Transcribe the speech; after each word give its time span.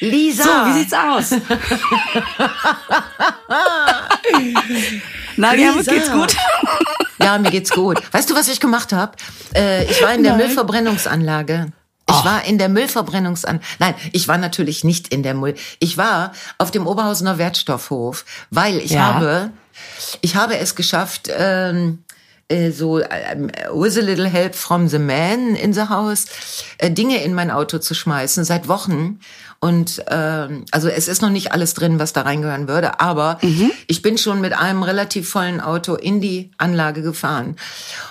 Lisa. 0.00 0.42
So, 0.42 0.50
wie 0.66 0.72
sieht's 0.80 0.92
aus? 0.92 1.30
Na, 5.36 5.54
ja, 5.54 5.72
geht's 5.72 6.10
gut? 6.10 6.36
Ja, 7.20 7.38
mir 7.38 7.50
geht's 7.50 7.70
gut. 7.70 8.00
Weißt 8.12 8.28
du, 8.30 8.34
was 8.34 8.48
ich 8.48 8.60
gemacht 8.60 8.92
habe? 8.92 9.12
Äh, 9.54 9.84
ich 9.84 10.02
war 10.02 10.12
in 10.14 10.22
der 10.22 10.32
Nein. 10.36 10.46
Müllverbrennungsanlage. 10.46 11.72
Ich 12.08 12.24
war 12.24 12.44
in 12.44 12.58
der 12.58 12.68
Müllverbrennungsanlage. 12.68 13.64
Nein, 13.78 13.94
ich 14.12 14.28
war 14.28 14.36
natürlich 14.38 14.84
nicht 14.84 15.08
in 15.08 15.22
der 15.22 15.34
Müll. 15.34 15.54
Ich 15.78 15.96
war 15.96 16.32
auf 16.58 16.70
dem 16.70 16.86
Oberhausener 16.86 17.38
Wertstoffhof, 17.38 18.24
weil 18.50 18.76
ich 18.78 18.90
Ja. 18.92 19.14
habe, 19.14 19.50
ich 20.20 20.36
habe 20.36 20.58
es 20.58 20.74
geschafft, 20.74 21.30
ähm, 21.34 22.04
äh, 22.48 22.70
so 22.72 23.00
ähm, 23.00 23.50
with 23.72 23.96
a 23.96 24.02
little 24.02 24.28
help 24.28 24.54
from 24.54 24.86
the 24.88 24.98
man 24.98 25.54
in 25.54 25.72
the 25.72 25.88
house, 25.88 26.26
äh, 26.78 26.90
Dinge 26.90 27.22
in 27.24 27.32
mein 27.34 27.50
Auto 27.50 27.78
zu 27.78 27.94
schmeißen 27.94 28.44
seit 28.44 28.68
Wochen. 28.68 29.18
Und 29.64 30.04
ähm, 30.08 30.66
also 30.72 30.88
es 30.90 31.08
ist 31.08 31.22
noch 31.22 31.30
nicht 31.30 31.52
alles 31.52 31.72
drin, 31.72 31.98
was 31.98 32.12
da 32.12 32.20
reingehören 32.20 32.68
würde, 32.68 33.00
aber 33.00 33.38
ich 33.86 34.02
bin 34.02 34.18
schon 34.18 34.42
mit 34.42 34.52
einem 34.52 34.82
relativ 34.82 35.30
vollen 35.30 35.62
Auto 35.62 35.94
in 35.94 36.20
die 36.20 36.50
Anlage 36.58 37.00
gefahren. 37.00 37.56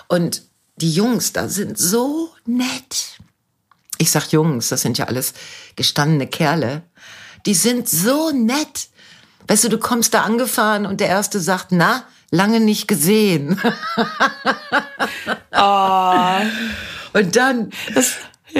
Und 0.08 0.42
die 0.78 0.92
Jungs 0.92 1.32
da 1.32 1.48
sind 1.50 1.78
so 1.78 2.32
nett. 2.48 3.20
Ich 4.00 4.10
sag 4.10 4.32
Jungs, 4.32 4.70
das 4.70 4.82
sind 4.82 4.98
ja 4.98 5.06
alles 5.06 5.36
gestandene 5.76 6.26
Kerle. 6.26 6.82
Die 7.46 7.54
sind 7.54 7.88
so 7.88 8.32
nett. 8.32 8.88
Weißt 9.48 9.64
du, 9.66 9.70
du 9.70 9.78
kommst 9.78 10.16
da 10.16 10.24
angefahren 10.24 10.88
und 10.88 11.02
der 11.02 11.10
erste 11.10 11.40
sagt, 11.40 11.68
na, 11.70 12.04
lange 12.32 12.62
nicht 12.62 12.88
gesehen. 12.88 13.62
Oh, 15.56 16.40
Und 17.14 17.36
dann 17.36 17.70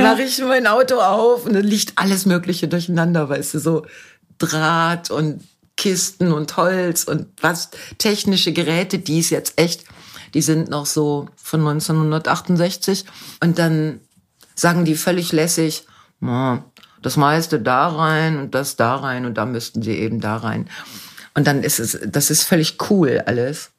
mache 0.02 0.24
ich 0.24 0.40
mein 0.40 0.68
Auto 0.68 0.96
auf 1.00 1.46
und 1.46 1.54
dann 1.54 1.64
liegt 1.64 1.94
alles 1.98 2.26
Mögliche 2.26 2.68
durcheinander, 2.68 3.30
weißt 3.30 3.54
du, 3.56 3.60
so 3.60 3.86
Draht 4.38 5.12
und 5.12 5.44
Kisten 5.78 6.32
und 6.32 6.56
Holz 6.58 7.04
und 7.04 7.28
was, 7.42 7.70
technische 7.98 8.54
Geräte, 8.54 9.00
die 9.00 9.20
ist 9.20 9.30
jetzt 9.30 9.60
echt, 9.60 9.86
die 10.34 10.42
sind 10.42 10.70
noch 10.70 10.86
so 10.86 11.28
von 11.36 11.62
1968. 11.62 13.06
Und 13.42 13.60
dann 13.60 14.00
sagen 14.56 14.86
die 14.86 14.96
völlig 14.96 15.32
lässig, 15.32 15.86
"Na, 16.20 16.64
das 17.02 17.18
meiste 17.18 17.60
da 17.60 17.88
rein 17.88 18.38
und 18.38 18.56
das 18.56 18.76
da 18.76 18.96
rein 18.96 19.26
und 19.26 19.36
da 19.36 19.46
müssten 19.46 19.82
sie 19.82 19.98
eben 19.98 20.22
da 20.22 20.38
rein. 20.38 20.70
Und 21.36 21.48
dann 21.48 21.64
ist 21.64 21.80
es, 21.80 22.00
das 22.06 22.30
ist 22.30 22.44
völlig 22.44 22.78
cool 22.90 23.22
alles. 23.26 23.72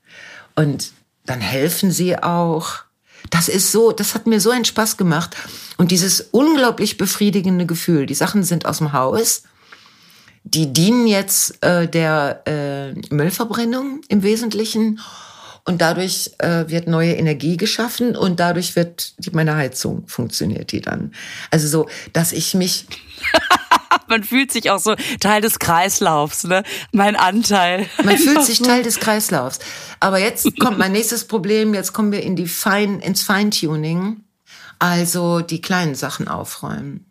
Und 0.55 0.93
dann 1.27 1.41
helfen 1.41 1.91
sie 1.91 2.21
auch. 2.23 2.85
Das 3.31 3.49
ist 3.49 3.73
so, 3.73 3.93
das 3.93 4.15
hat 4.15 4.27
mir 4.27 4.41
so 4.41 4.51
einen 4.51 4.65
Spaß 4.65 4.97
gemacht. 4.97 5.37
Und 5.77 5.91
dieses 5.91 6.21
unglaublich 6.31 6.99
befriedigende 6.99 7.67
Gefühl, 7.67 8.07
die 8.07 8.15
Sachen 8.15 8.45
sind 8.45 8.67
aus 8.67 8.79
dem 8.79 8.93
Haus, 8.93 9.43
die 10.45 10.73
dienen 10.73 11.07
jetzt 11.07 11.63
äh, 11.65 11.89
der 11.89 12.43
äh, 12.47 12.93
Müllverbrennung 13.13 14.03
im 14.09 14.23
Wesentlichen. 14.23 15.01
Und 15.67 15.81
dadurch 15.81 16.33
äh, 16.39 16.69
wird 16.69 16.89
neue 16.89 17.15
Energie 17.15 17.57
geschaffen 17.57 18.17
und 18.17 18.39
dadurch 18.39 18.77
wird 18.77 19.15
die, 19.17 19.31
meine 19.31 19.57
Heizung 19.57 20.07
funktioniert 20.07 20.73
die 20.73 20.83
dann. 20.83 21.13
Also 21.51 21.69
so, 21.69 21.89
dass 22.13 22.33
ich 22.33 22.53
mich 22.53 22.87
man 24.09 24.25
fühlt 24.25 24.53
sich 24.53 24.71
auch 24.71 24.79
so 24.79 24.95
Teil 25.21 25.41
des 25.41 25.59
Kreislaufs, 25.59 26.45
ne? 26.45 26.63
Mein 26.93 27.17
Anteil. 27.17 27.89
Man 28.03 28.17
fühlt 28.19 28.45
sich 28.45 28.59
so. 28.59 28.65
Teil 28.65 28.83
des 28.83 29.01
Kreislaufs. 29.01 29.59
Aber 30.01 30.19
jetzt 30.19 30.59
kommt 30.59 30.79
mein 30.79 30.93
nächstes 30.93 31.27
Problem. 31.27 31.75
Jetzt 31.75 31.93
kommen 31.93 32.13
wir 32.13 32.23
in 32.23 32.37
die 32.37 32.49
Fein, 32.49 33.01
ins 33.01 33.23
Feintuning. 33.23 34.21
Also 34.79 35.41
die 35.41 35.61
kleinen 35.61 35.95
Sachen 35.95 36.29
aufräumen. 36.29 37.11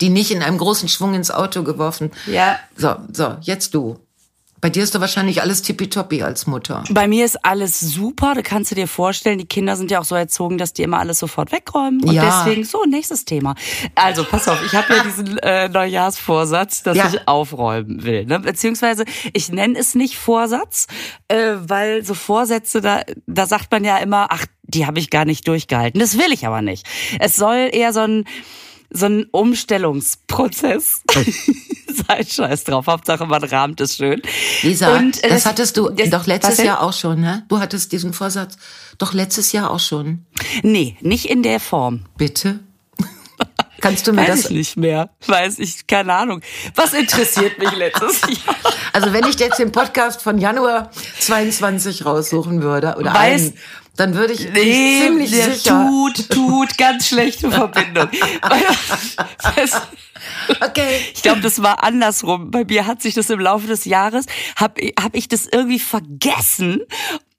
Die 0.00 0.10
nicht 0.10 0.30
in 0.30 0.42
einem 0.42 0.58
großen 0.58 0.88
Schwung 0.88 1.14
ins 1.14 1.30
Auto 1.30 1.62
geworfen. 1.62 2.10
Ja. 2.26 2.58
So, 2.76 2.96
so, 3.12 3.36
jetzt 3.40 3.74
du. 3.74 3.98
Bei 4.60 4.68
dir 4.70 4.82
ist 4.82 4.94
doch 4.94 5.00
wahrscheinlich 5.00 5.40
alles 5.40 5.62
tippitoppi 5.62 6.22
als 6.22 6.46
Mutter. 6.46 6.84
Bei 6.90 7.08
mir 7.08 7.24
ist 7.24 7.44
alles 7.44 7.80
super. 7.80 8.34
Du 8.34 8.42
kannst 8.42 8.70
du 8.70 8.74
dir 8.74 8.86
vorstellen, 8.86 9.38
die 9.38 9.46
Kinder 9.46 9.76
sind 9.76 9.90
ja 9.90 10.00
auch 10.00 10.04
so 10.04 10.14
erzogen, 10.14 10.58
dass 10.58 10.72
die 10.74 10.82
immer 10.82 10.98
alles 10.98 11.18
sofort 11.18 11.50
wegräumen. 11.50 12.04
Und 12.04 12.12
Ja. 12.12 12.44
deswegen, 12.44 12.64
so, 12.64 12.84
nächstes 12.84 13.24
Thema. 13.24 13.54
Also, 13.94 14.24
pass 14.24 14.48
auf, 14.48 14.62
ich 14.64 14.74
habe 14.74 14.94
ja 14.96 15.02
diesen 15.02 15.38
äh, 15.38 15.68
Neujahrsvorsatz, 15.68 16.82
dass 16.82 16.96
Ja. 16.96 17.08
ich 17.12 17.26
aufräumen 17.26 18.02
will. 18.04 18.26
Ne? 18.26 18.40
Beziehungsweise, 18.40 19.04
ich 19.32 19.50
nenne 19.50 19.78
es 19.78 19.94
nicht 19.94 20.16
Vorsatz, 20.18 20.86
äh, 21.28 21.54
weil 21.58 22.04
so 22.04 22.14
Vorsätze, 22.14 22.80
da, 22.80 23.02
da 23.26 23.46
sagt 23.46 23.70
man 23.72 23.84
ja 23.84 23.96
immer, 23.98 24.26
ach, 24.30 24.44
die 24.62 24.86
habe 24.86 24.98
ich 24.98 25.10
gar 25.10 25.24
nicht 25.24 25.48
durchgehalten. 25.48 25.98
Das 26.00 26.16
will 26.18 26.32
ich 26.32 26.46
aber 26.46 26.62
nicht. 26.62 26.86
Es 27.18 27.34
soll 27.36 27.70
eher 27.72 27.92
so 27.92 28.00
ein 28.00 28.24
so 28.90 29.06
ein 29.06 29.26
Umstellungsprozess 29.30 31.02
sein. 31.12 32.26
Scheiß 32.26 32.64
drauf. 32.64 32.86
Hauptsache, 32.86 33.26
man 33.26 33.42
rahmt 33.44 33.80
es 33.80 33.96
schön. 33.96 34.20
Lisa, 34.62 34.96
Und, 34.96 35.22
äh, 35.24 35.28
das 35.28 35.46
hattest 35.46 35.76
du 35.76 35.90
das- 35.90 36.10
doch 36.10 36.26
letztes? 36.26 36.58
Jahr 36.58 36.82
auch 36.82 36.92
schon, 36.92 37.20
ne? 37.20 37.44
Du 37.48 37.58
hattest 37.60 37.92
diesen 37.92 38.12
Vorsatz 38.12 38.56
doch 38.98 39.12
letztes 39.12 39.52
Jahr 39.52 39.70
auch 39.70 39.80
schon. 39.80 40.26
Nee, 40.62 40.96
nicht 41.00 41.26
in 41.26 41.42
der 41.42 41.60
Form. 41.60 42.04
Bitte? 42.16 42.60
Kannst 43.80 44.06
du 44.06 44.12
mir 44.12 44.22
Weiß 44.22 44.28
das 44.28 44.44
ich 44.46 44.50
nicht 44.50 44.76
mehr. 44.76 45.08
Weiß 45.26 45.58
ich, 45.58 45.86
keine 45.86 46.12
Ahnung. 46.12 46.42
Was 46.74 46.92
interessiert 46.92 47.58
mich 47.58 47.72
letztes 47.74 48.20
Jahr? 48.46 48.56
Also 48.92 49.12
wenn 49.14 49.24
ich 49.26 49.38
jetzt 49.38 49.58
den 49.58 49.72
Podcast 49.72 50.20
von 50.22 50.36
Januar 50.38 50.90
22 51.20 52.04
raussuchen 52.04 52.60
würde 52.62 52.96
oder 52.98 53.12
Weiß- 53.14 53.16
einen, 53.16 53.54
dann 54.00 54.14
würde 54.14 54.32
ich 54.32 54.50
Nee, 54.50 55.02
ziemlich 55.02 55.30
der 55.30 55.52
sicher. 55.52 55.86
tut, 55.86 56.30
tut, 56.30 56.78
ganz 56.78 57.08
schlechte 57.08 57.50
Verbindung. 57.50 58.08
Okay. 60.60 61.00
Ich 61.14 61.22
glaube, 61.22 61.40
das 61.40 61.62
war 61.62 61.82
andersrum. 61.82 62.50
Bei 62.50 62.64
mir 62.64 62.86
hat 62.86 63.00
sich 63.00 63.14
das 63.14 63.30
im 63.30 63.40
Laufe 63.40 63.66
des 63.66 63.86
Jahres, 63.86 64.26
habe 64.54 64.92
hab 65.00 65.16
ich 65.16 65.28
das 65.28 65.46
irgendwie 65.46 65.78
vergessen. 65.78 66.82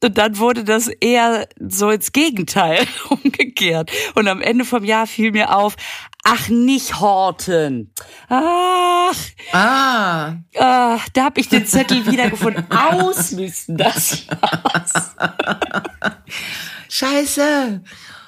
Und 0.04 0.18
dann 0.18 0.38
wurde 0.40 0.64
das 0.64 0.88
eher 0.88 1.48
so 1.60 1.90
ins 1.92 2.12
Gegenteil 2.12 2.88
umgekehrt. 3.10 3.92
Und 4.16 4.28
am 4.28 4.42
Ende 4.42 4.66
vom 4.66 4.84
Jahr 4.84 5.06
fiel 5.08 5.32
mir 5.32 5.56
auf, 5.56 5.76
ach, 6.24 6.50
nicht 6.50 7.00
horten. 7.00 7.94
Ach, 8.30 9.16
Ah, 9.52 10.36
ah, 10.58 11.00
da 11.14 11.24
habe 11.26 11.40
ich 11.40 11.50
den 11.50 11.66
Zettel 11.66 12.06
wiedergefunden. 12.06 12.66
Ausmisten 12.72 13.78
das 13.78 14.26
Haus. 14.42 15.12
scheiße. 16.90 17.82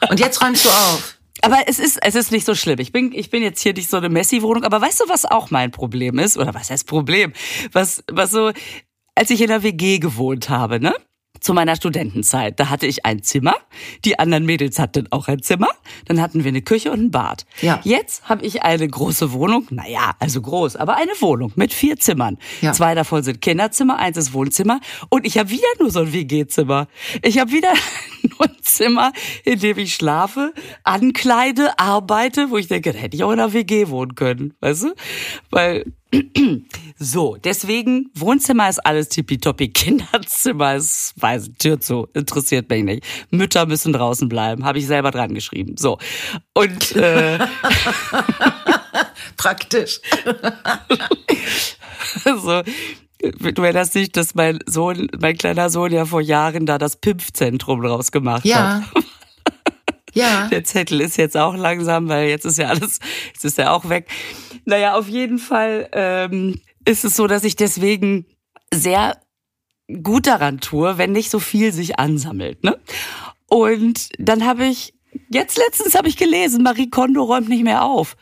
Und 0.10 0.20
jetzt 0.20 0.42
räumst 0.44 0.66
du 0.66 0.70
auf. 0.70 1.18
Aber 1.42 1.60
es 1.68 1.80
ist, 1.80 1.98
es 2.02 2.16
ist 2.16 2.32
nicht 2.32 2.46
so 2.46 2.56
schlimm. 2.56 2.80
Ich 2.80 2.92
bin, 2.92 3.12
ich 3.14 3.30
bin 3.30 3.44
jetzt 3.44 3.62
hier 3.62 3.74
nicht 3.74 3.90
so 3.90 3.98
eine 3.98 4.10
Messi-Wohnung. 4.10 4.64
Aber 4.64 4.80
weißt 4.82 5.02
du, 5.02 5.10
was 5.10 5.26
auch 5.26 5.50
mein 5.52 5.72
Problem 5.72 6.20
ist? 6.20 6.38
Oder 6.38 6.54
was 6.54 6.70
heißt 6.70 6.88
Problem? 6.88 7.34
Was, 7.72 8.04
was 8.12 8.32
so, 8.32 8.52
als 9.16 9.30
ich 9.30 9.42
in 9.42 9.48
der 9.48 9.64
WG 9.64 10.00
gewohnt 10.00 10.50
habe, 10.50 10.80
ne? 10.80 10.94
Zu 11.44 11.54
meiner 11.54 11.76
Studentenzeit, 11.76 12.58
da 12.58 12.70
hatte 12.70 12.88
ich 12.88 13.06
ein 13.06 13.22
Zimmer, 13.22 13.54
die 14.06 14.18
anderen 14.18 14.46
Mädels 14.46 14.80
hatten 14.80 15.12
auch 15.12 15.28
ein 15.28 15.44
Zimmer, 15.44 15.68
dann 16.06 16.22
hatten 16.22 16.46
wir 16.46 16.50
eine 16.50 16.62
Küche 16.62 16.90
und 16.90 17.02
ein 17.02 17.12
Bad. 17.12 17.46
Ja. 17.62 17.82
Jetzt 17.84 18.30
habe 18.30 18.46
ich 18.46 18.64
eine 18.64 18.88
große 18.88 19.34
Wohnung, 19.34 19.68
naja, 19.70 20.16
also 20.20 20.42
groß, 20.42 20.78
aber 20.78 20.96
eine 20.96 21.12
Wohnung 21.20 21.52
mit 21.56 21.74
vier 21.74 21.98
Zimmern. 21.98 22.38
Ja. 22.62 22.72
Zwei 22.72 22.96
davon 22.96 23.24
sind 23.24 23.42
Kinderzimmer, 23.42 24.00
eins 24.00 24.16
ist 24.16 24.32
Wohnzimmer 24.32 24.80
und 25.10 25.28
ich 25.28 25.38
habe 25.38 25.50
wieder 25.50 25.68
nur 25.82 25.92
so 25.92 26.00
ein 26.00 26.14
WG-Zimmer. 26.14 26.88
Ich 27.22 27.38
habe 27.38 27.52
wieder 27.52 27.74
nur 28.22 28.46
ein 28.48 28.56
Zimmer, 28.62 29.12
in 29.44 29.60
dem 29.60 29.78
ich 29.80 29.96
schlafe, 29.96 30.54
ankleide, 30.86 31.78
arbeite, 31.78 32.52
wo 32.52 32.58
ich 32.58 32.70
denke, 32.70 32.94
da 32.94 33.00
hätte 33.00 33.18
ich 33.18 33.24
auch 33.26 33.34
in 33.34 33.42
einer 33.42 33.52
WG 33.52 33.90
wohnen 33.90 34.16
können, 34.16 34.54
weißt 34.62 34.84
du? 34.84 34.94
Weil 35.50 35.84
so, 37.00 37.38
deswegen 37.44 38.10
Wohnzimmer 38.16 38.70
ist 38.70 38.86
alles 38.86 39.10
tippitoppi, 39.10 39.70
Kinderzimmer 39.70 40.76
ist 40.76 41.14
weiß 41.18 41.52
Tür 41.60 41.80
zu, 41.80 42.08
interessiert 42.14 42.70
mich 42.70 42.84
nicht. 42.84 43.04
Mütter 43.32 43.66
müssen 43.66 43.94
draußen 43.94 44.30
bleiben, 44.30 44.66
habe 44.66 44.80
ich 44.80 44.88
selber 44.88 45.12
dran 45.12 45.34
geschrieben. 45.34 45.76
So 45.78 45.98
und 46.54 46.96
äh, 46.96 47.40
Praktisch. 49.38 50.00
so. 52.24 52.64
Du 53.20 53.62
erinnerst 53.62 53.96
dich, 53.96 54.12
dass 54.12 54.36
mein 54.36 54.60
Sohn, 54.66 55.08
mein 55.18 55.38
kleiner 55.38 55.70
Sohn 55.70 55.94
ja 55.94 56.06
vor 56.06 56.20
Jahren 56.20 56.66
da 56.66 56.78
das 56.78 56.98
Pimpfzentrum 56.98 57.82
draus 57.82 58.12
gemacht 58.12 58.44
hat. 58.54 58.84
Ja. 60.14 60.48
Der 60.48 60.64
Zettel 60.64 61.02
ist 61.02 61.18
jetzt 61.18 61.36
auch 61.36 61.56
langsam, 61.56 62.08
weil 62.08 62.30
jetzt 62.30 62.46
ist 62.46 62.58
ja 62.58 62.68
alles, 62.68 63.00
jetzt 63.34 63.46
ist 63.46 63.60
er 63.60 63.74
auch 63.74 63.90
weg. 63.90 64.08
Naja, 64.66 64.96
auf 64.96 65.08
jeden 65.08 65.40
Fall 65.40 65.90
ähm, 65.92 66.62
ist 66.86 67.04
es 67.04 67.16
so, 67.16 67.28
dass 67.28 67.44
ich 67.44 67.56
deswegen 67.56 68.26
sehr 68.74 69.18
gut 70.02 70.28
daran 70.28 70.60
tue, 70.60 70.98
wenn 70.98 71.12
nicht 71.12 71.30
so 71.30 71.40
viel 71.40 71.74
sich 71.74 72.00
ansammelt. 72.00 72.64
Ne? 72.64 72.80
Und 73.48 74.10
dann 74.18 74.46
habe 74.46 74.66
ich, 74.66 74.94
jetzt 75.30 75.58
letztens 75.58 75.96
habe 75.96 76.08
ich 76.08 76.18
gelesen, 76.18 76.64
Marie 76.64 76.90
Kondo 76.90 77.24
räumt 77.24 77.50
nicht 77.50 77.64
mehr 77.64 77.84
auf. 77.84 78.16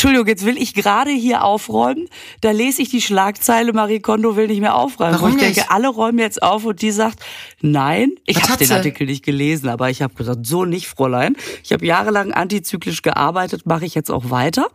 Entschuldigung, 0.00 0.28
jetzt 0.28 0.46
will 0.46 0.56
ich 0.56 0.72
gerade 0.72 1.10
hier 1.10 1.44
aufräumen. 1.44 2.08
Da 2.40 2.52
lese 2.52 2.80
ich 2.80 2.88
die 2.88 3.02
Schlagzeile, 3.02 3.74
Marie 3.74 4.00
Kondo 4.00 4.34
will 4.34 4.46
nicht 4.46 4.62
mehr 4.62 4.74
aufräumen. 4.74 5.12
Warum 5.12 5.32
wo 5.32 5.36
ich 5.36 5.42
nicht? 5.42 5.58
denke, 5.58 5.70
alle 5.70 5.88
räumen 5.88 6.18
jetzt 6.18 6.42
auf 6.42 6.64
und 6.64 6.80
die 6.80 6.90
sagt, 6.90 7.20
nein. 7.60 8.12
Ich 8.24 8.42
habe 8.42 8.56
den? 8.64 8.72
Artikel 8.72 9.06
nicht 9.06 9.22
gelesen, 9.22 9.68
aber 9.68 9.90
ich 9.90 10.00
habe 10.00 10.14
gesagt, 10.14 10.46
so 10.46 10.64
nicht, 10.64 10.88
Fräulein. 10.88 11.36
Ich 11.62 11.70
habe 11.74 11.84
jahrelang 11.84 12.32
antizyklisch 12.32 13.02
gearbeitet, 13.02 13.66
mache 13.66 13.84
ich 13.84 13.94
jetzt 13.94 14.10
auch 14.10 14.30
weiter. 14.30 14.68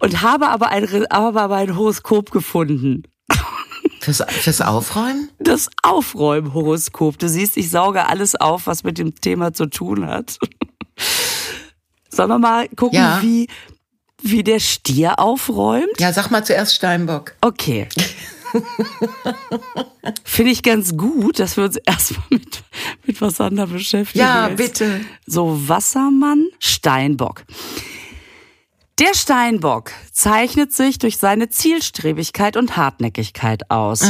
Und 0.00 0.22
habe 0.22 0.48
aber 0.48 0.68
ein, 0.68 0.88
habe 1.12 1.42
aber 1.42 1.56
ein 1.56 1.76
Horoskop 1.76 2.30
gefunden. 2.30 3.02
Fürs, 4.00 4.24
fürs 4.26 4.62
Aufräumen? 4.62 5.28
Das 5.40 5.68
Aufräumen-Horoskop. 5.82 7.18
Du 7.18 7.28
siehst, 7.28 7.58
ich 7.58 7.68
sauge 7.68 8.06
alles 8.06 8.34
auf, 8.34 8.66
was 8.66 8.82
mit 8.82 8.96
dem 8.96 9.14
Thema 9.14 9.52
zu 9.52 9.66
tun 9.66 10.06
hat. 10.06 10.38
Sollen 12.08 12.30
wir 12.30 12.38
mal 12.38 12.66
gucken, 12.70 12.96
Ja. 12.98 13.18
wie, 13.20 13.46
wie 14.24 14.42
der 14.42 14.58
Stier 14.58 15.18
aufräumt? 15.18 15.98
Ja, 15.98 16.12
sag 16.12 16.30
mal 16.30 16.44
zuerst 16.44 16.74
Steinbock. 16.74 17.34
Okay. 17.40 17.88
Finde 20.24 20.52
ich 20.52 20.62
ganz 20.62 20.96
gut, 20.96 21.38
dass 21.38 21.56
wir 21.56 21.64
uns 21.64 21.76
erstmal 21.76 22.26
mit, 22.30 22.62
mit 23.06 23.20
was 23.20 23.40
anderem 23.40 23.72
beschäftigen. 23.72 24.24
Ja, 24.24 24.44
als 24.46 24.56
bitte. 24.56 25.00
So 25.26 25.68
Wassermann, 25.68 26.48
Steinbock. 26.58 27.44
Der 28.98 29.12
Steinbock 29.14 29.90
zeichnet 30.12 30.72
sich 30.72 30.98
durch 30.98 31.18
seine 31.18 31.48
Zielstrebigkeit 31.48 32.56
und 32.56 32.76
Hartnäckigkeit 32.76 33.70
aus. 33.70 34.08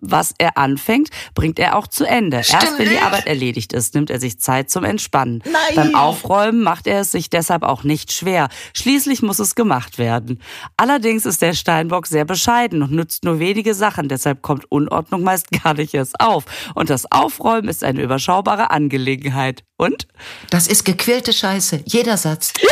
Was 0.00 0.34
er 0.38 0.56
anfängt, 0.56 1.08
bringt 1.34 1.58
er 1.58 1.76
auch 1.76 1.86
zu 1.86 2.04
Ende. 2.04 2.38
Erst 2.38 2.50
Stimmt 2.50 2.78
wenn 2.78 2.88
die. 2.90 2.98
Arbeit 2.98 3.26
erledigt 3.26 3.72
ist, 3.72 3.94
nimmt 3.94 4.10
er 4.10 4.20
sich 4.20 4.38
Zeit 4.38 4.70
zum 4.70 4.84
Entspannen. 4.84 5.42
Nein. 5.44 5.74
Beim 5.74 5.94
Aufräumen 5.94 6.62
macht 6.62 6.86
er 6.86 7.00
es 7.00 7.12
sich 7.12 7.30
deshalb 7.30 7.62
auch 7.62 7.84
nicht 7.84 8.12
schwer. 8.12 8.48
Schließlich 8.74 9.22
muss 9.22 9.38
es 9.38 9.54
gemacht 9.54 9.98
werden. 9.98 10.40
Allerdings 10.76 11.26
ist 11.26 11.42
der 11.42 11.52
Steinbock 11.52 12.06
sehr 12.06 12.24
bescheiden 12.24 12.82
und 12.82 12.92
nützt 12.92 13.24
nur 13.24 13.38
wenige 13.38 13.74
Sachen. 13.74 14.08
Deshalb 14.08 14.42
kommt 14.42 14.70
Unordnung 14.70 15.22
meist 15.22 15.50
gar 15.62 15.74
nicht 15.74 15.94
erst 15.94 16.20
auf. 16.20 16.44
Und 16.74 16.90
das 16.90 17.10
Aufräumen 17.10 17.68
ist 17.68 17.84
eine 17.84 18.02
überschaubare 18.02 18.70
Angelegenheit. 18.70 19.64
Und? 19.76 20.08
Das 20.50 20.66
ist 20.66 20.84
gequälte 20.84 21.32
Scheiße. 21.32 21.82
Jeder 21.86 22.16
Satz. 22.16 22.52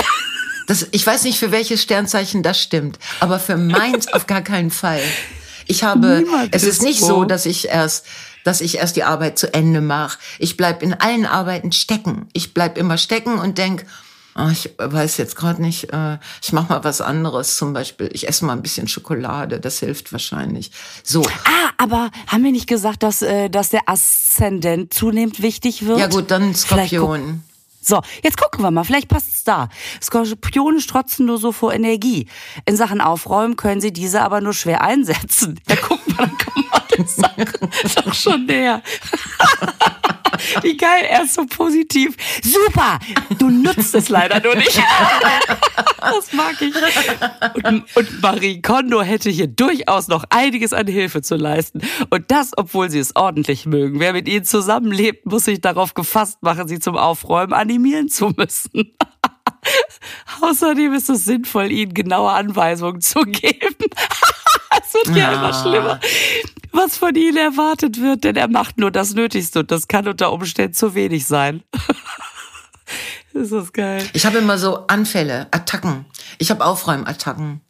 Das, 0.69 0.87
ich 0.91 1.07
weiß 1.07 1.25
nicht, 1.25 1.39
für 1.39 1.51
welches 1.51 1.83
Sternzeichen 1.83 2.43
das 2.43 2.61
stimmt, 2.61 2.99
aber 3.21 3.39
für 3.39 3.57
meins 3.57 4.13
auf 4.13 4.27
gar 4.27 4.43
keinen 4.43 4.71
Fall. 4.71 5.01
Ich 5.69 5.85
habe, 5.85 6.23
Niemand 6.25 6.55
es 6.55 6.65
ist 6.65 6.83
nicht 6.83 7.01
so. 7.01 7.07
so, 7.07 7.25
dass 7.25 7.47
ich 7.47 7.69
erst, 7.69 8.05
dass 8.45 8.61
ich 8.61 8.79
erst 8.79 8.97
die 8.97 9.05
Arbeit 9.05 9.39
zu 9.39 9.53
Ende 9.55 9.81
mache. 9.81 10.19
Ich 10.39 10.57
bleib 10.57 10.83
in 10.83 10.95
allen 10.95 11.27
Arbeiten 11.27 11.71
stecken. 11.73 12.29
Ich 12.33 12.55
bleib 12.55 12.77
immer 12.79 12.99
stecken 12.99 13.39
und 13.39 13.59
denk, 13.59 13.85
ah, 14.35 14.51
ich 14.51 14.71
weiß 14.79 15.17
jetzt 15.19 15.37
gerade 15.37 15.61
nicht, 15.61 15.93
äh, 15.93 16.19
ich 16.43 16.53
mache 16.53 16.73
mal 16.73 16.85
was 16.85 17.01
anderes. 17.01 17.57
Zum 17.57 17.73
Beispiel, 17.75 18.09
ich 18.13 18.27
esse 18.29 18.45
mal 18.45 18.55
ein 18.55 18.63
bisschen 18.63 18.89
Schokolade. 18.89 19.61
Das 19.61 19.79
hilft 19.81 20.13
wahrscheinlich. 20.13 20.71
So, 21.05 21.23
Ah, 21.45 21.71
aber 21.77 22.11
haben 22.27 22.43
wir 22.45 22.53
nicht 22.53 22.67
gesagt, 22.69 23.03
dass, 23.03 23.21
äh, 23.23 23.51
dass 23.51 23.69
der 23.69 23.83
Aszendent 23.89 24.95
zunehmend 24.95 25.43
wichtig 25.43 25.85
wird? 25.87 25.99
ja 25.99 26.07
gut, 26.07 26.31
dann 26.31 26.55
Skorpion. 26.55 27.43
So, 27.89 28.03
jetzt 28.23 28.37
gucken 28.37 28.63
wir 28.63 28.71
mal, 28.71 28.85
vielleicht 28.85 29.09
passt's 29.09 29.45
da. 29.45 29.71
Skorpione 30.03 30.83
strotzen 30.83 31.25
nur 31.25 31.39
so 31.39 31.53
vor 31.53 31.73
Energie. 31.73 32.27
In 32.67 32.77
Sachen 32.77 33.01
Aufräumen 33.01 33.57
können 33.57 33.81
sie 33.81 33.95
diese 33.95 34.21
aber 34.21 34.43
nur 34.43 34.53
schwer 34.53 34.83
einsetzen. 34.83 35.59
Ja, 35.69 35.77
guck 35.77 36.07
mal, 36.09 36.27
dann 36.27 36.37
kommen 36.37 36.67
wir 36.71 36.97
den 36.97 37.07
Sachen 37.07 38.05
doch 38.05 38.15
schon 38.15 38.45
näher. 38.47 38.83
Wie 40.63 40.77
geil, 40.77 41.05
er 41.09 41.25
ist 41.25 41.35
so 41.35 41.45
positiv. 41.47 42.17
Super! 42.43 42.99
Du 43.39 43.49
nutzt 43.49 43.95
es 43.95 44.09
leider 44.09 44.41
nur 44.41 44.57
nicht. 44.57 44.81
Das 46.01 46.33
mag 46.33 46.55
ich. 46.63 46.75
Und, 47.65 47.85
und 47.97 48.23
Marie 48.23 48.63
Kondo 48.63 49.03
hätte 49.03 49.31
hier 49.31 49.49
durchaus 49.49 50.07
noch 50.09 50.25
einiges 50.31 50.73
an 50.73 50.87
Hilfe 50.87 51.23
zu 51.23 51.35
leisten. 51.35 51.81
Und 52.09 52.31
das, 52.31 52.53
obwohl 52.57 52.89
sie 52.89 53.01
es 53.01 53.17
ordentlich 53.17 53.67
mögen. 53.67 53.99
Wer 53.99 54.13
mit 54.13 54.29
ihnen 54.29 54.45
zusammenlebt, 54.45 55.27
muss 55.27 55.45
sich 55.45 55.61
darauf 55.61 55.95
gefasst 55.95 56.43
machen, 56.43 56.69
sie 56.69 56.79
zum 56.79 56.97
Aufräumen 56.97 57.53
animieren 57.53 58.09
zu 58.09 58.33
müssen. 58.37 58.97
Außerdem 60.41 60.95
ist 60.95 61.11
es 61.11 61.25
sinnvoll, 61.25 61.73
ihnen 61.73 61.95
genaue 61.95 62.31
Anweisungen 62.31 63.01
zu 63.01 63.21
geben. 63.23 63.91
Es 64.89 64.95
wird 64.95 65.17
ja 65.17 65.33
immer 65.33 65.53
schlimmer, 65.53 66.01
was 66.73 66.97
von 66.97 67.15
ihnen 67.15 67.37
erwartet 67.37 68.01
wird, 68.01 68.25
denn 68.25 68.37
er 68.37 68.49
macht 68.49 68.79
nur 68.79 68.91
das 68.91 69.13
Nötigste 69.13 69.61
und 69.61 69.71
das 69.71 69.87
kann 69.87 70.09
unter 70.09 70.33
Umständen 70.33 70.73
zu 70.73 70.95
wenig 70.95 71.27
sein. 71.27 71.63
ist 73.35 73.53
das 73.53 73.73
geil. 73.73 74.03
Ich 74.15 74.25
habe 74.25 74.39
immer 74.39 74.57
so 74.57 74.87
Anfälle, 74.87 75.47
Attacken. 75.51 76.07
Ich 76.39 76.51
habe 76.51 76.65
Aufräumattacken. 76.65 77.61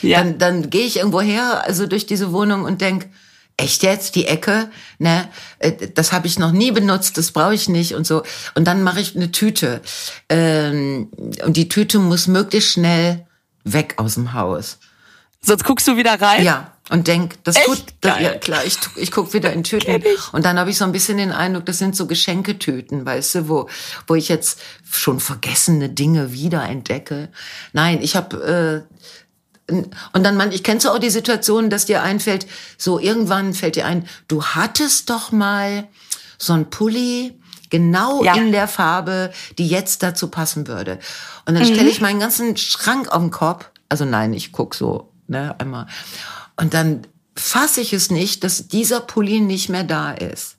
Ja. 0.00 0.18
Dann, 0.18 0.38
dann 0.38 0.70
gehe 0.70 0.86
ich 0.86 0.96
irgendwo 0.96 1.20
her, 1.20 1.62
also 1.64 1.86
durch 1.86 2.06
diese 2.06 2.32
Wohnung 2.32 2.64
und 2.64 2.80
denk, 2.80 3.08
echt 3.56 3.82
jetzt 3.82 4.14
die 4.14 4.26
Ecke, 4.26 4.70
ne? 4.98 5.28
äh, 5.58 5.72
Das 5.94 6.12
habe 6.12 6.26
ich 6.26 6.38
noch 6.38 6.52
nie 6.52 6.72
benutzt, 6.72 7.18
das 7.18 7.32
brauche 7.32 7.54
ich 7.54 7.68
nicht 7.68 7.94
und 7.94 8.06
so. 8.06 8.22
Und 8.54 8.64
dann 8.64 8.82
mache 8.82 9.00
ich 9.00 9.14
eine 9.14 9.30
Tüte 9.30 9.82
ähm, 10.28 11.10
und 11.44 11.56
die 11.56 11.68
Tüte 11.68 11.98
muss 11.98 12.26
möglichst 12.26 12.72
schnell 12.72 13.26
weg 13.64 13.94
aus 13.98 14.14
dem 14.14 14.32
Haus. 14.32 14.78
Sonst 15.44 15.64
guckst 15.64 15.88
du 15.88 15.96
wieder 15.96 16.20
rein. 16.20 16.44
Ja, 16.44 16.72
und 16.90 17.08
denk, 17.08 17.42
das 17.44 17.56
Echt? 17.56 17.66
tut, 17.66 17.84
das, 18.00 18.20
ja 18.20 18.34
klar, 18.34 18.64
ich, 18.64 18.76
ich 18.96 19.10
guck 19.10 19.32
wieder 19.32 19.52
in 19.52 19.64
Tüten. 19.64 20.02
Und 20.32 20.44
dann 20.44 20.58
habe 20.58 20.70
ich 20.70 20.78
so 20.78 20.84
ein 20.84 20.92
bisschen 20.92 21.18
den 21.18 21.32
Eindruck, 21.32 21.66
das 21.66 21.78
sind 21.78 21.96
so 21.96 22.06
Geschenketüten, 22.06 23.04
weißt 23.04 23.34
du, 23.36 23.48
wo, 23.48 23.68
wo 24.06 24.14
ich 24.14 24.28
jetzt 24.28 24.60
schon 24.90 25.18
vergessene 25.20 25.88
Dinge 25.88 26.32
wiederentdecke. 26.32 27.28
Nein, 27.72 28.00
ich 28.02 28.14
habe 28.14 28.84
äh, 29.68 29.72
und 30.12 30.22
dann 30.24 30.36
man, 30.36 30.52
ich 30.52 30.62
kennst 30.62 30.84
du 30.84 30.90
auch 30.90 30.98
die 30.98 31.10
Situation, 31.10 31.70
dass 31.70 31.86
dir 31.86 32.02
einfällt, 32.02 32.46
so 32.76 32.98
irgendwann 32.98 33.54
fällt 33.54 33.76
dir 33.76 33.86
ein, 33.86 34.06
du 34.28 34.44
hattest 34.44 35.08
doch 35.08 35.32
mal 35.32 35.88
so 36.36 36.52
ein 36.52 36.68
Pulli 36.68 37.38
genau 37.70 38.22
Ja. 38.22 38.34
in 38.34 38.52
der 38.52 38.68
Farbe, 38.68 39.32
die 39.58 39.66
jetzt 39.66 40.02
dazu 40.02 40.28
passen 40.28 40.66
würde. 40.66 40.98
Und 41.46 41.54
dann 41.54 41.64
stelle 41.64 41.88
ich 41.88 42.00
meinen 42.00 42.20
ganzen 42.20 42.56
Schrank 42.56 43.08
auf 43.08 43.22
den 43.22 43.30
Kopf. 43.30 43.66
Also 43.88 44.04
nein, 44.04 44.34
ich 44.34 44.52
guck 44.52 44.74
so, 44.74 45.11
ne, 45.32 45.58
einmal. 45.58 45.86
Und 46.56 46.74
dann 46.74 47.02
fasse 47.34 47.80
ich 47.80 47.92
es 47.92 48.10
nicht, 48.10 48.44
dass 48.44 48.68
dieser 48.68 49.00
Pulli 49.00 49.40
nicht 49.40 49.68
mehr 49.68 49.84
da 49.84 50.12
ist. 50.12 50.56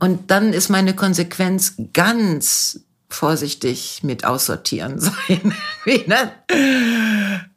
Und 0.00 0.30
dann 0.30 0.52
ist 0.52 0.68
meine 0.68 0.94
Konsequenz 0.94 1.74
ganz 1.92 2.80
vorsichtig 3.08 4.00
mit 4.02 4.24
aussortieren 4.24 4.98
sein. 5.00 5.54
Ne? 6.06 6.32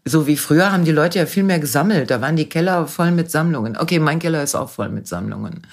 So 0.05 0.27
wie 0.27 0.37
früher 0.37 0.71
haben 0.71 0.85
die 0.85 0.91
Leute 0.91 1.19
ja 1.19 1.25
viel 1.25 1.43
mehr 1.43 1.59
gesammelt. 1.59 2.09
Da 2.09 2.21
waren 2.21 2.35
die 2.35 2.49
Keller 2.49 2.87
voll 2.87 3.11
mit 3.11 3.29
Sammlungen. 3.29 3.77
Okay, 3.77 3.99
mein 3.99 4.19
Keller 4.19 4.43
ist 4.43 4.55
auch 4.55 4.69
voll 4.69 4.89
mit 4.89 5.07
Sammlungen. 5.07 5.67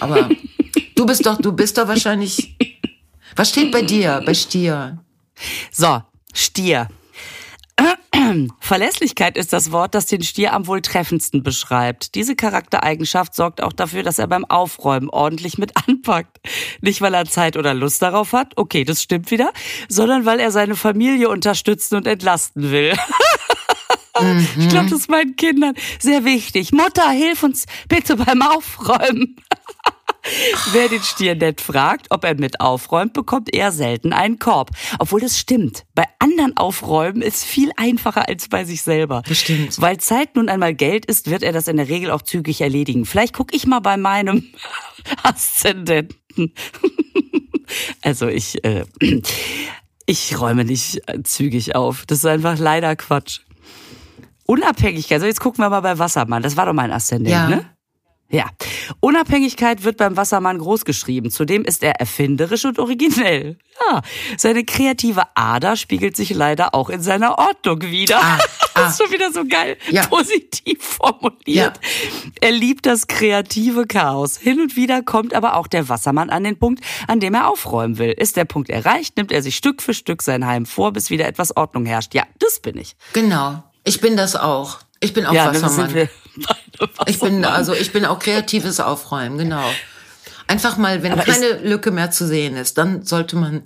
Aber 0.00 0.28
du 0.96 1.06
bist 1.06 1.24
doch, 1.26 1.38
du 1.38 1.52
bist 1.52 1.78
doch 1.78 1.88
wahrscheinlich. 1.88 2.56
Was 3.36 3.48
steht 3.48 3.72
bei 3.72 3.82
dir, 3.82 4.22
bei 4.24 4.34
Stier? 4.34 4.98
So, 5.72 6.02
Stier. 6.34 6.88
Verlässlichkeit 8.60 9.36
ist 9.36 9.52
das 9.52 9.72
Wort, 9.72 9.94
das 9.94 10.06
den 10.06 10.22
Stier 10.22 10.52
am 10.52 10.66
wohl 10.66 10.80
treffendsten 10.80 11.42
beschreibt. 11.42 12.14
Diese 12.14 12.36
Charaktereigenschaft 12.36 13.34
sorgt 13.34 13.62
auch 13.62 13.72
dafür, 13.72 14.02
dass 14.02 14.18
er 14.18 14.26
beim 14.26 14.44
Aufräumen 14.44 15.08
ordentlich 15.08 15.58
mit 15.58 15.72
anpackt. 15.88 16.38
Nicht, 16.80 17.00
weil 17.00 17.14
er 17.14 17.24
Zeit 17.26 17.56
oder 17.56 17.74
Lust 17.74 18.02
darauf 18.02 18.32
hat, 18.32 18.52
okay, 18.56 18.84
das 18.84 19.02
stimmt 19.02 19.30
wieder, 19.30 19.52
sondern 19.88 20.24
weil 20.24 20.40
er 20.40 20.50
seine 20.50 20.76
Familie 20.76 21.28
unterstützen 21.28 21.96
und 21.96 22.06
entlasten 22.06 22.70
will. 22.70 22.96
Ich 24.58 24.68
glaube, 24.68 24.90
das 24.90 25.00
ist 25.00 25.10
meinen 25.10 25.36
Kindern 25.36 25.74
sehr 25.98 26.24
wichtig. 26.24 26.70
Mutter, 26.72 27.10
hilf 27.10 27.42
uns 27.42 27.64
bitte 27.88 28.16
beim 28.16 28.42
Aufräumen. 28.42 29.36
Wer 30.72 30.88
den 30.88 31.02
Stier 31.02 31.34
nett 31.34 31.60
fragt, 31.60 32.06
ob 32.10 32.24
er 32.24 32.34
mit 32.36 32.60
aufräumt, 32.60 33.12
bekommt 33.12 33.52
eher 33.52 33.72
selten 33.72 34.12
einen 34.12 34.38
Korb. 34.38 34.70
Obwohl 35.00 35.20
das 35.20 35.36
stimmt. 35.38 35.84
Bei 35.94 36.04
anderen 36.20 36.56
aufräumen 36.56 37.22
ist 37.22 37.44
viel 37.44 37.72
einfacher 37.76 38.28
als 38.28 38.48
bei 38.48 38.64
sich 38.64 38.82
selber. 38.82 39.22
Das 39.28 39.38
stimmt. 39.40 39.80
Weil 39.80 39.98
Zeit 39.98 40.36
nun 40.36 40.48
einmal 40.48 40.74
Geld 40.74 41.06
ist, 41.06 41.28
wird 41.28 41.42
er 41.42 41.52
das 41.52 41.66
in 41.66 41.76
der 41.76 41.88
Regel 41.88 42.10
auch 42.12 42.22
zügig 42.22 42.60
erledigen. 42.60 43.04
Vielleicht 43.04 43.34
gucke 43.34 43.56
ich 43.56 43.66
mal 43.66 43.80
bei 43.80 43.96
meinem 43.96 44.44
Aszendenten. 45.22 46.16
Also 48.02 48.28
ich, 48.28 48.62
äh, 48.64 48.84
ich 50.04 50.38
räume 50.38 50.64
nicht 50.66 51.00
zügig 51.24 51.74
auf. 51.74 52.04
Das 52.06 52.18
ist 52.18 52.26
einfach 52.26 52.58
leider 52.58 52.94
Quatsch. 52.96 53.40
Unabhängigkeit. 54.44 55.16
Also 55.16 55.26
jetzt 55.26 55.40
gucken 55.40 55.64
wir 55.64 55.70
mal 55.70 55.80
bei 55.80 55.98
Wassermann. 55.98 56.42
Das 56.42 56.56
war 56.58 56.66
doch 56.66 56.74
mein 56.74 56.92
Aszendent, 56.92 57.30
Ja. 57.32 57.48
ne? 57.48 57.64
Ja, 58.32 58.46
Unabhängigkeit 59.00 59.84
wird 59.84 59.98
beim 59.98 60.16
Wassermann 60.16 60.58
großgeschrieben. 60.58 61.30
Zudem 61.30 61.64
ist 61.66 61.82
er 61.82 62.00
erfinderisch 62.00 62.64
und 62.64 62.78
originell. 62.78 63.58
Ja, 63.90 64.00
seine 64.38 64.64
kreative 64.64 65.24
Ader 65.34 65.76
spiegelt 65.76 66.16
sich 66.16 66.30
leider 66.30 66.74
auch 66.74 66.88
in 66.88 67.02
seiner 67.02 67.38
Ordnung 67.38 67.82
wieder. 67.82 68.18
Ah, 68.22 68.38
ah. 68.38 68.44
Das 68.74 68.92
ist 68.92 69.02
schon 69.02 69.12
wieder 69.12 69.30
so 69.30 69.44
geil 69.44 69.76
ja. 69.90 70.06
positiv 70.06 70.82
formuliert. 70.82 71.36
Ja. 71.46 71.72
Er 72.40 72.52
liebt 72.52 72.86
das 72.86 73.06
kreative 73.06 73.86
Chaos. 73.86 74.38
Hin 74.38 74.60
und 74.62 74.76
wieder 74.76 75.02
kommt 75.02 75.34
aber 75.34 75.56
auch 75.56 75.66
der 75.66 75.90
Wassermann 75.90 76.30
an 76.30 76.42
den 76.42 76.58
Punkt, 76.58 76.82
an 77.06 77.20
dem 77.20 77.34
er 77.34 77.50
aufräumen 77.50 77.98
will. 77.98 78.12
Ist 78.12 78.38
der 78.38 78.46
Punkt 78.46 78.70
erreicht, 78.70 79.18
nimmt 79.18 79.30
er 79.30 79.42
sich 79.42 79.56
Stück 79.56 79.82
für 79.82 79.92
Stück 79.92 80.22
sein 80.22 80.46
Heim 80.46 80.64
vor, 80.64 80.94
bis 80.94 81.10
wieder 81.10 81.28
etwas 81.28 81.54
Ordnung 81.54 81.84
herrscht. 81.84 82.14
Ja, 82.14 82.24
das 82.38 82.60
bin 82.60 82.78
ich. 82.78 82.96
Genau. 83.12 83.62
Ich 83.84 84.00
bin 84.00 84.16
das 84.16 84.36
auch. 84.36 84.78
Ich 85.00 85.12
bin 85.12 85.26
auch 85.26 85.34
ja, 85.34 85.48
Wassermann. 85.48 86.08
Ich 87.06 87.18
bin 87.18 87.44
also 87.44 87.72
ich 87.72 87.92
bin 87.92 88.04
auch 88.04 88.18
kreatives 88.18 88.80
Aufräumen, 88.80 89.38
genau. 89.38 89.68
Einfach 90.46 90.76
mal, 90.76 91.02
wenn 91.02 91.12
Aber 91.12 91.22
keine 91.22 91.58
Lücke 91.62 91.90
mehr 91.90 92.10
zu 92.10 92.26
sehen 92.26 92.56
ist, 92.56 92.78
dann 92.78 93.04
sollte 93.04 93.36
man 93.36 93.62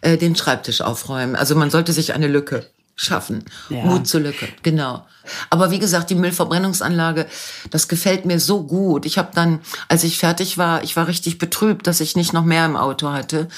äh, 0.00 0.16
den 0.16 0.36
Schreibtisch 0.36 0.80
aufräumen. 0.80 1.36
Also 1.36 1.54
man 1.54 1.70
sollte 1.70 1.92
sich 1.92 2.12
eine 2.12 2.28
Lücke 2.28 2.66
schaffen. 2.96 3.44
Ja. 3.68 3.84
Mut 3.84 4.08
zur 4.08 4.20
Lücke, 4.20 4.48
genau. 4.62 5.06
Aber 5.50 5.70
wie 5.70 5.78
gesagt, 5.78 6.10
die 6.10 6.16
Müllverbrennungsanlage, 6.16 7.26
das 7.70 7.86
gefällt 7.86 8.24
mir 8.24 8.40
so 8.40 8.64
gut. 8.64 9.06
Ich 9.06 9.18
habe 9.18 9.30
dann, 9.34 9.60
als 9.88 10.04
ich 10.04 10.18
fertig 10.18 10.58
war, 10.58 10.82
ich 10.82 10.96
war 10.96 11.06
richtig 11.06 11.38
betrübt, 11.38 11.86
dass 11.86 12.00
ich 12.00 12.16
nicht 12.16 12.32
noch 12.32 12.44
mehr 12.44 12.66
im 12.66 12.76
Auto 12.76 13.10
hatte, 13.10 13.48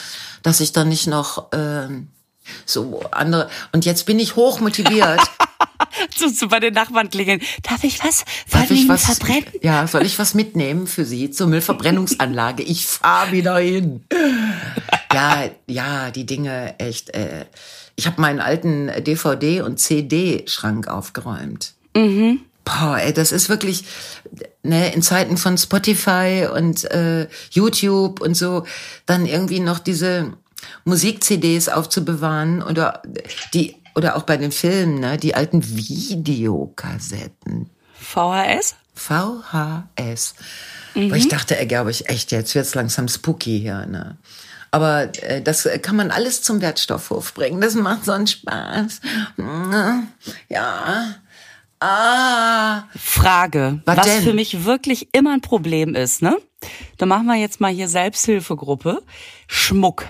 dass 0.42 0.60
ich 0.60 0.72
dann 0.72 0.88
nicht 0.88 1.06
noch 1.06 1.52
äh, 1.52 1.88
so 2.66 3.02
andere. 3.10 3.48
Und 3.72 3.84
jetzt 3.84 4.06
bin 4.06 4.18
ich 4.18 4.36
hoch 4.36 4.60
motiviert. 4.60 5.20
so, 6.16 6.28
so 6.34 6.48
bei 6.48 6.60
den 6.60 6.74
Nachbarn 6.74 7.10
klingeln. 7.10 7.40
Darf 7.62 7.84
ich 7.84 8.02
was? 8.04 8.24
Darf 8.50 8.70
ich 8.70 8.88
was 8.88 9.04
verbrennen? 9.04 9.46
Ja, 9.62 9.86
soll 9.86 10.06
ich 10.06 10.18
was 10.18 10.34
mitnehmen 10.34 10.86
für 10.86 11.04
Sie 11.04 11.30
zur 11.30 11.46
Müllverbrennungsanlage? 11.48 12.62
Ich 12.62 12.86
fahr 12.86 13.32
wieder 13.32 13.58
hin. 13.58 14.04
Ja, 15.12 15.50
ja, 15.66 16.10
die 16.10 16.26
Dinge 16.26 16.78
echt. 16.78 17.10
Äh, 17.10 17.46
ich 17.96 18.06
habe 18.06 18.20
meinen 18.20 18.40
alten 18.40 18.90
DVD 19.04 19.62
und 19.62 19.78
CD-Schrank 19.78 20.88
aufgeräumt. 20.88 21.74
Mhm. 21.94 22.40
Boah, 22.64 22.98
ey, 22.98 23.12
das 23.12 23.32
ist 23.32 23.48
wirklich 23.48 23.84
ne, 24.62 24.92
in 24.94 25.02
Zeiten 25.02 25.36
von 25.36 25.58
Spotify 25.58 26.46
und 26.54 26.90
äh, 26.90 27.26
YouTube 27.50 28.20
und 28.20 28.34
so 28.34 28.64
dann 29.06 29.26
irgendwie 29.26 29.60
noch 29.60 29.80
diese 29.80 30.32
Musik-CDs 30.84 31.68
aufzubewahren 31.68 32.62
oder 32.62 33.02
die 33.54 33.76
oder 33.94 34.16
auch 34.16 34.22
bei 34.22 34.36
den 34.36 34.52
Filmen, 34.52 35.00
ne, 35.00 35.18
die 35.18 35.34
alten 35.34 35.64
Videokassetten. 35.76 37.70
VHS? 37.94 38.76
VHS. 38.94 40.34
Mhm. 40.94 41.10
Weil 41.10 41.18
ich 41.18 41.28
dachte, 41.28 41.58
ey, 41.58 41.66
glaube 41.66 41.90
ich, 41.90 42.08
echt, 42.08 42.32
jetzt 42.32 42.54
wird's 42.54 42.74
langsam 42.74 43.08
spooky 43.08 43.60
hier, 43.60 43.86
ne? 43.86 44.16
Aber 44.70 45.08
äh, 45.22 45.42
das 45.42 45.68
kann 45.82 45.96
man 45.96 46.10
alles 46.12 46.42
zum 46.42 46.60
Wertstoffhof 46.60 47.34
bringen. 47.34 47.60
Das 47.60 47.74
macht 47.74 48.04
so 48.04 48.12
einen 48.12 48.28
Spaß. 48.28 49.00
Ja. 50.48 51.16
Ah. 51.80 52.84
Frage, 52.96 53.80
was, 53.86 53.96
was 53.96 54.08
für 54.22 54.34
mich 54.34 54.64
wirklich 54.64 55.08
immer 55.12 55.32
ein 55.32 55.40
Problem 55.40 55.94
ist, 55.94 56.22
ne? 56.22 56.36
Da 56.98 57.06
machen 57.06 57.26
wir 57.26 57.36
jetzt 57.36 57.60
mal 57.60 57.72
hier 57.72 57.88
Selbsthilfegruppe. 57.88 59.02
Schmuck. 59.46 60.04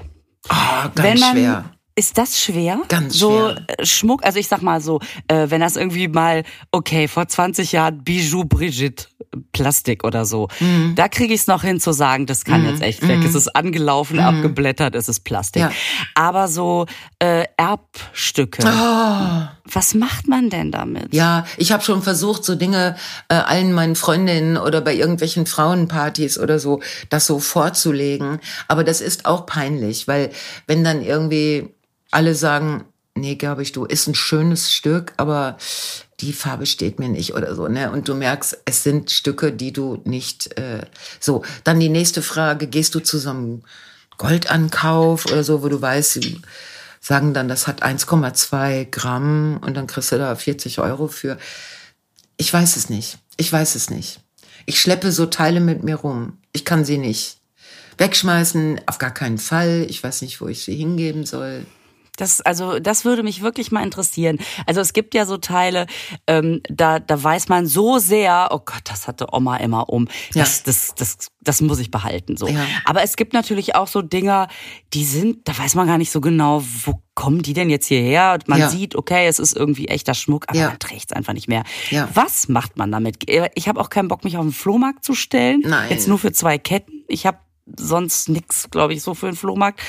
Ah, 0.51 0.87
oh, 0.87 0.91
ganz 0.95 1.09
Wenn 1.09 1.21
man, 1.21 1.37
schwer. 1.37 1.65
Ist 1.95 2.19
das 2.19 2.41
schwer? 2.41 2.81
Ganz 2.89 3.15
so 3.15 3.51
schwer. 3.51 3.65
Äh, 3.79 3.87
Schmuck, 3.87 4.25
also 4.25 4.39
ich 4.39 4.49
sag 4.49 4.63
mal 4.63 4.81
so, 4.81 5.01
äh, 5.29 5.47
wenn 5.49 5.61
das 5.61 5.77
irgendwie 5.77 6.09
mal, 6.09 6.45
okay, 6.73 7.09
vor 7.09 7.29
20 7.29 7.73
Jahren 7.73 8.03
Bijou 8.03 8.45
Brigitte 8.45 9.07
Plastik 9.53 10.03
oder 10.03 10.25
so, 10.25 10.49
mhm. 10.59 10.95
da 10.97 11.09
kriege 11.09 11.33
ich 11.33 11.43
es 11.43 11.47
noch 11.47 11.63
hin 11.63 11.79
zu 11.79 11.93
sagen, 11.93 12.27
das 12.27 12.45
kann 12.45 12.63
mhm. 12.63 12.71
jetzt 12.71 12.83
echt 12.83 13.07
weg. 13.07 13.19
Mhm. 13.19 13.27
Es 13.27 13.37
ist 13.37 13.55
angelaufen, 13.55 14.17
mhm. 14.17 14.25
abgeblättert, 14.25 14.97
es 14.97 15.09
ist 15.09 15.21
Plastik. 15.21 15.63
Ja. 15.63 15.73
Aber 16.17 16.49
so 16.49 16.87
äh, 17.21 17.45
Erbstücke, 17.57 18.63
oh. 18.67 19.49
was 19.65 19.95
macht 19.95 20.27
man 20.27 20.51
denn 20.51 20.73
damit? 20.73 21.15
Ja, 21.15 21.45
ich 21.59 21.71
habe 21.71 21.85
schon 21.85 22.03
versucht, 22.03 22.45
so 22.45 22.57
Dinge 22.57 22.97
äh, 23.29 23.35
allen 23.35 23.73
meinen 23.73 23.95
Freundinnen 23.95 24.57
oder 24.57 24.81
bei 24.81 24.95
irgendwelchen 24.95 25.47
Frauenpartys 25.47 26.37
oder 26.39 26.59
so, 26.59 26.81
das 27.09 27.27
so 27.27 27.39
vorzulegen. 27.39 28.41
Aber 28.67 28.83
das 28.83 29.01
ist 29.01 29.27
auch 29.27 29.47
peinlich, 29.47 30.09
weil 30.09 30.31
wenn 30.67 30.83
dann 30.83 31.03
irgendwie 31.03 31.73
alle 32.11 32.35
sagen, 32.35 32.85
nee, 33.15 33.35
glaube 33.35 33.63
ich, 33.63 33.73
du, 33.73 33.85
ist 33.85 34.07
ein 34.07 34.15
schönes 34.15 34.73
Stück, 34.73 35.13
aber 35.17 35.57
die 36.21 36.33
Farbe 36.33 36.67
steht 36.67 36.99
mir 36.99 37.09
nicht 37.09 37.35
oder 37.35 37.55
so, 37.55 37.69
ne? 37.69 37.91
Und 37.91 38.09
du 38.09 38.15
merkst, 38.15 38.59
es 38.65 38.83
sind 38.83 39.11
Stücke, 39.11 39.53
die 39.53 39.73
du 39.73 40.01
nicht 40.05 40.57
äh, 40.59 40.83
so. 41.19 41.43
Dann 41.65 41.81
die 41.81 41.89
nächste 41.89 42.23
Frage: 42.23 42.67
Gehst 42.67 42.95
du 42.95 43.01
zu 43.01 43.19
so 43.19 43.31
einem 43.31 43.63
Goldankauf 44.19 45.27
oder 45.27 45.45
so, 45.45 45.63
wo 45.63 45.69
du 45.69 45.81
weißt, 45.81 46.13
sie 46.13 46.41
sagen 47.01 47.33
dann, 47.33 47.49
das 47.49 47.67
hat 47.67 47.83
1,2 47.83 48.85
Gramm 48.91 49.59
und 49.65 49.75
dann 49.75 49.87
kriegst 49.87 50.13
du 50.13 50.19
da 50.19 50.35
40 50.35 50.81
Euro 50.81 51.09
für. 51.09 51.39
Ich 52.37 52.53
weiß 52.53 52.77
es 52.77 52.91
nicht. 52.91 53.19
Ich 53.37 53.51
weiß 53.51 53.75
es 53.75 53.91
nicht. 53.91 54.21
Ich 54.67 54.81
schleppe 54.81 55.11
so 55.11 55.27
Teile 55.27 55.61
mit 55.61 55.83
mir 55.83 55.97
rum. 55.97 56.39
Ich 56.53 56.65
kann 56.65 56.85
sie 56.85 56.99
nicht 56.99 57.39
wegschmeißen, 57.97 58.81
auf 58.87 58.99
gar 58.99 59.13
keinen 59.13 59.39
Fall. 59.39 59.87
Ich 59.89 60.03
weiß 60.03 60.23
nicht, 60.23 60.41
wo 60.41 60.49
ich 60.49 60.65
sie 60.65 60.75
hingeben 60.75 61.27
soll. 61.27 61.67
Das, 62.21 62.41
also, 62.41 62.79
das 62.79 63.05
würde 63.05 63.23
mich 63.23 63.43
wirklich 63.43 63.73
mal 63.73 63.83
interessieren. 63.83 64.39
Also 64.67 64.81
es 64.81 64.93
gibt 64.93 65.15
ja 65.15 65.25
so 65.25 65.39
Teile, 65.39 65.87
ähm, 66.27 66.61
da, 66.69 66.99
da 66.99 67.23
weiß 67.23 67.49
man 67.49 67.67
so 67.67 67.99
sehr, 67.99 68.49
oh 68.51 68.59
Gott, 68.59 68.83
das 68.85 69.09
hatte 69.09 69.29
Oma 69.33 69.57
immer 69.57 69.89
um. 69.89 70.07
Das, 70.35 70.59
ja. 70.59 70.63
das, 70.67 70.95
das, 70.95 71.31
das 71.41 71.61
muss 71.63 71.79
ich 71.79 71.91
behalten. 71.91 72.37
So. 72.37 72.47
Ja. 72.49 72.67
Aber 72.85 73.03
es 73.03 73.17
gibt 73.17 73.33
natürlich 73.33 73.75
auch 73.75 73.87
so 73.87 74.03
Dinger, 74.03 74.49
die 74.93 75.05
sind, 75.05 75.49
da 75.49 75.57
weiß 75.57 75.75
man 75.75 75.87
gar 75.87 75.99
nicht 75.99 76.11
so 76.11 76.21
genau, 76.21 76.63
wo 76.85 77.03
kommen 77.15 77.43
die 77.43 77.55
denn 77.55 77.71
jetzt 77.71 77.87
hierher? 77.87 78.39
Man 78.47 78.61
ja. 78.61 78.69
sieht, 78.69 78.97
okay, 78.97 79.27
es 79.27 79.39
ist 79.39 79.57
irgendwie 79.57 79.89
echter 79.89 80.15
Schmuck, 80.15 80.47
aber 80.49 80.59
ja. 80.59 80.69
man 80.69 80.79
trägt 80.79 81.11
es 81.11 81.17
einfach 81.17 81.33
nicht 81.33 81.49
mehr. 81.49 81.65
Ja. 81.91 82.09
Was 82.15 82.49
macht 82.49 82.77
man 82.77 82.93
damit? 82.93 83.31
Ich 83.55 83.69
habe 83.69 83.81
auch 83.81 83.91
keinen 83.91 84.09
Bock, 84.09 84.25
mich 84.25 84.37
auf 84.37 84.45
den 84.45 84.53
Flohmarkt 84.53 85.05
zu 85.05 85.15
stellen. 85.15 85.63
Nein. 85.65 85.91
Jetzt 85.91 86.09
nur 86.09 86.19
für 86.19 86.33
zwei 86.33 86.59
Ketten. 86.59 87.05
Ich 87.09 87.27
habe 87.27 87.39
sonst 87.79 88.29
nix, 88.29 88.71
glaube 88.71 88.95
ich, 88.95 89.03
so 89.03 89.15
für 89.15 89.27
den 89.27 89.37
Flohmarkt. 89.37 89.81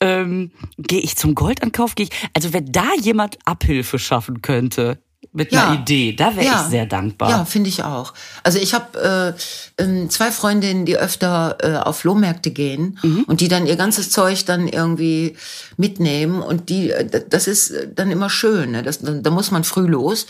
Ähm, 0.00 0.52
gehe 0.78 1.00
ich 1.00 1.16
zum 1.16 1.34
Goldankauf? 1.34 1.94
Gehe 1.94 2.06
ich, 2.10 2.28
also 2.34 2.52
wenn 2.52 2.72
da 2.72 2.88
jemand 3.00 3.38
Abhilfe 3.44 3.98
schaffen 3.98 4.42
könnte, 4.42 5.03
mit 5.34 5.52
ja. 5.52 5.66
einer 5.66 5.80
Idee. 5.80 6.12
Da 6.12 6.36
wäre 6.36 6.46
ja. 6.46 6.62
ich 6.62 6.70
sehr 6.70 6.86
dankbar. 6.86 7.28
Ja, 7.28 7.44
finde 7.44 7.68
ich 7.68 7.82
auch. 7.82 8.14
Also 8.44 8.60
ich 8.60 8.72
habe 8.72 9.34
äh, 9.78 9.82
ähm, 9.82 10.08
zwei 10.08 10.30
Freundinnen, 10.30 10.86
die 10.86 10.96
öfter 10.96 11.58
äh, 11.60 11.76
auf 11.76 11.98
Flohmärkte 11.98 12.52
gehen 12.52 12.98
mhm. 13.02 13.24
und 13.24 13.40
die 13.40 13.48
dann 13.48 13.66
ihr 13.66 13.74
ganzes 13.74 14.10
Zeug 14.10 14.44
dann 14.46 14.68
irgendwie 14.68 15.36
mitnehmen 15.76 16.40
und 16.40 16.68
die, 16.68 16.92
äh, 16.92 17.24
das 17.28 17.48
ist 17.48 17.74
dann 17.96 18.12
immer 18.12 18.30
schön. 18.30 18.70
Ne? 18.70 18.84
Das, 18.84 19.00
da 19.02 19.30
muss 19.30 19.50
man 19.50 19.64
früh 19.64 19.86
los, 19.86 20.26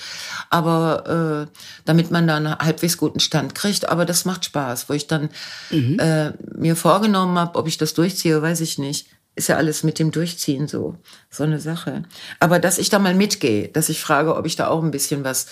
aber 0.49 1.49
äh, 1.53 1.59
damit 1.85 2.11
man 2.11 2.27
dann 2.27 2.59
halbwegs 2.59 2.97
guten 2.97 3.21
Stand 3.21 3.55
kriegt. 3.55 3.91
Aber 3.91 4.07
das 4.07 4.25
macht 4.25 4.47
Spaß, 4.47 4.89
wo 4.89 4.95
ich 4.95 5.07
dann 5.07 5.29
mhm. 5.71 5.99
äh, 5.99 6.33
mir 6.57 6.77
vorgenommen 6.77 7.39
habe, 7.39 7.59
ob 7.59 7.69
ich 7.69 7.77
das 7.77 7.93
durchziehe, 7.93 8.41
weiß 8.41 8.63
ich 8.63 8.79
nicht 8.79 9.07
ist 9.37 9.49
ja 9.49 9.57
alles 9.57 9.83
mit 9.83 9.99
dem 9.99 10.11
Durchziehen 10.11 10.69
so, 10.69 10.97
so 11.31 11.43
eine 11.43 11.61
Sache. 11.61 12.05
Aber 12.41 12.59
dass 12.59 12.79
ich 12.79 12.89
da 12.89 12.99
mal 12.99 13.15
mitgehe, 13.15 13.69
dass 13.69 13.89
ich 13.89 14.01
frage, 14.01 14.37
ob 14.37 14.47
ich 14.47 14.57
da 14.57 14.69
auch 14.69 14.83
ein 14.83 14.91
bisschen 14.91 15.25
was 15.25 15.47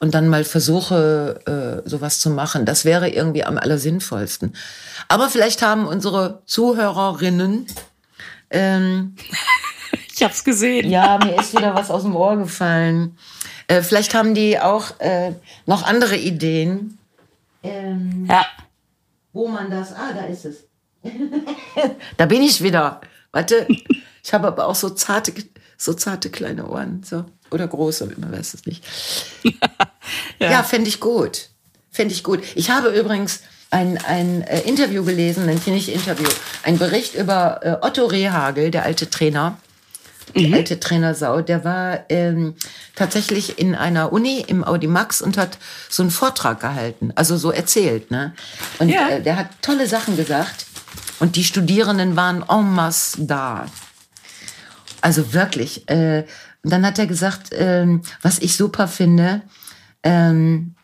und 0.00 0.14
dann 0.14 0.28
mal 0.28 0.44
versuche, 0.44 1.82
äh, 1.84 1.88
sowas 1.88 2.20
zu 2.20 2.30
machen, 2.30 2.64
das 2.64 2.84
wäre 2.84 3.08
irgendwie 3.08 3.44
am 3.44 3.58
allersinnvollsten. 3.58 4.54
Aber 5.08 5.28
vielleicht 5.28 5.62
haben 5.62 5.86
unsere 5.86 6.42
Zuhörerinnen 6.46 7.66
ähm, 8.50 9.14
Ich 10.20 10.22
hab's 10.22 10.44
gesehen. 10.44 10.90
Ja, 10.90 11.18
mir 11.24 11.40
ist 11.40 11.56
wieder 11.56 11.74
was 11.74 11.90
aus 11.90 12.02
dem 12.02 12.14
Ohr 12.14 12.36
gefallen. 12.36 13.16
Äh, 13.68 13.80
vielleicht 13.80 14.14
haben 14.14 14.34
die 14.34 14.60
auch 14.60 15.00
äh, 15.00 15.32
noch 15.64 15.82
andere 15.82 16.14
Ideen. 16.14 16.98
Ähm, 17.62 18.26
ja. 18.28 18.44
Wo 19.32 19.48
man 19.48 19.70
das. 19.70 19.94
Ah, 19.94 20.12
da 20.14 20.26
ist 20.26 20.44
es. 20.44 20.66
da 22.18 22.26
bin 22.26 22.42
ich 22.42 22.62
wieder. 22.62 23.00
Warte, 23.32 23.66
ich 24.22 24.32
habe 24.32 24.48
aber 24.48 24.66
auch 24.66 24.74
so 24.74 24.90
zarte, 24.90 25.32
so 25.76 25.92
zarte 25.92 26.30
kleine 26.30 26.68
Ohren. 26.68 27.02
So. 27.04 27.24
Oder 27.50 27.66
große, 27.66 28.06
man 28.16 28.32
weiß 28.32 28.54
es 28.54 28.66
nicht. 28.66 28.84
ja, 30.38 30.50
ja 30.50 30.62
fände 30.62 30.88
ich 30.88 31.00
gut. 31.00 31.48
Fände 31.90 32.14
ich 32.14 32.22
gut. 32.22 32.42
Ich 32.54 32.70
habe 32.70 32.88
übrigens 32.90 33.40
ein, 33.70 33.98
ein 33.98 34.42
äh, 34.42 34.60
Interview 34.60 35.04
gelesen, 35.04 35.48
ein 35.48 35.60
nicht 35.66 35.88
Interview, 35.88 36.28
ein 36.62 36.78
Bericht 36.78 37.14
über 37.14 37.60
äh, 37.62 37.86
Otto 37.86 38.06
Rehagel, 38.06 38.70
der 38.70 38.84
alte 38.84 39.10
Trainer. 39.10 39.58
Die 40.36 40.46
mhm. 40.46 40.54
alte 40.54 40.78
Trainersau, 40.78 41.40
der 41.40 41.64
war 41.64 42.04
ähm, 42.08 42.54
tatsächlich 42.94 43.58
in 43.58 43.74
einer 43.74 44.12
Uni 44.12 44.44
im 44.46 44.62
Audi 44.62 44.86
Max 44.86 45.20
und 45.22 45.36
hat 45.36 45.58
so 45.88 46.04
einen 46.04 46.12
Vortrag 46.12 46.60
gehalten, 46.60 47.12
also 47.16 47.36
so 47.36 47.50
erzählt, 47.50 48.12
ne? 48.12 48.32
Und 48.78 48.90
ja. 48.90 49.08
äh, 49.08 49.22
der 49.22 49.34
hat 49.36 49.48
tolle 49.60 49.88
Sachen 49.88 50.16
gesagt. 50.16 50.66
Und 51.20 51.36
die 51.36 51.44
Studierenden 51.44 52.16
waren 52.16 52.42
en 52.48 52.74
masse 52.74 53.24
da. 53.24 53.66
Also 55.00 55.32
wirklich. 55.32 55.88
Äh, 55.88 56.26
und 56.62 56.70
dann 56.72 56.84
hat 56.84 56.98
er 56.98 57.06
gesagt, 57.06 57.50
ähm, 57.52 58.02
was 58.22 58.38
ich 58.38 58.56
super 58.56 58.88
finde, 58.88 59.42
ähm, 60.02 60.74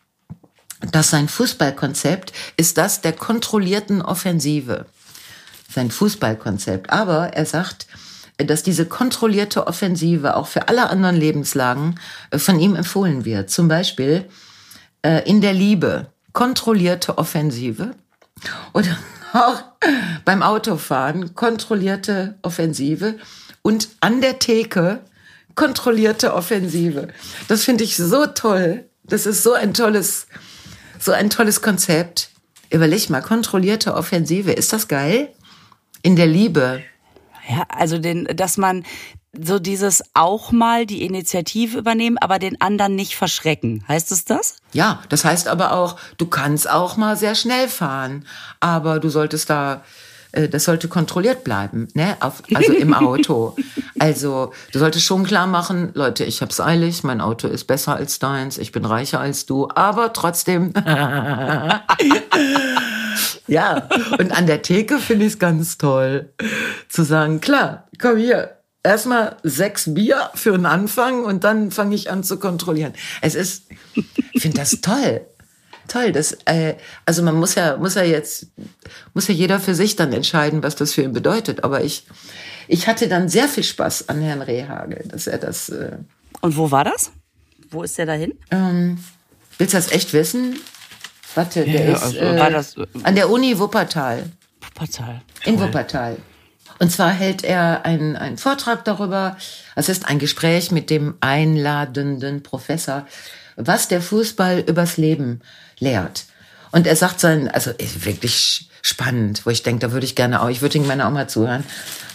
dass 0.91 1.09
sein 1.09 1.27
Fußballkonzept 1.27 2.33
ist 2.55 2.77
das 2.77 3.01
der 3.01 3.13
kontrollierten 3.13 4.01
Offensive. 4.01 4.85
Sein 5.69 5.91
Fußballkonzept. 5.91 6.91
Aber 6.91 7.33
er 7.33 7.45
sagt, 7.45 7.87
dass 8.37 8.61
diese 8.61 8.85
kontrollierte 8.85 9.65
Offensive 9.65 10.35
auch 10.35 10.47
für 10.47 10.67
alle 10.67 10.89
anderen 10.89 11.15
Lebenslagen 11.15 11.99
äh, 12.29 12.37
von 12.37 12.59
ihm 12.59 12.75
empfohlen 12.75 13.25
wird. 13.25 13.49
Zum 13.49 13.67
Beispiel 13.67 14.25
äh, 15.01 15.27
in 15.27 15.41
der 15.41 15.53
Liebe 15.53 16.11
kontrollierte 16.33 17.17
Offensive 17.17 17.95
oder 18.73 18.97
auch 19.37 19.63
beim 20.25 20.41
Autofahren 20.41 21.35
kontrollierte 21.35 22.37
Offensive 22.41 23.17
und 23.61 23.89
an 23.99 24.21
der 24.21 24.39
Theke 24.39 25.01
kontrollierte 25.55 26.33
Offensive. 26.33 27.09
Das 27.47 27.63
finde 27.63 27.83
ich 27.83 27.97
so 27.97 28.27
toll. 28.27 28.85
Das 29.03 29.25
ist 29.25 29.43
so 29.43 29.53
ein 29.53 29.73
tolles, 29.73 30.27
so 30.99 31.11
ein 31.11 31.29
tolles 31.29 31.61
Konzept. 31.61 32.29
Überleg 32.69 33.09
mal, 33.09 33.21
kontrollierte 33.21 33.93
Offensive. 33.95 34.51
Ist 34.51 34.73
das 34.73 34.87
geil? 34.87 35.29
In 36.03 36.15
der 36.15 36.27
Liebe. 36.27 36.83
Ja, 37.49 37.63
also 37.69 37.97
den, 37.97 38.25
dass 38.25 38.57
man 38.57 38.85
so 39.41 39.59
dieses 39.59 40.03
auch 40.13 40.51
mal 40.51 40.85
die 40.85 41.03
Initiative 41.03 41.77
übernehmen, 41.77 42.17
aber 42.17 42.39
den 42.39 42.59
anderen 42.61 42.95
nicht 42.95 43.15
verschrecken. 43.15 43.83
Heißt 43.87 44.11
es 44.11 44.25
das? 44.25 44.57
Ja, 44.73 45.01
das 45.09 45.25
heißt 45.25 45.47
aber 45.47 45.73
auch, 45.73 45.97
du 46.17 46.27
kannst 46.27 46.69
auch 46.69 46.97
mal 46.97 47.15
sehr 47.15 47.35
schnell 47.35 47.67
fahren, 47.67 48.25
aber 48.59 48.99
du 48.99 49.09
solltest 49.09 49.49
da 49.49 49.83
äh, 50.31 50.49
das 50.49 50.65
sollte 50.65 50.87
kontrolliert 50.87 51.43
bleiben, 51.43 51.87
ne? 51.93 52.17
Auf, 52.19 52.43
also 52.53 52.73
im 52.73 52.93
Auto. 53.07 53.55
also 53.99 54.51
du 54.71 54.79
solltest 54.79 55.05
schon 55.05 55.23
klar 55.23 55.47
machen, 55.47 55.91
Leute, 55.93 56.23
ich 56.25 56.41
hab's 56.41 56.59
eilig, 56.59 57.03
mein 57.03 57.21
Auto 57.21 57.47
ist 57.47 57.65
besser 57.65 57.95
als 57.95 58.19
deins, 58.19 58.57
ich 58.57 58.71
bin 58.71 58.85
reicher 58.85 59.19
als 59.19 59.45
du, 59.45 59.67
aber 59.73 60.13
trotzdem. 60.13 60.73
ja, 63.47 63.89
und 64.19 64.31
an 64.37 64.47
der 64.47 64.61
Theke 64.61 64.99
finde 64.99 65.25
ich 65.25 65.33
es 65.33 65.39
ganz 65.39 65.77
toll, 65.77 66.29
zu 66.89 67.03
sagen, 67.03 67.41
klar, 67.41 67.87
komm 67.99 68.17
hier, 68.17 68.56
erstmal 68.87 69.37
sechs 69.43 69.93
Bier 69.93 70.31
für 70.33 70.53
einen 70.53 70.65
Anfang 70.65 71.23
und 71.23 71.43
dann 71.43 71.71
fange 71.71 71.95
ich 71.95 72.09
an 72.09 72.23
zu 72.23 72.39
kontrollieren. 72.39 72.93
Es 73.21 73.35
ist, 73.35 73.65
ich 74.33 74.41
finde 74.41 74.57
das 74.57 74.79
toll. 74.81 75.21
Toll, 75.87 76.11
das, 76.11 76.37
äh, 76.45 76.75
also 77.05 77.23
man 77.23 77.35
muss 77.35 77.55
ja, 77.55 77.77
muss 77.77 77.95
ja 77.95 78.03
jetzt, 78.03 78.47
muss 79.13 79.27
ja 79.27 79.33
jeder 79.33 79.59
für 79.59 79.73
sich 79.73 79.95
dann 79.95 80.11
entscheiden, 80.11 80.61
was 80.61 80.75
das 80.75 80.93
für 80.93 81.01
ihn 81.01 81.13
bedeutet. 81.13 81.63
Aber 81.63 81.83
ich, 81.83 82.05
ich 82.67 82.87
hatte 82.87 83.07
dann 83.07 83.29
sehr 83.29 83.47
viel 83.47 83.63
Spaß 83.63 84.09
an 84.09 84.21
Herrn 84.21 84.41
Rehagel, 84.41 85.05
dass 85.07 85.27
er 85.27 85.37
das. 85.37 85.69
Äh, 85.69 85.97
und 86.41 86.57
wo 86.57 86.71
war 86.71 86.83
das? 86.83 87.11
Wo 87.69 87.83
ist 87.83 87.97
der 87.97 88.05
dahin? 88.05 88.33
Ähm, 88.51 88.97
willst 89.57 89.73
du 89.73 89.77
das 89.77 89.91
echt 89.91 90.13
wissen? 90.13 90.59
Warte, 91.35 91.63
der 91.63 91.85
ja, 91.85 91.95
ist 91.95 92.03
also, 92.03 92.17
äh, 92.17 92.51
das, 92.51 92.77
äh, 92.77 92.85
an 93.03 93.15
der 93.15 93.29
Uni 93.29 93.57
Wuppertal. 93.57 94.29
Wuppertal. 94.61 95.21
In 95.45 95.59
Wuppertal. 95.59 96.17
Und 96.79 96.91
zwar 96.91 97.11
hält 97.11 97.43
er 97.43 97.85
einen, 97.85 98.15
einen 98.15 98.37
Vortrag 98.37 98.85
darüber. 98.85 99.37
Es 99.75 99.89
ist 99.89 100.07
ein 100.07 100.19
Gespräch 100.19 100.71
mit 100.71 100.89
dem 100.89 101.15
einladenden 101.21 102.43
Professor, 102.43 103.07
was 103.55 103.87
der 103.87 104.01
Fußball 104.01 104.63
übers 104.67 104.97
Leben 104.97 105.41
lehrt. 105.79 106.25
Und 106.71 106.85
er 106.85 106.95
sagt 106.95 107.19
sein, 107.19 107.49
also 107.49 107.71
ist 107.71 108.05
wirklich 108.05 108.69
spannend, 108.81 109.45
wo 109.45 109.49
ich 109.49 109.63
denke, 109.63 109.87
da 109.87 109.91
würde 109.91 110.05
ich 110.05 110.15
gerne 110.15 110.41
auch, 110.41 110.49
ich 110.49 110.61
würde 110.61 110.77
ihm 110.77 110.85
gerne 110.85 111.07
auch 111.07 111.11
mal 111.11 111.27
zuhören, 111.27 111.63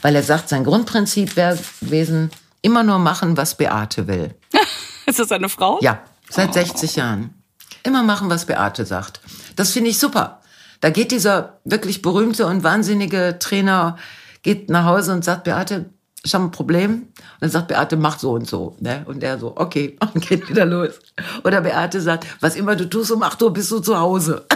weil 0.03 0.15
er 0.15 0.23
sagt, 0.23 0.49
sein 0.49 0.65
Grundprinzip 0.65 1.37
wäre 1.37 1.59
gewesen, 1.81 2.31
immer 2.61 2.83
nur 2.83 2.99
machen, 2.99 3.37
was 3.37 3.57
Beate 3.57 4.07
will. 4.07 4.35
ist 5.07 5.19
das 5.19 5.33
eine 5.33 5.49
Frau? 5.49 5.79
Ja, 5.83 6.03
seit 6.31 6.51
oh. 6.51 6.53
60 6.53 6.97
Jahren. 6.97 7.35
Immer 7.83 8.03
machen, 8.05 8.31
was 8.31 8.47
Beate 8.47 8.87
sagt. 8.87 9.21
Das 9.57 9.73
finde 9.73 9.91
ich 9.91 9.99
super. 9.99 10.41
Da 10.81 10.91
geht 10.91 11.11
dieser 11.11 11.59
wirklich 11.65 12.03
berühmte 12.03 12.47
und 12.47 12.63
wahnsinnige 12.63 13.37
Trainer 13.39 13.99
geht 14.43 14.71
nach 14.71 14.85
Hause 14.85 15.13
und 15.13 15.25
sagt, 15.25 15.45
Beate, 15.45 15.87
ich 16.25 16.35
habe 16.35 16.45
ein 16.45 16.51
Problem. 16.51 16.93
Und 16.93 17.07
dann 17.41 17.51
sagt 17.51 17.69
Beate, 17.69 17.97
mach 17.97 18.19
so 18.19 18.33
und 18.33 18.47
so. 18.49 18.77
Ne? 18.81 19.05
Und 19.07 19.23
er 19.23 19.39
so, 19.39 19.53
okay, 19.57 19.97
und 20.15 20.27
geht 20.27 20.49
wieder 20.49 20.65
los. 20.65 21.01
Oder 21.45 21.61
Beate 21.61 22.01
sagt, 22.01 22.27
was 22.41 22.57
immer 22.57 22.77
du 22.77 22.89
tust, 22.89 23.11
um 23.11 23.23
8 23.23 23.43
Uhr 23.43 23.53
bist 23.53 23.71
du 23.71 23.81
zu 23.81 23.99
Hause. 23.99 24.47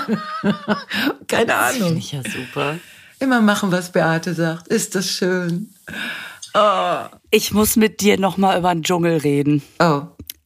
Keine 1.28 1.54
Ahnung. 1.54 1.78
Das 1.78 1.86
finde 1.86 1.98
ich 1.98 2.12
ja 2.12 2.22
super. 2.22 2.78
Immer 3.18 3.40
machen, 3.40 3.72
was 3.72 3.90
Beate 3.90 4.34
sagt. 4.34 4.68
Ist 4.68 4.94
das 4.94 5.06
schön. 5.06 5.74
Oh. 6.54 6.98
Ich 7.30 7.52
muss 7.52 7.76
mit 7.76 8.00
dir 8.00 8.18
nochmal 8.18 8.58
über 8.58 8.72
den 8.72 8.82
Dschungel 8.82 9.18
reden. 9.18 9.62
Oh. 9.78 10.02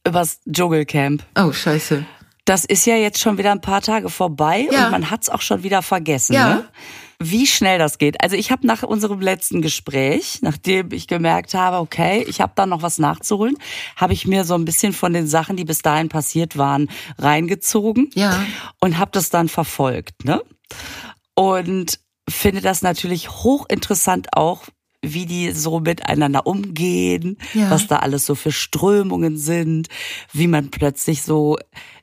Übers 0.07 0.39
Dschungelcamp. 0.49 1.23
Oh, 1.37 1.51
scheiße. 1.51 2.05
Das 2.45 2.65
ist 2.65 2.85
ja 2.85 2.95
jetzt 2.95 3.19
schon 3.19 3.37
wieder 3.37 3.51
ein 3.51 3.61
paar 3.61 3.81
Tage 3.81 4.09
vorbei 4.09 4.67
ja. 4.71 4.85
und 4.85 4.91
man 4.91 5.11
hat's 5.11 5.29
auch 5.29 5.41
schon 5.41 5.63
wieder 5.63 5.81
vergessen. 5.81 6.33
Ja. 6.33 6.55
Ne? 6.55 6.65
Wie 7.23 7.45
schnell 7.45 7.77
das 7.77 7.97
geht. 7.97 8.21
Also 8.23 8.35
ich 8.35 8.51
habe 8.51 8.65
nach 8.65 8.83
unserem 8.83 9.21
letzten 9.21 9.61
Gespräch, 9.61 10.39
nachdem 10.41 10.91
ich 10.91 11.07
gemerkt 11.07 11.53
habe, 11.53 11.77
okay, 11.77 12.25
ich 12.27 12.41
habe 12.41 12.53
da 12.55 12.65
noch 12.65 12.81
was 12.81 12.97
nachzuholen, 12.97 13.57
habe 13.95 14.13
ich 14.13 14.27
mir 14.27 14.43
so 14.43 14.55
ein 14.55 14.65
bisschen 14.65 14.93
von 14.93 15.13
den 15.13 15.27
Sachen, 15.27 15.55
die 15.55 15.65
bis 15.65 15.81
dahin 15.81 16.09
passiert 16.09 16.57
waren, 16.57 16.89
reingezogen 17.17 18.09
ja. 18.15 18.43
und 18.79 18.97
habe 18.97 19.11
das 19.11 19.29
dann 19.29 19.49
verfolgt. 19.49 20.25
Ne? 20.25 20.41
Und 21.35 21.99
finde 22.27 22.61
das 22.61 22.81
natürlich 22.81 23.29
hochinteressant 23.29 24.29
auch, 24.35 24.63
wie 25.03 25.25
die 25.25 25.51
so 25.51 25.79
miteinander 25.79 26.45
umgehen, 26.45 27.37
ja. 27.53 27.71
was 27.71 27.87
da 27.87 27.97
alles 27.97 28.25
so 28.25 28.35
für 28.35 28.51
Strömungen 28.51 29.37
sind, 29.37 29.87
wie 30.31 30.47
man 30.47 30.69
plötzlich 30.69 31.23
so 31.23 31.57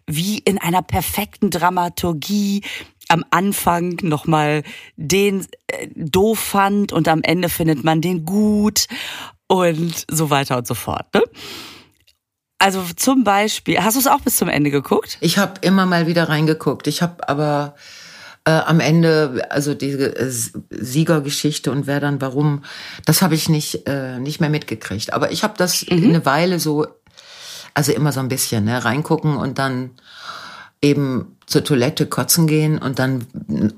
wie 0.09 0.39
in 0.39 0.59
einer 0.59 0.83
perfekten 0.83 1.51
Dramaturgie 1.51 2.63
am 3.09 3.25
Anfang 3.31 3.99
nochmal 4.03 4.63
den 4.97 5.47
äh, 5.67 5.89
doof 5.95 6.39
fand 6.39 6.93
und 6.93 7.09
am 7.09 7.23
Ende 7.23 7.49
findet 7.49 7.85
man 7.85 8.01
den 8.01 8.25
gut 8.25 8.87
und 9.47 10.05
so 10.11 10.31
weiter 10.31 10.59
und 10.59 10.67
so 10.67 10.75
fort. 10.75 11.07
Ne? 11.15 11.23
Also 12.59 12.83
zum 12.97 13.25
Beispiel, 13.25 13.79
hast 13.79 13.95
du 13.95 14.01
es 14.01 14.07
auch 14.07 14.21
bis 14.21 14.37
zum 14.37 14.49
Ende 14.49 14.71
geguckt? 14.71 15.17
Ich 15.21 15.39
habe 15.39 15.55
immer 15.63 15.87
mal 15.87 16.07
wieder 16.07 16.29
reingeguckt. 16.29 16.87
Ich 16.87 17.03
habe 17.03 17.29
aber 17.29 17.77
äh, 18.45 18.51
am 18.51 18.81
Ende, 18.81 19.47
also 19.51 19.75
diese 19.75 20.17
äh, 20.17 20.31
Siegergeschichte 20.71 21.71
und 21.71 21.87
wer 21.87 22.01
dann 22.01 22.21
warum, 22.21 22.65
das 23.07 23.23
habe 23.23 23.35
ich 23.35 23.49
nicht, 23.49 23.87
äh, 23.87 24.19
nicht 24.19 24.41
mehr 24.41 24.51
mitgekriegt. 24.51 25.13
Aber 25.13 25.31
ich 25.31 25.45
habe 25.45 25.55
das 25.57 25.87
mhm. 25.89 26.05
eine 26.05 26.27
Weile 26.27 26.59
so, 26.59 26.87
also 27.75 27.93
immer 27.93 28.11
so 28.11 28.21
ein 28.21 28.29
bisschen 28.29 28.65
ne, 28.65 28.85
reingucken 28.85 29.37
und 29.37 29.59
dann 29.59 29.93
eben 30.83 31.38
zur 31.49 31.65
Toilette 31.65 32.07
kotzen 32.07 32.47
gehen 32.47 32.79
und 32.79 32.99
dann 32.99 33.27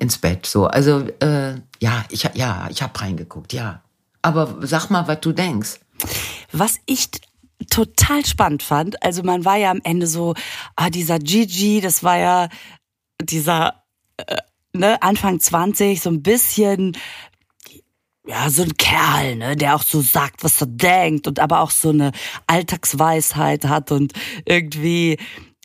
ins 0.00 0.18
Bett. 0.18 0.44
So, 0.44 0.66
also 0.66 1.06
äh, 1.20 1.54
ja, 1.80 2.04
ich 2.10 2.28
ja, 2.34 2.68
ich 2.68 2.82
habe 2.82 3.00
reingeguckt, 3.00 3.52
ja. 3.52 3.82
Aber 4.22 4.56
sag 4.62 4.90
mal, 4.90 5.06
was 5.06 5.20
du 5.20 5.32
denkst. 5.32 5.78
Was 6.52 6.78
ich 6.86 7.08
total 7.70 8.26
spannend 8.26 8.62
fand, 8.62 9.02
also 9.02 9.22
man 9.22 9.44
war 9.44 9.56
ja 9.56 9.70
am 9.70 9.80
Ende 9.84 10.06
so, 10.06 10.34
ah, 10.76 10.90
dieser 10.90 11.18
Gigi, 11.18 11.80
das 11.80 12.02
war 12.02 12.16
ja 12.16 12.48
dieser 13.22 13.84
äh, 14.16 14.36
ne, 14.72 15.00
Anfang 15.02 15.38
20, 15.38 16.00
so 16.00 16.10
ein 16.10 16.22
bisschen 16.22 16.96
ja, 18.26 18.50
so 18.50 18.62
ein 18.62 18.76
Kerl, 18.76 19.36
ne, 19.36 19.56
der 19.56 19.76
auch 19.76 19.82
so 19.82 20.00
sagt, 20.00 20.42
was 20.42 20.60
er 20.60 20.66
denkt 20.66 21.26
und 21.26 21.38
aber 21.38 21.60
auch 21.60 21.70
so 21.70 21.90
eine 21.90 22.12
Alltagsweisheit 22.46 23.64
hat 23.64 23.92
und 23.92 24.12
irgendwie 24.44 25.18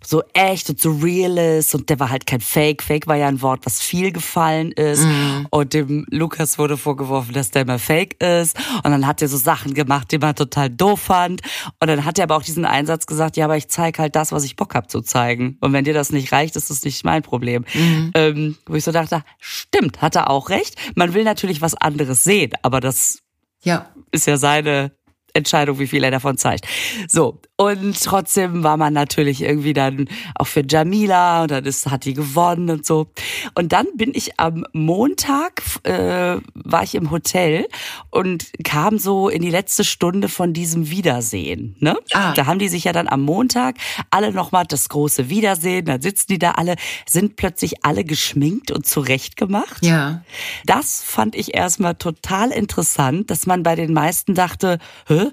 so 0.07 0.23
echt 0.33 0.69
und 0.69 0.79
so 0.79 0.91
real 0.91 1.37
ist 1.37 1.73
und 1.75 1.89
der 1.89 1.99
war 1.99 2.09
halt 2.09 2.25
kein 2.25 2.41
Fake. 2.41 2.83
Fake 2.83 3.07
war 3.07 3.15
ja 3.15 3.27
ein 3.27 3.41
Wort, 3.41 3.65
was 3.65 3.81
viel 3.81 4.11
gefallen 4.11 4.71
ist 4.71 5.03
mhm. 5.03 5.47
und 5.49 5.73
dem 5.73 6.05
Lukas 6.09 6.57
wurde 6.57 6.77
vorgeworfen, 6.77 7.33
dass 7.33 7.51
der 7.51 7.63
immer 7.63 7.79
Fake 7.79 8.21
ist 8.21 8.57
und 8.83 8.91
dann 8.91 9.07
hat 9.07 9.21
er 9.21 9.27
so 9.27 9.37
Sachen 9.37 9.73
gemacht, 9.73 10.11
die 10.11 10.17
man 10.17 10.35
total 10.35 10.69
doof 10.69 11.01
fand 11.01 11.41
und 11.79 11.87
dann 11.87 12.05
hat 12.05 12.17
er 12.17 12.23
aber 12.23 12.35
auch 12.35 12.43
diesen 12.43 12.65
Einsatz 12.65 13.05
gesagt, 13.05 13.37
ja, 13.37 13.45
aber 13.45 13.57
ich 13.57 13.67
zeige 13.67 14.01
halt 14.01 14.15
das, 14.15 14.31
was 14.31 14.43
ich 14.43 14.55
Bock 14.55 14.75
hab 14.75 14.89
zu 14.89 15.01
zeigen 15.01 15.57
und 15.61 15.73
wenn 15.73 15.83
dir 15.83 15.93
das 15.93 16.11
nicht 16.11 16.31
reicht, 16.31 16.55
ist 16.55 16.69
das 16.69 16.83
nicht 16.83 17.03
mein 17.03 17.21
Problem. 17.21 17.65
Mhm. 17.73 18.11
Ähm, 18.15 18.57
wo 18.65 18.75
ich 18.75 18.83
so 18.83 18.91
dachte, 18.91 19.23
stimmt, 19.39 20.01
hat 20.01 20.15
er 20.15 20.29
auch 20.29 20.49
recht. 20.49 20.75
Man 20.95 21.13
will 21.13 21.23
natürlich 21.23 21.61
was 21.61 21.75
anderes 21.75 22.23
sehen, 22.23 22.51
aber 22.61 22.79
das 22.79 23.19
ja. 23.61 23.89
ist 24.11 24.27
ja 24.27 24.37
seine 24.37 24.91
Entscheidung, 25.36 25.80
wie 25.80 25.88
viel 25.88 26.04
er 26.04 26.12
davon 26.12 26.38
zeigt. 26.38 26.67
So, 27.08 27.39
und 27.58 28.02
trotzdem 28.04 28.63
war 28.63 28.76
man 28.76 28.93
natürlich 28.93 29.41
irgendwie 29.41 29.74
dann 29.74 30.10
auch 30.36 30.48
für 30.48 30.63
Jamila 30.67 31.43
und 31.43 31.52
dann 31.52 31.65
ist, 31.65 31.89
hat 31.89 32.06
die 32.06 32.13
gewonnen 32.13 32.69
und 32.69 32.86
so. 32.86 33.08
Und 33.54 33.71
dann 33.71 33.88
bin 33.95 34.12
ich 34.13 34.39
am 34.39 34.65
Montag, 34.74 35.62
äh, 35.84 36.38
war 36.54 36.84
ich 36.84 36.95
im 36.95 37.12
Hotel 37.12 37.67
und 38.10 38.52
kam 38.63 38.98
so 38.98 39.30
in 39.30 39.41
die 39.41 39.50
letzte 39.50 39.84
Stunde 39.84 40.28
von 40.28 40.54
diesem 40.54 40.89
Wiedersehen. 40.89 41.76
Ne? 41.80 41.98
Ah. 42.13 42.34
Da 42.34 42.45
haben 42.45 42.60
die 42.60 42.67
sich 42.67 42.84
ja 42.84 42.93
dann 42.93 43.08
am 43.08 43.21
Montag 43.21 43.78
alle 44.10 44.34
nochmal 44.34 44.65
das 44.65 44.89
große 44.89 45.30
Wiedersehen, 45.30 45.86
dann 45.86 46.02
sitzen 46.02 46.28
die 46.30 46.39
da 46.39 46.52
alle, 46.52 46.76
sind 47.08 47.36
plötzlich 47.38 47.86
alle 47.86 48.04
geschminkt 48.04 48.71
und 48.71 48.86
zurechtgemacht. 48.86 49.86
Ja. 49.86 50.24
Das 50.65 51.02
fand 51.04 51.36
ich 51.36 51.54
erstmal 51.54 51.95
total 51.95 52.52
interessant, 52.52 53.30
dass 53.30 53.45
man 53.45 53.63
bei 53.63 53.76
den 53.76 53.93
meisten 53.93 54.36
dachte, 54.36 54.80
hä? 55.08 55.24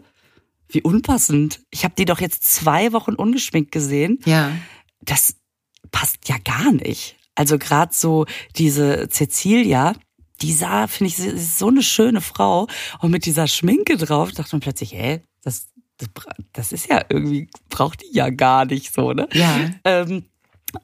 Wie 0.72 0.82
unpassend. 0.82 1.61
Ich 1.70 1.85
habe 1.85 1.94
die 1.96 2.04
doch 2.04 2.20
jetzt 2.20 2.44
zwei 2.44 2.92
Wochen 2.92 3.14
ungeschminkt 3.14 3.72
gesehen. 3.72 4.18
Ja. 4.24 4.52
Das 5.00 5.37
passt 5.90 6.28
ja 6.28 6.37
gar 6.38 6.72
nicht. 6.72 7.16
Also 7.35 7.58
gerade 7.58 7.92
so 7.94 8.26
diese 8.56 9.08
Cecilia, 9.08 9.94
die 10.40 10.52
sah, 10.52 10.87
finde 10.87 11.08
ich, 11.08 11.16
so 11.16 11.68
eine 11.68 11.82
schöne 11.82 12.20
Frau 12.20 12.66
und 13.00 13.11
mit 13.11 13.26
dieser 13.26 13.46
Schminke 13.46 13.96
drauf 13.96 14.32
dachte 14.32 14.54
man 14.54 14.61
plötzlich, 14.61 14.92
hä, 14.92 15.22
das, 15.42 15.68
das, 15.98 16.08
das 16.52 16.72
ist 16.72 16.88
ja 16.88 17.04
irgendwie, 17.08 17.48
braucht 17.68 18.02
die 18.02 18.16
ja 18.16 18.30
gar 18.30 18.64
nicht 18.64 18.92
so, 18.92 19.12
ne? 19.12 19.28
Ja. 19.32 19.70
Ähm, 19.85 20.24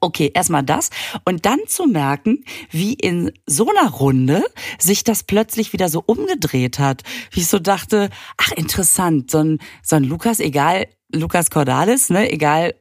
Okay, 0.01 0.31
erstmal 0.35 0.62
das. 0.62 0.90
Und 1.24 1.46
dann 1.46 1.61
zu 1.66 1.87
merken, 1.87 2.44
wie 2.70 2.94
in 2.94 3.33
so 3.46 3.70
einer 3.70 3.90
Runde 3.90 4.44
sich 4.79 5.05
das 5.05 5.22
plötzlich 5.22 5.72
wieder 5.72 5.88
so 5.88 6.03
umgedreht 6.05 6.79
hat. 6.79 7.03
Wie 7.31 7.40
ich 7.40 7.48
so 7.48 7.59
dachte, 7.59 8.11
ach 8.37 8.53
interessant, 8.53 9.31
so 9.31 9.38
ein, 9.38 9.59
so 9.83 9.96
ein 9.96 10.05
Lukas, 10.05 10.40
egal, 10.40 10.87
Lukas 11.12 11.51
Cordalis, 11.51 12.11
ne, 12.11 12.31
egal, 12.31 12.74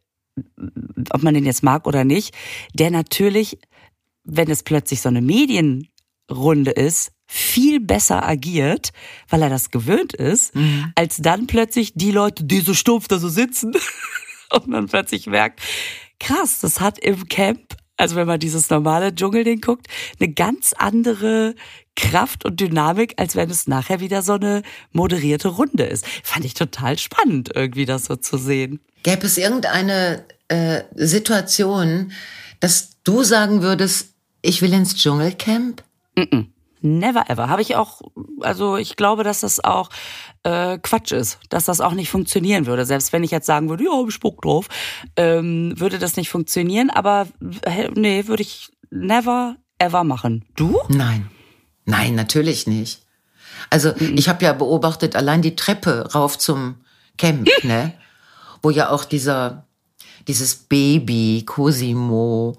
ob 1.12 1.24
man 1.24 1.34
den 1.34 1.46
jetzt 1.46 1.64
mag 1.64 1.88
oder 1.88 2.04
nicht, 2.04 2.36
der 2.74 2.92
natürlich, 2.92 3.58
wenn 4.24 4.50
es 4.50 4.64
plötzlich 4.64 5.02
so 5.02 5.10
eine 5.10 5.22
Medienrunde 5.22 6.72
ist, 6.72 7.14
viel 7.26 7.80
besser 7.80 8.26
agiert, 8.26 8.92
weil 9.30 9.42
er 9.42 9.50
das 9.50 9.72
gewöhnt 9.72 10.14
ist, 10.14 10.56
mhm. 10.56 10.92
als 10.96 11.18
dann 11.18 11.48
plötzlich 11.48 11.94
die 11.94 12.12
Leute, 12.12 12.46
die 12.46 12.62
so 12.62 12.74
stumpf 12.74 13.08
da 13.08 13.20
so 13.20 13.28
sitzen 13.28 13.74
und 14.54 14.68
man 14.68 14.88
plötzlich 14.88 15.28
merkt, 15.28 15.62
krass, 16.20 16.60
das 16.60 16.80
hat 16.80 17.00
im 17.00 17.28
Camp, 17.28 17.76
also 17.98 18.16
wenn 18.16 18.28
man 18.28 18.40
dieses 18.40 18.70
normale 18.70 19.14
Dschungelding 19.14 19.62
guckt, 19.62 19.88
eine 20.20 20.32
ganz 20.34 20.74
andere 20.74 21.56
Kraft 21.96 22.46
und 22.46 22.60
Dynamik, 22.60 23.16
als 23.18 23.36
wenn 23.36 23.50
es 23.50 23.68
nachher 23.68 24.00
wieder 24.00 24.22
so 24.22 24.34
eine 24.34 24.62
moderierte 24.92 25.50
Runde 25.50 25.84
ist. 25.84 26.06
Fand 26.24 26.46
ich 26.46 26.54
total 26.54 26.98
spannend, 26.98 27.50
irgendwie 27.56 27.86
das 27.86 28.06
so 28.06 28.16
zu 28.16 28.38
sehen. 28.38 28.80
Gäbe 29.04 29.26
es 29.26 29.38
irgendeine 29.38 30.26
äh, 30.48 30.84
Situation, 30.96 32.12
dass 32.60 33.02
du 33.04 33.24
sagen 33.24 33.62
würdest, 33.62 34.14
ich 34.42 34.62
will 34.62 34.74
ins 34.74 34.96
Dschungelcamp? 34.96 35.84
Mm 36.16 36.22
-mm. 36.22 36.46
Never 36.82 37.30
ever. 37.30 37.50
Habe 37.50 37.62
ich 37.62 37.76
auch, 37.76 38.02
also 38.42 38.78
ich 38.78 38.96
glaube, 38.96 39.24
dass 39.24 39.42
das 39.42 39.64
auch 39.64 39.90
äh, 40.44 40.78
Quatsch 40.78 41.12
ist, 41.12 41.40
dass 41.50 41.66
das 41.66 41.82
auch 41.82 41.94
nicht 41.94 42.10
funktionieren 42.10 42.66
würde. 42.66 42.86
Selbst 42.86 43.14
wenn 43.14 43.24
ich 43.24 43.32
jetzt 43.32 43.48
sagen 43.48 43.70
würde, 43.70 43.86
ja, 43.86 43.92
ich 44.08 44.20
Bock 44.20 44.42
drauf, 44.42 44.68
ähm, 45.16 45.74
würde 45.78 46.00
das 46.00 46.16
nicht 46.16 46.30
funktionieren. 46.30 46.90
Aber 46.90 47.28
nee, 47.96 48.28
würde 48.28 48.44
ich 48.44 48.70
never 48.90 49.56
ever 49.80 50.04
machen. 50.04 50.46
Du? 50.56 50.80
Nein. 50.90 51.30
Nein, 51.86 52.16
natürlich 52.16 52.68
nicht. 52.68 53.02
Also 53.70 53.94
mhm. 53.98 54.18
ich 54.18 54.30
habe 54.30 54.46
ja 54.46 54.54
beobachtet, 54.54 55.16
allein 55.16 55.42
die 55.42 55.56
Treppe 55.56 56.12
rauf 56.14 56.38
zum 56.38 56.76
Camp, 57.18 57.48
ne? 57.64 57.94
Wo 58.62 58.70
ja 58.70 58.90
auch 58.90 59.06
dieser, 59.06 59.68
dieses 60.28 60.56
Baby, 60.56 61.44
Cosimo, 61.46 62.58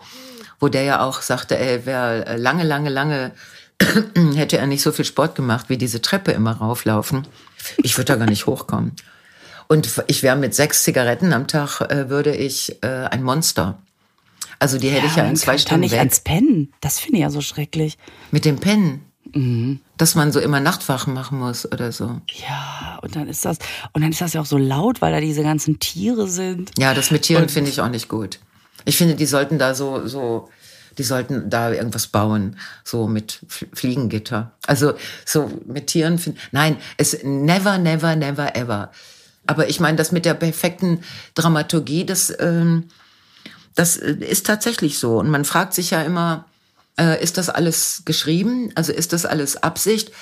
wo 0.61 0.68
der 0.68 0.83
ja 0.83 1.02
auch 1.02 1.22
sagte, 1.22 1.59
ey, 1.59 1.81
wer 1.85 2.38
lange, 2.38 2.64
lange, 2.64 2.88
lange 2.88 3.33
hätte 4.35 4.59
er 4.59 4.67
nicht 4.67 4.83
so 4.83 4.93
viel 4.93 5.05
Sport 5.05 5.35
gemacht, 5.35 5.69
wie 5.69 5.79
diese 5.79 6.03
Treppe 6.03 6.33
immer 6.33 6.53
rauflaufen. 6.53 7.27
Ich 7.79 7.97
würde 7.97 8.12
da 8.12 8.17
gar 8.17 8.29
nicht 8.29 8.47
hochkommen. 8.47 8.93
Und 9.69 10.03
ich 10.07 10.23
wäre 10.23 10.37
mit 10.37 10.55
sechs 10.55 10.83
Zigaretten 10.83 11.33
am 11.33 11.47
Tag, 11.47 11.81
äh, 11.83 12.09
würde 12.09 12.35
ich 12.35 12.83
äh, 12.83 12.87
ein 12.87 13.23
Monster. 13.23 13.79
Also 14.59 14.79
die 14.79 14.88
hätte 14.88 15.07
ja, 15.07 15.11
ich 15.11 15.17
ja 15.17 15.25
in 15.25 15.37
zwei 15.37 15.59
Stunden 15.59 15.83
nicht 15.83 15.93
weg. 15.93 16.01
ans 16.01 16.21
Pennen. 16.21 16.73
Das 16.81 16.99
finde 16.99 17.19
ich 17.19 17.23
ja 17.23 17.31
so 17.31 17.41
schrecklich. 17.41 17.99
Mit 18.31 18.45
dem 18.45 18.59
Pennen. 18.59 19.05
Mhm. 19.35 19.81
Dass 19.99 20.14
man 20.14 20.33
so 20.33 20.41
immer 20.41 20.59
Nachtwachen 20.61 21.12
machen 21.12 21.38
muss 21.38 21.71
oder 21.71 21.93
so. 21.93 22.21
Ja, 22.49 22.99
und 23.03 23.14
dann 23.14 23.29
ist 23.29 23.45
das, 23.45 23.59
und 23.93 24.03
dann 24.03 24.11
ist 24.11 24.21
das 24.21 24.33
ja 24.33 24.41
auch 24.41 24.47
so 24.47 24.59
laut, 24.59 25.03
weil 25.03 25.12
da 25.12 25.21
diese 25.21 25.43
ganzen 25.43 25.79
Tiere 25.79 26.29
sind. 26.29 26.73
Ja, 26.79 26.95
das 26.95 27.11
mit 27.11 27.23
Tieren 27.23 27.49
finde 27.49 27.71
ich 27.71 27.81
auch 27.81 27.91
nicht 27.91 28.09
gut. 28.09 28.41
Ich 28.85 28.97
finde, 28.97 29.17
die 29.17 29.27
sollten 29.27 29.59
da 29.59 29.75
so, 29.75 30.07
so 30.07 30.49
die 30.98 31.04
sollten 31.04 31.48
da 31.48 31.72
irgendwas 31.72 32.08
bauen, 32.08 32.56
so 32.84 33.06
mit 33.06 33.40
Fliegengitter. 33.72 34.52
Also 34.66 34.94
so 35.24 35.50
mit 35.66 35.87
Tieren. 35.87 36.20
Nein, 36.50 36.76
es 36.96 37.22
never, 37.22 37.78
never, 37.78 38.16
never, 38.16 38.56
ever. 38.56 38.90
Aber 39.46 39.68
ich 39.68 39.80
meine, 39.80 39.96
das 39.96 40.12
mit 40.12 40.24
der 40.24 40.34
perfekten 40.34 41.00
Dramaturgie, 41.34 42.04
das, 42.04 42.34
ähm, 42.38 42.88
das 43.74 43.96
ist 43.96 44.46
tatsächlich 44.46 44.98
so. 44.98 45.18
Und 45.18 45.30
man 45.30 45.44
fragt 45.44 45.72
sich 45.72 45.90
ja 45.90 46.02
immer, 46.02 46.44
äh, 46.98 47.22
ist 47.22 47.38
das 47.38 47.48
alles 47.48 48.02
geschrieben? 48.04 48.70
Also 48.74 48.92
ist 48.92 49.12
das 49.12 49.24
alles 49.24 49.56
Absicht? 49.62 50.12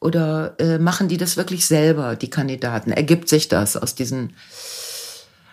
Oder 0.00 0.54
äh, 0.58 0.78
machen 0.78 1.08
die 1.08 1.18
das 1.18 1.36
wirklich 1.36 1.66
selber, 1.66 2.16
die 2.16 2.30
Kandidaten? 2.30 2.90
Ergibt 2.90 3.28
sich 3.28 3.48
das 3.48 3.76
aus 3.76 3.94
diesen 3.94 4.34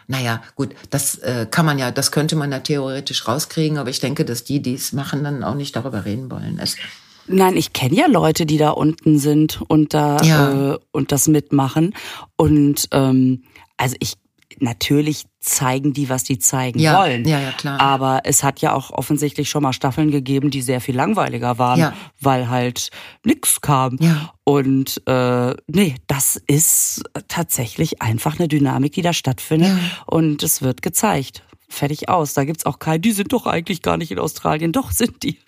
naja, 0.08 0.42
gut, 0.56 0.74
das 0.90 1.18
äh, 1.20 1.48
kann 1.50 1.66
man 1.66 1.78
ja, 1.78 1.92
das 1.92 2.12
könnte 2.12 2.36
man 2.36 2.52
ja 2.52 2.60
theoretisch 2.60 3.28
rauskriegen, 3.28 3.78
aber 3.78 3.90
ich 3.90 4.00
denke, 4.00 4.24
dass 4.24 4.44
die, 4.44 4.62
die 4.62 4.74
es 4.74 4.94
machen, 4.94 5.24
dann 5.24 5.44
auch 5.44 5.56
nicht 5.56 5.76
darüber 5.76 6.06
reden 6.06 6.32
wollen. 6.32 6.60
Es, 6.62 6.78
Nein, 7.28 7.58
ich 7.58 7.74
kenne 7.74 7.96
ja 7.96 8.08
Leute, 8.08 8.46
die 8.46 8.58
da 8.58 8.70
unten 8.70 9.20
sind 9.20 9.62
und 9.68 9.94
da 9.94 10.22
ja. 10.22 10.74
äh, 10.74 10.78
und 10.92 11.12
das 11.12 11.28
mitmachen. 11.28 11.94
Und 12.38 12.88
ähm, 12.92 13.44
also 13.76 13.98
ich 14.00 14.14
natürlich 14.62 15.26
zeigen 15.40 15.94
die, 15.94 16.10
was 16.10 16.24
die 16.24 16.40
zeigen 16.40 16.80
ja, 16.80 17.00
wollen. 17.00 17.26
Ja, 17.26 17.40
ja, 17.40 17.52
klar. 17.52 17.80
Aber 17.80 18.22
es 18.24 18.44
hat 18.44 18.60
ja 18.60 18.74
auch 18.74 18.92
offensichtlich 18.92 19.50
schon 19.50 19.64
mal 19.64 19.74
Staffeln 19.74 20.12
gegeben, 20.12 20.50
die 20.50 20.62
sehr 20.62 20.82
viel 20.82 20.96
langweiliger 20.96 21.58
waren, 21.58 21.80
ja. 21.80 21.94
weil 22.20 22.50
halt 22.50 22.90
nix 23.24 23.62
kam. 23.62 23.98
Ja. 24.00 24.34
Und 24.44 25.02
äh, 25.08 25.56
nee, 25.68 25.96
das 26.08 26.42
ist 26.48 27.04
tatsächlich 27.28 28.02
einfach 28.02 28.40
eine 28.40 28.48
Dynamik, 28.48 28.94
die 28.94 29.02
da 29.02 29.14
stattfindet. 29.14 29.70
Ja. 29.70 29.80
Und 30.06 30.44
es 30.44 30.62
wird 30.62 30.82
gezeigt. 30.82 31.44
Fertig 31.70 32.08
aus. 32.08 32.34
Da 32.34 32.46
gibt's 32.46 32.66
auch 32.66 32.80
keinen, 32.80 33.02
die 33.02 33.12
sind 33.12 33.34
doch 33.34 33.46
eigentlich 33.46 33.82
gar 33.82 33.98
nicht 33.98 34.12
in 34.12 34.20
Australien. 34.20 34.72
Doch, 34.72 34.92
sind 34.92 35.24
die. 35.24 35.40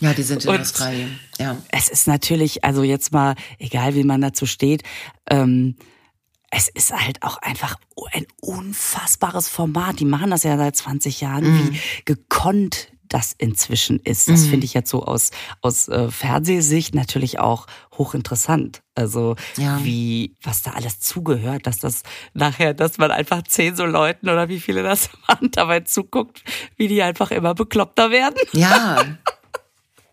Ja, 0.00 0.14
die 0.14 0.22
sind 0.22 0.44
in 0.44 0.50
Und 0.50 0.60
Australien. 0.60 1.18
Ja. 1.38 1.56
Es 1.70 1.88
ist 1.88 2.06
natürlich, 2.06 2.64
also 2.64 2.82
jetzt 2.82 3.12
mal, 3.12 3.34
egal 3.58 3.94
wie 3.94 4.04
man 4.04 4.20
dazu 4.20 4.46
steht, 4.46 4.82
ähm, 5.28 5.76
es 6.50 6.68
ist 6.68 6.92
halt 6.92 7.22
auch 7.22 7.38
einfach 7.38 7.76
ein 8.12 8.26
unfassbares 8.40 9.48
Format. 9.48 10.00
Die 10.00 10.04
machen 10.04 10.30
das 10.30 10.42
ja 10.42 10.56
seit 10.56 10.76
20 10.76 11.20
Jahren, 11.20 11.44
mhm. 11.44 11.72
wie 11.72 11.80
gekonnt 12.04 12.88
das 13.10 13.34
inzwischen 13.36 13.98
ist. 14.00 14.28
Das 14.28 14.42
mhm. 14.42 14.50
finde 14.50 14.66
ich 14.66 14.74
jetzt 14.74 14.88
so 14.88 15.04
aus, 15.04 15.30
aus 15.62 15.88
äh, 15.88 16.10
Fernsehsicht 16.10 16.94
natürlich 16.94 17.38
auch 17.38 17.66
hochinteressant. 17.98 18.82
Also 18.94 19.36
ja. 19.56 19.80
wie, 19.82 20.36
was 20.42 20.62
da 20.62 20.72
alles 20.72 21.00
zugehört, 21.00 21.66
dass 21.66 21.78
das 21.80 22.02
nachher, 22.34 22.72
dass 22.72 22.98
man 22.98 23.10
einfach 23.10 23.42
zehn 23.42 23.74
so 23.74 23.84
Leuten 23.84 24.28
oder 24.28 24.48
wie 24.48 24.60
viele 24.60 24.82
das 24.82 25.10
waren, 25.26 25.50
dabei 25.50 25.80
zuguckt, 25.80 26.42
wie 26.76 26.88
die 26.88 27.02
einfach 27.02 27.30
immer 27.30 27.54
bekloppter 27.54 28.10
werden. 28.10 28.36
Ja. 28.52 29.04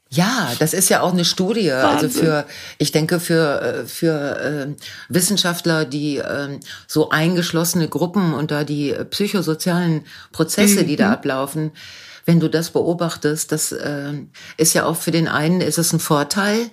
Ja, 0.10 0.54
das 0.60 0.74
ist 0.74 0.90
ja 0.90 1.02
auch 1.02 1.12
eine 1.12 1.26
Studie. 1.26 1.72
Also 1.72 1.88
Wahnsinn. 1.88 2.08
Also 2.08 2.20
für, 2.20 2.46
ich 2.78 2.92
denke 2.92 3.20
für 3.20 3.62
äh, 3.62 3.86
für 3.86 4.40
äh, 4.40 4.68
Wissenschaftler, 5.10 5.86
die 5.86 6.18
äh, 6.18 6.60
so 6.88 7.10
eingeschlossene 7.10 7.90
Gruppen 7.90 8.34
und 8.34 8.52
da 8.52 8.64
die 8.64 8.96
psychosozialen 9.10 10.06
Prozesse, 10.32 10.84
mhm. 10.84 10.88
die 10.88 10.96
da 10.96 11.08
mhm. 11.08 11.14
ablaufen, 11.14 11.72
wenn 12.26 12.40
du 12.40 12.50
das 12.50 12.72
beobachtest, 12.72 13.52
das 13.52 13.72
äh, 13.72 14.14
ist 14.58 14.74
ja 14.74 14.86
auch 14.86 14.98
für 14.98 15.12
den 15.12 15.28
einen 15.28 15.62
ist 15.62 15.78
es 15.78 15.94
ein 15.94 16.00
Vorteil, 16.00 16.70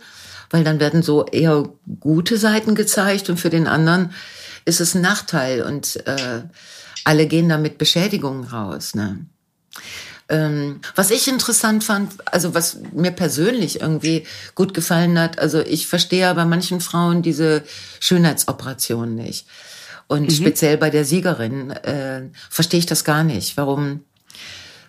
weil 0.51 0.65
dann 0.65 0.81
werden 0.81 1.03
so 1.03 1.27
eher 1.27 1.69
gute 2.01 2.39
Seiten 2.39 2.75
gezeigt 2.75 3.31
und 3.31 3.39
für 3.39 3.51
den 3.51 3.67
anderen 3.67 4.13
ist 4.65 4.81
es 4.81 4.95
ein 4.95 5.03
Nachteil 5.03 5.63
und 5.63 6.07
äh, 6.07 6.43
alle 7.05 7.27
gehen 7.27 7.49
da 7.49 7.59
mit 7.59 7.79
Beschädigungen 7.79 8.45
raus. 8.45 8.95
Ne? 8.95 9.27
Ähm, 10.29 10.81
was 10.95 11.11
ich 11.11 11.29
interessant 11.29 11.85
fand, 11.85 12.13
also 12.25 12.55
was 12.55 12.79
mir 12.93 13.11
persönlich 13.11 13.81
irgendwie 13.81 14.27
gut 14.55 14.73
gefallen 14.73 15.19
hat, 15.19 15.39
also 15.39 15.61
ich 15.61 15.87
verstehe 15.87 16.21
ja 16.21 16.33
bei 16.33 16.47
manchen 16.47 16.81
Frauen 16.81 17.21
diese 17.23 17.63
Schönheitsoperation 18.01 19.15
nicht. 19.15 19.47
Und 20.07 20.23
mhm. 20.23 20.31
speziell 20.31 20.79
bei 20.79 20.91
der 20.91 21.05
Siegerin 21.05 21.71
äh, 21.71 22.23
verstehe 22.51 22.79
ich 22.79 22.87
das 22.87 23.05
gar 23.05 23.23
nicht, 23.25 23.57
warum, 23.57 24.05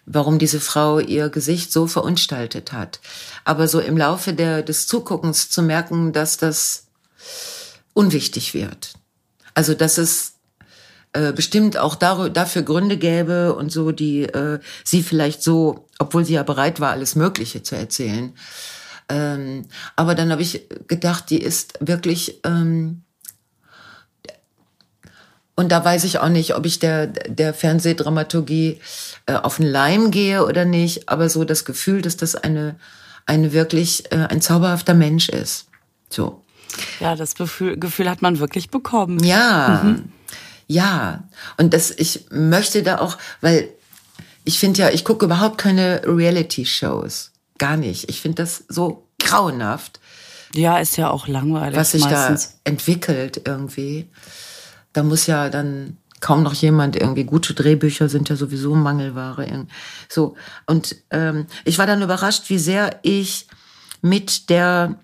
warum 0.06 0.40
diese 0.40 0.60
Frau 0.60 1.00
ihr 1.00 1.30
Gesicht 1.30 1.72
so 1.72 1.88
verunstaltet 1.88 2.72
hat. 2.72 3.00
Aber 3.44 3.68
so 3.68 3.80
im 3.80 3.98
Laufe 3.98 4.34
der, 4.34 4.62
des 4.62 4.88
Zuguckens 4.88 5.50
zu 5.50 5.62
merken, 5.62 6.14
dass 6.14 6.38
das 6.38 6.88
unwichtig 7.94 8.54
wird. 8.54 8.94
Also, 9.54 9.74
dass 9.74 9.98
es 9.98 10.35
äh, 11.16 11.32
bestimmt 11.32 11.78
auch 11.78 11.96
dafür 11.96 12.62
Gründe 12.62 12.98
gäbe 12.98 13.56
und 13.56 13.72
so, 13.72 13.92
die 13.92 14.24
äh, 14.24 14.60
sie 14.84 15.02
vielleicht 15.02 15.42
so, 15.42 15.88
obwohl 15.98 16.26
sie 16.26 16.34
ja 16.34 16.44
bereit 16.44 16.80
war, 16.80 16.92
alles 16.92 17.16
Mögliche 17.16 17.64
zu 17.64 17.76
erzählen. 17.76 18.34
Ähm, 19.08 19.66
aber 19.96 20.14
dann 20.14 20.32
habe 20.32 20.42
ich 20.42 20.68
gedacht, 20.88 21.30
die 21.30 21.42
ist 21.42 21.76
wirklich 21.80 22.42
ähm, 22.44 23.04
und 25.56 25.72
da 25.72 25.86
weiß 25.86 26.04
ich 26.04 26.20
auch 26.20 26.28
nicht, 26.28 26.56
ob 26.56 26.66
ich 26.66 26.80
der, 26.80 27.08
der 27.08 27.54
Fernsehdramaturgie 27.54 28.82
äh, 29.26 29.36
auf 29.36 29.56
den 29.56 29.68
Leim 29.68 30.12
gehe 30.12 30.46
oder 30.46 30.66
nicht, 30.66 31.08
aber 31.08 31.30
so 31.30 31.46
das 31.46 31.64
Gefühl, 31.64 32.02
dass 32.02 32.18
das 32.18 32.36
eine, 32.36 32.76
eine 33.26 33.54
wirklich 33.54 34.12
äh, 34.12 34.28
ein 34.30 34.42
zauberhafter 34.42 34.94
Mensch 34.94 35.30
ist. 35.30 35.68
So. 36.10 36.44
Ja, 37.00 37.16
das 37.16 37.36
Gefühl, 37.36 37.78
Gefühl 37.78 38.10
hat 38.10 38.22
man 38.22 38.40
wirklich 38.40 38.70
bekommen. 38.70 39.24
Ja. 39.24 39.82
Mhm. 39.82 40.12
Ja, 40.68 41.24
und 41.58 41.74
das, 41.74 41.92
ich 41.92 42.26
möchte 42.32 42.84
da 42.84 43.00
auch, 43.00 43.18
weil 43.42 43.70
ich 44.44 44.60
finde 44.60 44.82
ja, 44.82 44.90
ich 44.90 45.04
gucke 45.04 45.26
überhaupt 45.26 45.58
keine 45.58 46.02
Reality-Shows. 46.06 47.32
Gar 47.58 47.78
nicht. 47.78 48.10
Ich 48.10 48.22
finde 48.22 48.44
das 48.44 48.64
so 48.68 49.08
grauenhaft. 49.20 50.00
Ja, 50.54 50.78
ist 50.78 50.98
ja 50.98 51.10
auch 51.10 51.28
langweilig. 51.28 51.78
Was 51.78 51.92
sich 51.92 52.04
meistens. 52.04 52.50
da 52.64 52.72
entwickelt 52.72 53.42
irgendwie. 53.46 54.10
Da 54.94 55.04
muss 55.04 55.28
ja 55.28 55.50
dann 55.50 55.98
kaum 56.22 56.44
noch 56.44 56.54
jemand 56.54 56.96
irgendwie 56.96 57.24
gute 57.24 57.54
Drehbücher 57.54 58.10
sind 58.10 58.30
ja 58.30 58.36
sowieso 58.36 58.74
Mangelware. 58.74 59.68
So 60.10 60.36
und 60.66 60.96
ähm, 61.12 61.46
ich 61.66 61.78
war 61.78 61.86
dann 61.86 62.02
überrascht, 62.02 62.50
wie 62.50 62.58
sehr 62.58 63.00
ich 63.04 63.48
mit 64.02 64.50
der 64.50 64.96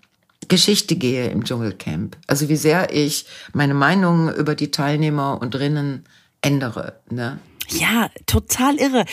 Geschichte 0.52 0.98
gehe 0.98 1.30
im 1.30 1.46
Dschungelcamp. 1.46 2.18
Also 2.28 2.50
wie 2.50 2.58
sehr 2.58 2.94
ich 2.94 3.26
meine 3.54 3.74
Meinung 3.74 4.30
über 4.36 4.54
die 4.54 4.70
Teilnehmer 4.70 5.40
und 5.42 5.54
drinnen 5.54 6.04
ändere. 6.42 7.00
Ne? 7.10 7.40
Ja, 7.70 8.10
total 8.26 8.76
irre. 8.76 9.06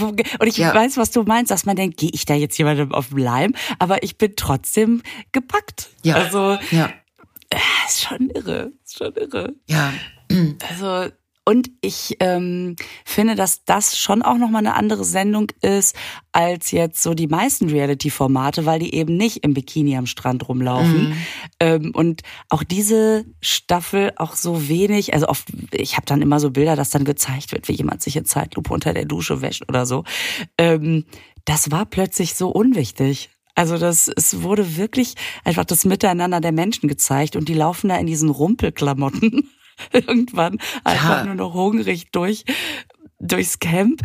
Und 0.00 0.46
ich 0.46 0.56
ja. 0.56 0.74
weiß, 0.74 0.96
was 0.96 1.10
du 1.10 1.22
meinst, 1.24 1.50
dass 1.50 1.66
man 1.66 1.76
denkt, 1.76 1.98
gehe 1.98 2.08
ich 2.14 2.24
da 2.24 2.32
jetzt 2.32 2.56
jemandem 2.56 2.92
auf 2.92 3.10
den 3.10 3.18
Leim? 3.18 3.54
Aber 3.78 4.02
ich 4.04 4.16
bin 4.16 4.36
trotzdem 4.36 5.02
gepackt. 5.32 5.90
Ja. 6.02 6.14
Also, 6.14 6.56
ja. 6.70 6.88
Äh, 7.50 7.58
ist 7.86 8.00
schon 8.00 8.30
irre. 8.30 8.72
Ist 8.82 8.96
schon 8.96 9.14
irre. 9.16 9.54
Ja. 9.68 9.92
Also, 10.70 11.12
und 11.48 11.70
ich 11.80 12.16
ähm, 12.18 12.74
finde, 13.04 13.36
dass 13.36 13.64
das 13.64 13.96
schon 13.96 14.22
auch 14.22 14.36
nochmal 14.36 14.66
eine 14.66 14.74
andere 14.74 15.04
Sendung 15.04 15.52
ist 15.62 15.94
als 16.32 16.72
jetzt 16.72 17.00
so 17.00 17.14
die 17.14 17.28
meisten 17.28 17.70
Reality-Formate, 17.70 18.66
weil 18.66 18.80
die 18.80 18.92
eben 18.92 19.16
nicht 19.16 19.44
im 19.44 19.54
Bikini 19.54 19.96
am 19.96 20.06
Strand 20.06 20.48
rumlaufen. 20.48 21.10
Mhm. 21.10 21.16
Ähm, 21.60 21.92
und 21.94 22.22
auch 22.48 22.64
diese 22.64 23.26
Staffel 23.40 24.12
auch 24.16 24.34
so 24.34 24.68
wenig, 24.68 25.14
also 25.14 25.28
oft, 25.28 25.46
ich 25.70 25.96
habe 25.96 26.06
dann 26.06 26.20
immer 26.20 26.40
so 26.40 26.50
Bilder, 26.50 26.74
dass 26.74 26.90
dann 26.90 27.04
gezeigt 27.04 27.52
wird, 27.52 27.68
wie 27.68 27.74
jemand 27.74 28.02
sich 28.02 28.16
in 28.16 28.24
Zeitlupe 28.24 28.74
unter 28.74 28.92
der 28.92 29.04
Dusche 29.04 29.40
wäscht 29.40 29.68
oder 29.68 29.86
so. 29.86 30.02
Ähm, 30.58 31.04
das 31.44 31.70
war 31.70 31.86
plötzlich 31.86 32.34
so 32.34 32.48
unwichtig. 32.48 33.30
Also 33.54 33.78
das, 33.78 34.08
es 34.08 34.42
wurde 34.42 34.76
wirklich 34.76 35.14
einfach 35.42 35.64
das 35.64 35.84
Miteinander 35.84 36.40
der 36.40 36.52
Menschen 36.52 36.88
gezeigt 36.88 37.36
und 37.36 37.48
die 37.48 37.54
laufen 37.54 37.88
da 37.88 37.96
in 37.96 38.06
diesen 38.06 38.28
Rumpelklamotten 38.30 39.48
irgendwann 39.92 40.58
einfach 40.84 41.18
ja. 41.18 41.24
nur 41.24 41.34
noch 41.34 41.54
hungrig 41.54 42.10
durch, 42.12 42.44
durchs 43.18 43.58
Camp. 43.58 44.02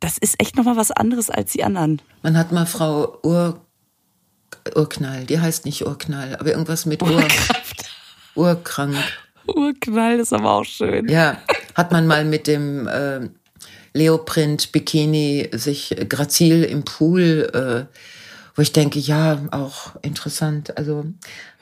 Das 0.00 0.16
ist 0.18 0.40
echt 0.40 0.56
nochmal 0.56 0.76
was 0.76 0.90
anderes 0.90 1.28
als 1.28 1.52
die 1.52 1.62
anderen. 1.62 2.00
Man 2.22 2.36
hat 2.36 2.50
mal 2.52 2.66
Frau 2.66 3.18
Ur, 3.22 3.60
Urknall, 4.74 5.24
die 5.26 5.38
heißt 5.38 5.66
nicht 5.66 5.86
Urknall, 5.86 6.36
aber 6.36 6.50
irgendwas 6.50 6.86
mit 6.86 7.02
Ur, 7.02 7.22
Urkrank. 8.34 8.96
Urknall 9.46 10.18
ist 10.18 10.32
aber 10.32 10.52
auch 10.52 10.64
schön. 10.64 11.08
Ja, 11.08 11.38
hat 11.74 11.92
man 11.92 12.06
mal 12.06 12.24
mit 12.24 12.46
dem 12.46 12.88
äh, 12.88 13.28
Leoprint 13.92 14.72
Bikini 14.72 15.48
sich 15.52 15.94
grazil 16.08 16.64
im 16.64 16.84
Pool 16.84 17.88
äh, 17.90 17.96
wo 18.56 18.62
ich 18.62 18.72
denke, 18.72 18.98
ja, 18.98 19.38
auch 19.52 19.94
interessant. 20.02 20.76
Also 20.76 21.04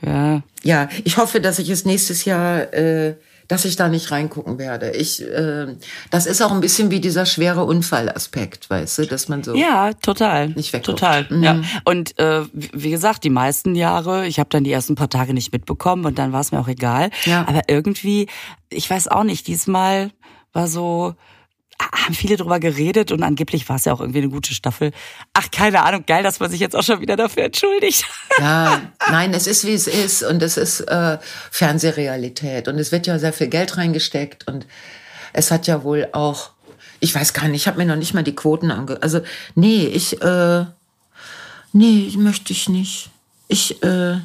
ja, 0.00 0.42
ja, 0.62 0.88
ich 1.02 1.18
hoffe, 1.18 1.40
dass 1.40 1.58
ich 1.58 1.68
es 1.68 1.84
nächstes 1.84 2.24
Jahr, 2.24 2.72
äh, 2.72 3.16
dass 3.48 3.64
ich 3.64 3.76
da 3.76 3.88
nicht 3.88 4.10
reingucken 4.10 4.58
werde. 4.58 4.92
Ich, 4.92 5.20
äh, 5.22 5.74
das 6.10 6.26
ist 6.26 6.40
auch 6.40 6.52
ein 6.52 6.60
bisschen 6.60 6.90
wie 6.90 7.00
dieser 7.00 7.26
schwere 7.26 7.64
Unfallaspekt, 7.64 8.70
weißt 8.70 8.98
du, 8.98 9.06
dass 9.06 9.28
man 9.28 9.42
so 9.42 9.54
ja 9.54 9.92
total 9.94 10.48
nicht 10.50 10.72
wegguckt. 10.72 10.98
total 10.98 11.26
mhm. 11.28 11.42
ja 11.42 11.60
und 11.84 12.18
äh, 12.18 12.44
wie 12.52 12.90
gesagt, 12.90 13.24
die 13.24 13.30
meisten 13.30 13.74
Jahre, 13.74 14.26
ich 14.26 14.38
habe 14.38 14.48
dann 14.50 14.64
die 14.64 14.72
ersten 14.72 14.94
paar 14.94 15.10
Tage 15.10 15.34
nicht 15.34 15.52
mitbekommen 15.52 16.06
und 16.06 16.18
dann 16.18 16.32
war 16.32 16.40
es 16.40 16.52
mir 16.52 16.60
auch 16.60 16.68
egal. 16.68 17.10
Ja. 17.24 17.46
Aber 17.46 17.62
irgendwie, 17.68 18.28
ich 18.70 18.88
weiß 18.88 19.08
auch 19.08 19.24
nicht, 19.24 19.46
diesmal 19.46 20.10
war 20.52 20.68
so 20.68 21.14
haben 21.92 22.14
viele 22.14 22.36
drüber 22.36 22.60
geredet 22.60 23.12
und 23.12 23.22
angeblich 23.22 23.68
war 23.68 23.76
es 23.76 23.84
ja 23.84 23.92
auch 23.92 24.00
irgendwie 24.00 24.18
eine 24.18 24.28
gute 24.28 24.54
Staffel. 24.54 24.92
Ach, 25.32 25.50
keine 25.50 25.82
Ahnung, 25.82 26.04
geil, 26.06 26.22
dass 26.22 26.40
man 26.40 26.50
sich 26.50 26.60
jetzt 26.60 26.76
auch 26.76 26.82
schon 26.82 27.00
wieder 27.00 27.16
dafür 27.16 27.44
entschuldigt. 27.44 28.04
Ja, 28.40 28.80
nein, 29.10 29.32
es 29.32 29.46
ist 29.46 29.64
wie 29.64 29.74
es 29.74 29.86
ist 29.86 30.24
und 30.24 30.42
es 30.42 30.56
ist 30.56 30.80
äh, 30.80 31.18
Fernsehrealität 31.52 32.66
und 32.66 32.78
es 32.78 32.90
wird 32.90 33.06
ja 33.06 33.16
sehr 33.20 33.32
viel 33.32 33.46
Geld 33.46 33.76
reingesteckt 33.76 34.48
und 34.48 34.66
es 35.32 35.52
hat 35.52 35.68
ja 35.68 35.84
wohl 35.84 36.08
auch, 36.12 36.50
ich 36.98 37.14
weiß 37.14 37.32
gar 37.32 37.46
nicht, 37.46 37.62
ich 37.62 37.66
habe 37.68 37.78
mir 37.78 37.86
noch 37.86 37.96
nicht 37.96 38.12
mal 38.12 38.24
die 38.24 38.34
Quoten 38.34 38.72
ange, 38.72 39.00
also 39.02 39.20
nee, 39.54 39.86
ich, 39.86 40.20
äh, 40.20 40.64
nee, 41.72 42.12
möchte 42.16 42.52
ich 42.52 42.68
nicht. 42.68 43.10
Ich 43.46 43.84
äh, 43.84 44.18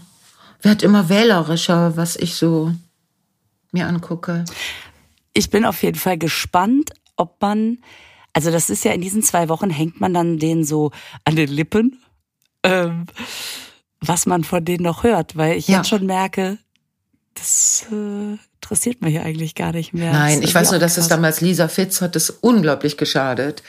werde 0.61 0.85
immer 0.85 1.07
wählerischer, 1.07 1.95
was 1.95 2.15
ich 2.15 2.33
so 2.33 2.73
mir 3.71 3.87
angucke. 3.87 4.45
Ich 5.33 5.49
bin 5.49 5.65
auf 5.65 5.83
jeden 5.83 5.99
Fall 5.99 6.17
gespannt, 6.17 6.91
ob 7.19 7.41
man, 7.41 7.79
also 8.33 8.51
das 8.51 8.69
ist 8.69 8.83
ja 8.85 8.91
in 8.91 9.01
diesen 9.01 9.21
zwei 9.23 9.49
Wochen 9.49 9.69
hängt 9.69 9.99
man 9.99 10.13
dann 10.13 10.39
denen 10.39 10.63
so 10.63 10.91
an 11.25 11.35
den 11.35 11.49
Lippen, 11.49 12.01
ähm, 12.63 13.05
was 14.01 14.25
man 14.25 14.43
von 14.43 14.63
denen 14.63 14.83
noch 14.83 15.03
hört, 15.03 15.35
weil 15.35 15.57
ich 15.57 15.67
ja. 15.67 15.77
jetzt 15.77 15.89
schon 15.89 16.05
merke, 16.05 16.57
das 17.35 17.85
äh, 17.91 18.37
interessiert 18.55 19.01
mich 19.01 19.11
hier 19.11 19.23
eigentlich 19.23 19.55
gar 19.55 19.71
nicht 19.71 19.93
mehr. 19.93 20.11
Nein, 20.11 20.41
ich 20.41 20.53
weiß 20.53 20.71
nur, 20.71 20.79
dass 20.79 20.97
es 20.97 21.07
damals 21.07 21.41
Lisa 21.41 21.67
Fitz 21.67 22.01
hat 22.01 22.15
es 22.15 22.29
unglaublich 22.29 22.97
geschadet. 22.97 23.63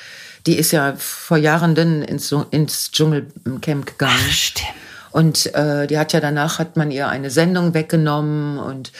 Die 0.47 0.57
ist 0.57 0.73
ja 0.73 0.95
vor 0.97 1.37
Jahren 1.37 1.75
dann 1.75 2.03
ins, 2.03 2.35
ins 2.51 2.91
Dschungelcamp 2.91 3.87
gegangen. 3.87 4.15
Ach, 4.19 4.33
stimmt. 4.33 4.69
Und 5.13 5.55
äh, 5.55 5.87
die 5.87 5.99
hat 5.99 6.13
ja 6.13 6.21
danach 6.21 6.59
hat 6.59 6.77
man 6.77 6.91
ihr 6.91 7.09
eine 7.09 7.31
Sendung 7.31 7.75
weggenommen 7.75 8.59
und 8.59 8.93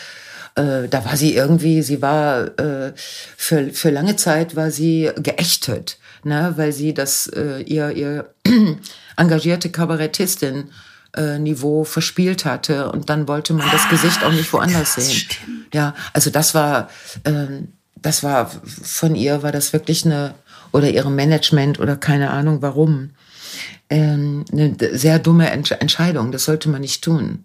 äh, 0.55 0.89
da 0.89 1.05
war 1.05 1.17
sie 1.17 1.35
irgendwie, 1.35 1.83
sie 1.83 2.03
war 2.03 2.59
äh, 2.59 2.93
für, 2.97 3.71
für 3.73 3.91
lange 3.91 4.17
Zeit 4.17 4.57
war 4.57 4.71
sie 4.71 5.11
geächtet, 5.17 5.99
ne, 6.25 6.55
weil 6.57 6.73
sie 6.73 6.95
das 6.95 7.29
äh, 7.29 7.63
ihr, 7.63 7.91
ihr 7.91 8.35
engagierte 9.17 9.71
Kabarettistin 9.71 10.71
äh, 11.17 11.39
Niveau 11.39 11.85
verspielt 11.85 12.45
hatte 12.45 12.91
und 12.91 13.11
dann 13.11 13.29
wollte 13.29 13.53
man 13.53 13.69
das 13.71 13.83
ah, 13.87 13.91
Gesicht 13.91 14.25
auch 14.25 14.33
nicht 14.33 14.53
woanders 14.53 14.95
krass, 14.95 15.07
sehen. 15.07 15.17
Stimmt. 15.17 15.75
Ja, 15.75 15.95
also 16.13 16.31
das 16.31 16.55
war, 16.55 16.89
ähm, 17.25 17.69
das 17.97 18.23
war 18.23 18.51
von 18.65 19.15
ihr 19.15 19.43
war 19.43 19.53
das 19.53 19.73
wirklich 19.73 20.05
eine 20.05 20.35
oder 20.73 20.89
ihrem 20.89 21.17
Management 21.17 21.81
oder 21.81 21.97
keine 21.97 22.31
Ahnung 22.31 22.63
warum 22.63 23.11
ähm, 23.89 24.45
eine 24.53 24.77
sehr 24.97 25.19
dumme 25.19 25.51
Entscheidung. 25.51 26.31
Das 26.33 26.45
sollte 26.45 26.69
man 26.69 26.81
nicht 26.81 27.03
tun 27.03 27.45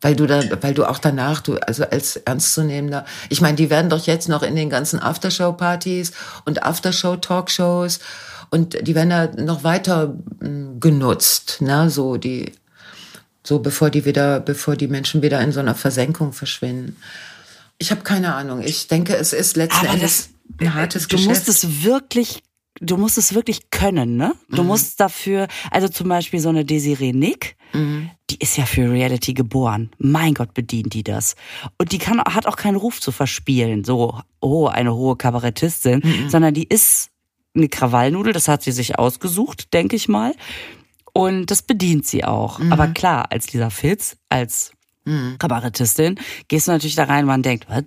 weil 0.00 0.16
du 0.16 0.26
da, 0.26 0.42
weil 0.62 0.74
du 0.74 0.84
auch 0.84 0.98
danach, 0.98 1.40
du, 1.40 1.56
also 1.56 1.84
als 1.84 2.16
ernstzunehmender, 2.16 3.04
ich 3.28 3.40
meine, 3.40 3.56
die 3.56 3.70
werden 3.70 3.90
doch 3.90 4.06
jetzt 4.06 4.28
noch 4.28 4.42
in 4.42 4.56
den 4.56 4.70
ganzen 4.70 4.98
Aftershow-Partys 4.98 6.12
und 6.44 6.62
Aftershow-Talkshows 6.62 8.00
und 8.50 8.86
die 8.86 8.94
werden 8.94 9.10
da 9.10 9.26
noch 9.42 9.62
weiter 9.62 10.14
hm, 10.40 10.80
genutzt, 10.80 11.58
ne, 11.60 11.90
so 11.90 12.16
die, 12.16 12.52
so 13.44 13.58
bevor 13.58 13.90
die 13.90 14.04
wieder, 14.04 14.40
bevor 14.40 14.76
die 14.76 14.88
Menschen 14.88 15.22
wieder 15.22 15.40
in 15.40 15.52
so 15.52 15.60
einer 15.60 15.74
Versenkung 15.74 16.32
verschwinden. 16.32 16.96
Ich 17.78 17.90
habe 17.90 18.02
keine 18.02 18.34
Ahnung. 18.34 18.62
Ich 18.62 18.88
denke, 18.88 19.16
es 19.16 19.32
ist 19.32 19.56
letzten 19.56 19.86
Aber 19.86 19.94
Endes 19.94 20.30
das, 20.58 20.66
ein 20.66 20.74
hartes 20.74 21.08
du 21.08 21.16
Geschäft. 21.16 21.24
Du 21.24 21.30
musst 21.30 21.48
es 21.48 21.84
wirklich 21.84 22.42
du 22.80 22.96
musst 22.96 23.18
es 23.18 23.34
wirklich 23.34 23.70
können, 23.70 24.16
ne? 24.16 24.34
Du 24.48 24.62
mhm. 24.62 24.68
musst 24.68 24.98
dafür, 25.00 25.46
also 25.70 25.88
zum 25.88 26.08
Beispiel 26.08 26.40
so 26.40 26.48
eine 26.48 26.64
Desiree 26.64 27.12
Nick, 27.12 27.56
mhm. 27.72 28.10
die 28.30 28.38
ist 28.38 28.56
ja 28.56 28.64
für 28.64 28.90
Reality 28.90 29.34
geboren. 29.34 29.90
Mein 29.98 30.34
Gott, 30.34 30.54
bedient 30.54 30.94
die 30.94 31.04
das. 31.04 31.36
Und 31.78 31.92
die 31.92 31.98
kann, 31.98 32.20
hat 32.20 32.46
auch 32.46 32.56
keinen 32.56 32.76
Ruf 32.76 33.00
zu 33.00 33.12
verspielen, 33.12 33.84
so, 33.84 34.18
oh, 34.40 34.66
eine 34.66 34.94
hohe 34.94 35.16
Kabarettistin, 35.16 36.00
mhm. 36.02 36.30
sondern 36.30 36.54
die 36.54 36.64
ist 36.64 37.10
eine 37.54 37.68
Krawallnudel, 37.68 38.32
das 38.32 38.48
hat 38.48 38.62
sie 38.62 38.72
sich 38.72 38.98
ausgesucht, 38.98 39.72
denke 39.74 39.96
ich 39.96 40.08
mal. 40.08 40.34
Und 41.12 41.50
das 41.50 41.62
bedient 41.62 42.06
sie 42.06 42.24
auch. 42.24 42.58
Mhm. 42.58 42.72
Aber 42.72 42.88
klar, 42.88 43.30
als 43.30 43.52
Lisa 43.52 43.70
Fitz, 43.70 44.16
als 44.28 44.72
mhm. 45.04 45.36
Kabarettistin, 45.38 46.18
gehst 46.48 46.68
du 46.68 46.72
natürlich 46.72 46.94
da 46.94 47.04
rein, 47.04 47.26
man 47.26 47.42
denkt, 47.42 47.66
was? 47.68 47.84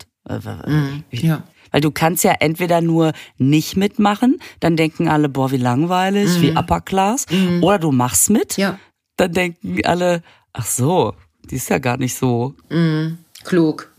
Mhm. 0.67 1.03
Ja. 1.12 1.43
Weil 1.73 1.81
du 1.81 1.91
kannst 1.91 2.23
ja 2.23 2.36
entweder 2.39 2.79
nur 2.79 3.12
nicht 3.38 3.75
mitmachen, 3.75 4.39
dann 4.62 4.77
denken 4.77 5.09
alle, 5.09 5.27
boah, 5.27 5.51
wie 5.51 5.57
langweilig, 5.57 6.38
mhm. 6.38 6.41
wie 6.41 6.51
Upper 6.51 6.79
Class. 6.79 7.25
Mhm. 7.29 7.63
Oder 7.63 7.79
du 7.79 7.91
machst 7.91 8.29
mit, 8.29 8.55
ja. 8.55 8.79
dann 9.17 9.33
denken 9.33 9.81
alle, 9.83 10.21
ach 10.53 10.67
so, 10.67 11.15
die 11.49 11.55
ist 11.55 11.69
ja 11.69 11.79
gar 11.79 11.97
nicht 11.97 12.15
so 12.15 12.53
mhm. 12.69 13.17
klug. 13.43 13.91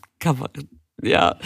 Ja, 1.05 1.37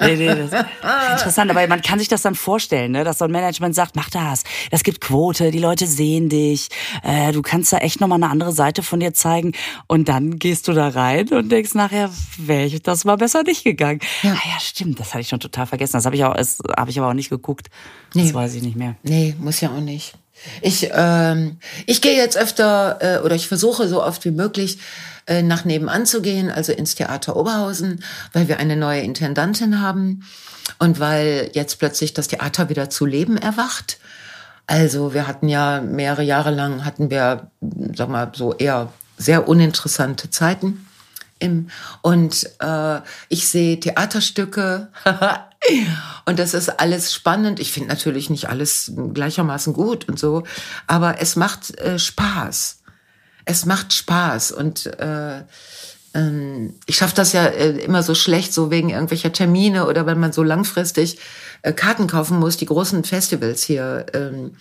nee, 0.00 0.16
nee, 0.16 0.26
das 0.26 0.52
ist 0.52 0.66
interessant, 1.12 1.50
aber 1.50 1.66
man 1.66 1.82
kann 1.82 1.98
sich 1.98 2.08
das 2.08 2.22
dann 2.22 2.34
vorstellen, 2.34 2.92
ne, 2.92 3.04
dass 3.04 3.18
so 3.18 3.24
ein 3.24 3.30
Management 3.30 3.74
sagt, 3.74 3.96
mach 3.96 4.10
das, 4.10 4.44
das 4.70 4.82
gibt 4.82 5.00
Quote, 5.00 5.50
die 5.50 5.58
Leute 5.58 5.86
sehen 5.86 6.28
dich, 6.28 6.68
äh, 7.02 7.32
du 7.32 7.42
kannst 7.42 7.72
da 7.72 7.78
echt 7.78 8.00
nochmal 8.00 8.22
eine 8.22 8.30
andere 8.30 8.52
Seite 8.52 8.82
von 8.82 9.00
dir 9.00 9.14
zeigen 9.14 9.52
und 9.86 10.08
dann 10.08 10.38
gehst 10.38 10.68
du 10.68 10.72
da 10.72 10.88
rein 10.88 11.28
und 11.28 11.50
denkst 11.50 11.74
nachher, 11.74 12.10
wäre 12.36 12.64
ich 12.64 12.82
das 12.82 13.04
mal 13.04 13.16
besser 13.16 13.42
nicht 13.42 13.64
gegangen. 13.64 14.00
Ja. 14.22 14.32
Ah 14.32 14.48
ja, 14.48 14.60
stimmt, 14.60 15.00
das 15.00 15.08
hatte 15.08 15.22
ich 15.22 15.28
schon 15.28 15.40
total 15.40 15.66
vergessen, 15.66 15.94
das 15.94 16.04
habe 16.04 16.16
ich 16.16 16.24
auch, 16.24 16.34
das 16.34 16.58
habe 16.76 16.90
ich 16.90 16.98
aber 16.98 17.08
auch 17.08 17.14
nicht 17.14 17.30
geguckt, 17.30 17.68
das 18.12 18.24
nee. 18.24 18.34
weiß 18.34 18.54
ich 18.54 18.62
nicht 18.62 18.76
mehr. 18.76 18.96
Nee, 19.02 19.34
muss 19.38 19.60
ja 19.60 19.70
auch 19.70 19.80
nicht. 19.80 20.14
Ich, 20.62 20.88
ähm, 20.92 21.58
ich 21.86 22.00
gehe 22.00 22.16
jetzt 22.16 22.36
öfter 22.36 22.98
äh, 23.00 23.24
oder 23.24 23.34
ich 23.34 23.48
versuche 23.48 23.88
so 23.88 24.02
oft 24.02 24.24
wie 24.24 24.30
möglich 24.30 24.78
äh, 25.28 25.42
nach 25.42 25.64
nebenan 25.64 26.06
zu 26.06 26.22
gehen, 26.22 26.50
also 26.50 26.72
ins 26.72 26.94
Theater 26.94 27.36
Oberhausen, 27.36 28.02
weil 28.32 28.48
wir 28.48 28.58
eine 28.58 28.76
neue 28.76 29.02
Intendantin 29.02 29.80
haben 29.80 30.24
und 30.78 31.00
weil 31.00 31.50
jetzt 31.52 31.78
plötzlich 31.78 32.14
das 32.14 32.28
Theater 32.28 32.70
wieder 32.70 32.88
zu 32.88 33.04
Leben 33.04 33.36
erwacht. 33.36 33.98
Also 34.66 35.12
wir 35.12 35.26
hatten 35.26 35.48
ja 35.48 35.82
mehrere 35.82 36.22
Jahre 36.22 36.50
lang 36.50 36.84
hatten 36.84 37.10
wir, 37.10 37.50
sag 37.94 38.08
mal, 38.08 38.32
so 38.34 38.54
eher 38.54 38.90
sehr 39.18 39.48
uninteressante 39.48 40.30
Zeiten. 40.30 40.86
Im, 41.40 41.68
und 42.02 42.48
äh, 42.60 43.00
ich 43.28 43.48
sehe 43.48 43.78
Theaterstücke 43.78 44.88
und 46.24 46.38
das 46.38 46.54
ist 46.54 46.80
alles 46.80 47.12
spannend. 47.12 47.60
Ich 47.60 47.72
finde 47.72 47.90
natürlich 47.90 48.30
nicht 48.30 48.48
alles 48.48 48.92
gleichermaßen 49.14 49.72
gut 49.72 50.08
und 50.08 50.18
so, 50.18 50.44
aber 50.86 51.20
es 51.20 51.36
macht 51.36 51.78
äh, 51.78 51.98
Spaß. 51.98 52.77
Es 53.48 53.64
macht 53.64 53.94
Spaß 53.94 54.52
und 54.52 54.84
äh, 55.00 55.42
ähm, 56.12 56.74
ich 56.84 56.96
schaffe 56.96 57.14
das 57.14 57.32
ja 57.32 57.46
äh, 57.46 57.78
immer 57.78 58.02
so 58.02 58.14
schlecht, 58.14 58.52
so 58.52 58.70
wegen 58.70 58.90
irgendwelcher 58.90 59.32
Termine 59.32 59.86
oder 59.86 60.04
wenn 60.04 60.20
man 60.20 60.32
so 60.32 60.42
langfristig 60.42 61.18
äh, 61.62 61.72
Karten 61.72 62.08
kaufen 62.08 62.38
muss, 62.38 62.58
die 62.58 62.66
großen 62.66 63.04
Festivals 63.04 63.62
hier, 63.62 64.04
ähm, 64.12 64.52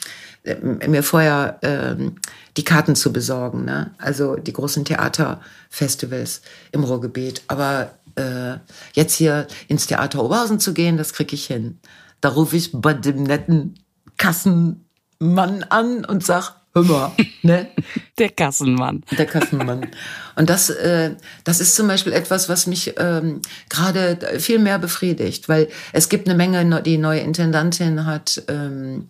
äh, 0.44 0.88
mir 0.88 1.04
vorher 1.04 1.60
ähm, 1.64 2.16
die 2.56 2.64
Karten 2.64 2.96
zu 2.96 3.12
besorgen. 3.12 3.66
Ne? 3.66 3.92
Also 3.98 4.38
die 4.38 4.54
großen 4.54 4.86
Theaterfestivals 4.86 6.42
im 6.72 6.86
Ruhrgebiet. 6.86 7.42
Aber 7.50 7.92
äh, 8.16 8.56
jetzt 8.94 9.16
hier 9.16 9.48
ins 9.68 9.88
Theater 9.88 10.24
Oberhausen 10.24 10.62
zu 10.62 10.74
gehen, 10.74 10.96
das 10.96 11.12
kriege 11.12 11.36
ich 11.36 11.46
hin. 11.46 11.78
Da 12.22 12.30
rufe 12.30 12.56
ich 12.56 12.72
bei 12.72 12.94
dem 12.94 13.24
netten 13.24 13.76
Kassenmann 14.16 15.64
an 15.68 16.06
und 16.06 16.26
sag, 16.26 16.56
mal, 16.84 17.12
ne? 17.42 17.68
Der 18.18 18.30
Kassenmann. 18.30 19.04
Der 19.18 19.26
Kassenmann. 19.26 19.88
Und 20.36 20.50
das, 20.50 20.70
äh, 20.70 21.16
das 21.44 21.60
ist 21.60 21.76
zum 21.76 21.88
Beispiel 21.88 22.14
etwas, 22.14 22.50
was 22.50 22.68
mich 22.68 22.94
ähm, 22.98 23.42
gerade 23.70 24.40
viel 24.40 24.60
mehr 24.60 24.80
befriedigt, 24.80 25.50
weil 25.50 25.70
es 25.94 26.10
gibt 26.10 26.28
eine 26.28 26.38
Menge, 26.38 26.82
die 26.82 26.98
neue 26.98 27.20
Intendantin 27.20 28.06
hat, 28.06 28.42
ähm, 28.48 29.10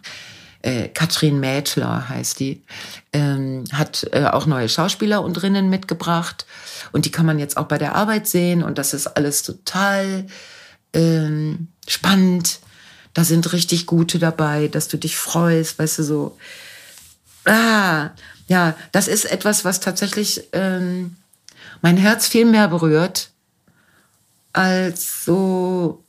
äh, 0.61 0.89
Katrin 0.89 1.39
Mädler 1.39 2.09
heißt 2.09 2.39
die, 2.39 2.61
ähm, 3.13 3.63
hat 3.71 4.07
äh, 4.11 4.25
auch 4.25 4.45
neue 4.47 4.67
Schauspieler 4.67 5.21
und 5.21 5.33
drinnen 5.33 5.69
mitgebracht. 5.69 6.45
Und 6.91 7.05
die 7.05 7.11
kann 7.11 7.25
man 7.25 7.39
jetzt 7.39 7.57
auch 7.57 7.67
bei 7.67 7.77
der 7.77 7.95
Arbeit 7.95 8.27
sehen. 8.27 8.63
Und 8.63 8.77
das 8.77 8.93
ist 8.93 9.07
alles 9.07 9.43
total 9.43 10.25
ähm, 10.93 11.67
spannend. 11.87 12.59
Da 13.13 13.23
sind 13.23 13.53
richtig 13.53 13.85
gute 13.85 14.19
dabei, 14.19 14.67
dass 14.67 14.87
du 14.87 14.97
dich 14.97 15.17
freust, 15.17 15.79
weißt 15.79 15.99
du, 15.99 16.03
so. 16.03 16.37
Ah, 17.47 18.11
ja, 18.47 18.75
das 18.91 19.07
ist 19.07 19.25
etwas, 19.25 19.65
was 19.65 19.79
tatsächlich 19.79 20.43
ähm, 20.53 21.15
mein 21.81 21.97
Herz 21.97 22.27
viel 22.27 22.45
mehr 22.45 22.67
berührt 22.67 23.31
als 24.53 25.25
so 25.25 26.03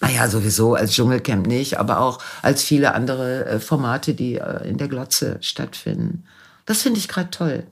naja, 0.00 0.28
sowieso 0.28 0.74
als 0.74 0.92
Dschungelcamp 0.92 1.46
nicht, 1.46 1.78
aber 1.78 2.00
auch 2.00 2.18
als 2.42 2.62
viele 2.62 2.94
andere 2.94 3.46
äh, 3.46 3.60
Formate, 3.60 4.14
die 4.14 4.34
äh, 4.34 4.68
in 4.68 4.76
der 4.76 4.88
Glotze 4.88 5.38
stattfinden. 5.40 6.24
Das 6.66 6.82
finde 6.82 6.98
ich 6.98 7.08
gerade 7.08 7.30
toll. 7.30 7.64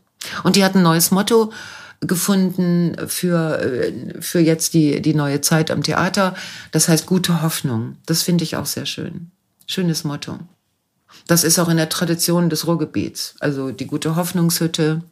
Und 0.43 0.57
die 0.57 0.64
hat 0.64 0.75
ein 0.75 0.83
neues 0.83 1.11
Motto 1.11 1.53
gefunden 2.01 2.97
für, 3.09 3.61
äh, 3.61 4.21
für 4.21 4.40
jetzt 4.40 4.75
die, 4.75 5.03
die 5.03 5.14
neue 5.14 5.43
Zeit 5.43 5.71
am 5.71 5.83
Theater. 5.83 6.35
Das 6.73 6.88
heißt 6.88 7.07
gute 7.07 7.43
Hoffnung. 7.43 7.97
Das 8.07 8.23
finde 8.23 8.45
ich 8.45 8.57
auch 8.57 8.67
sehr 8.67 8.87
schön. 8.87 9.31
Schönes 9.67 10.05
Motto. 10.05 10.38
Das 11.27 11.44
ist 11.44 11.59
auch 11.59 11.68
in 11.68 11.77
der 11.77 11.88
Tradition 11.88 12.50
des 12.50 12.66
Ruhrgebiets. 12.66 13.35
Also 13.40 13.70
die 13.70 13.87
gute 13.87 14.16
Hoffnungshütte, 14.16 15.03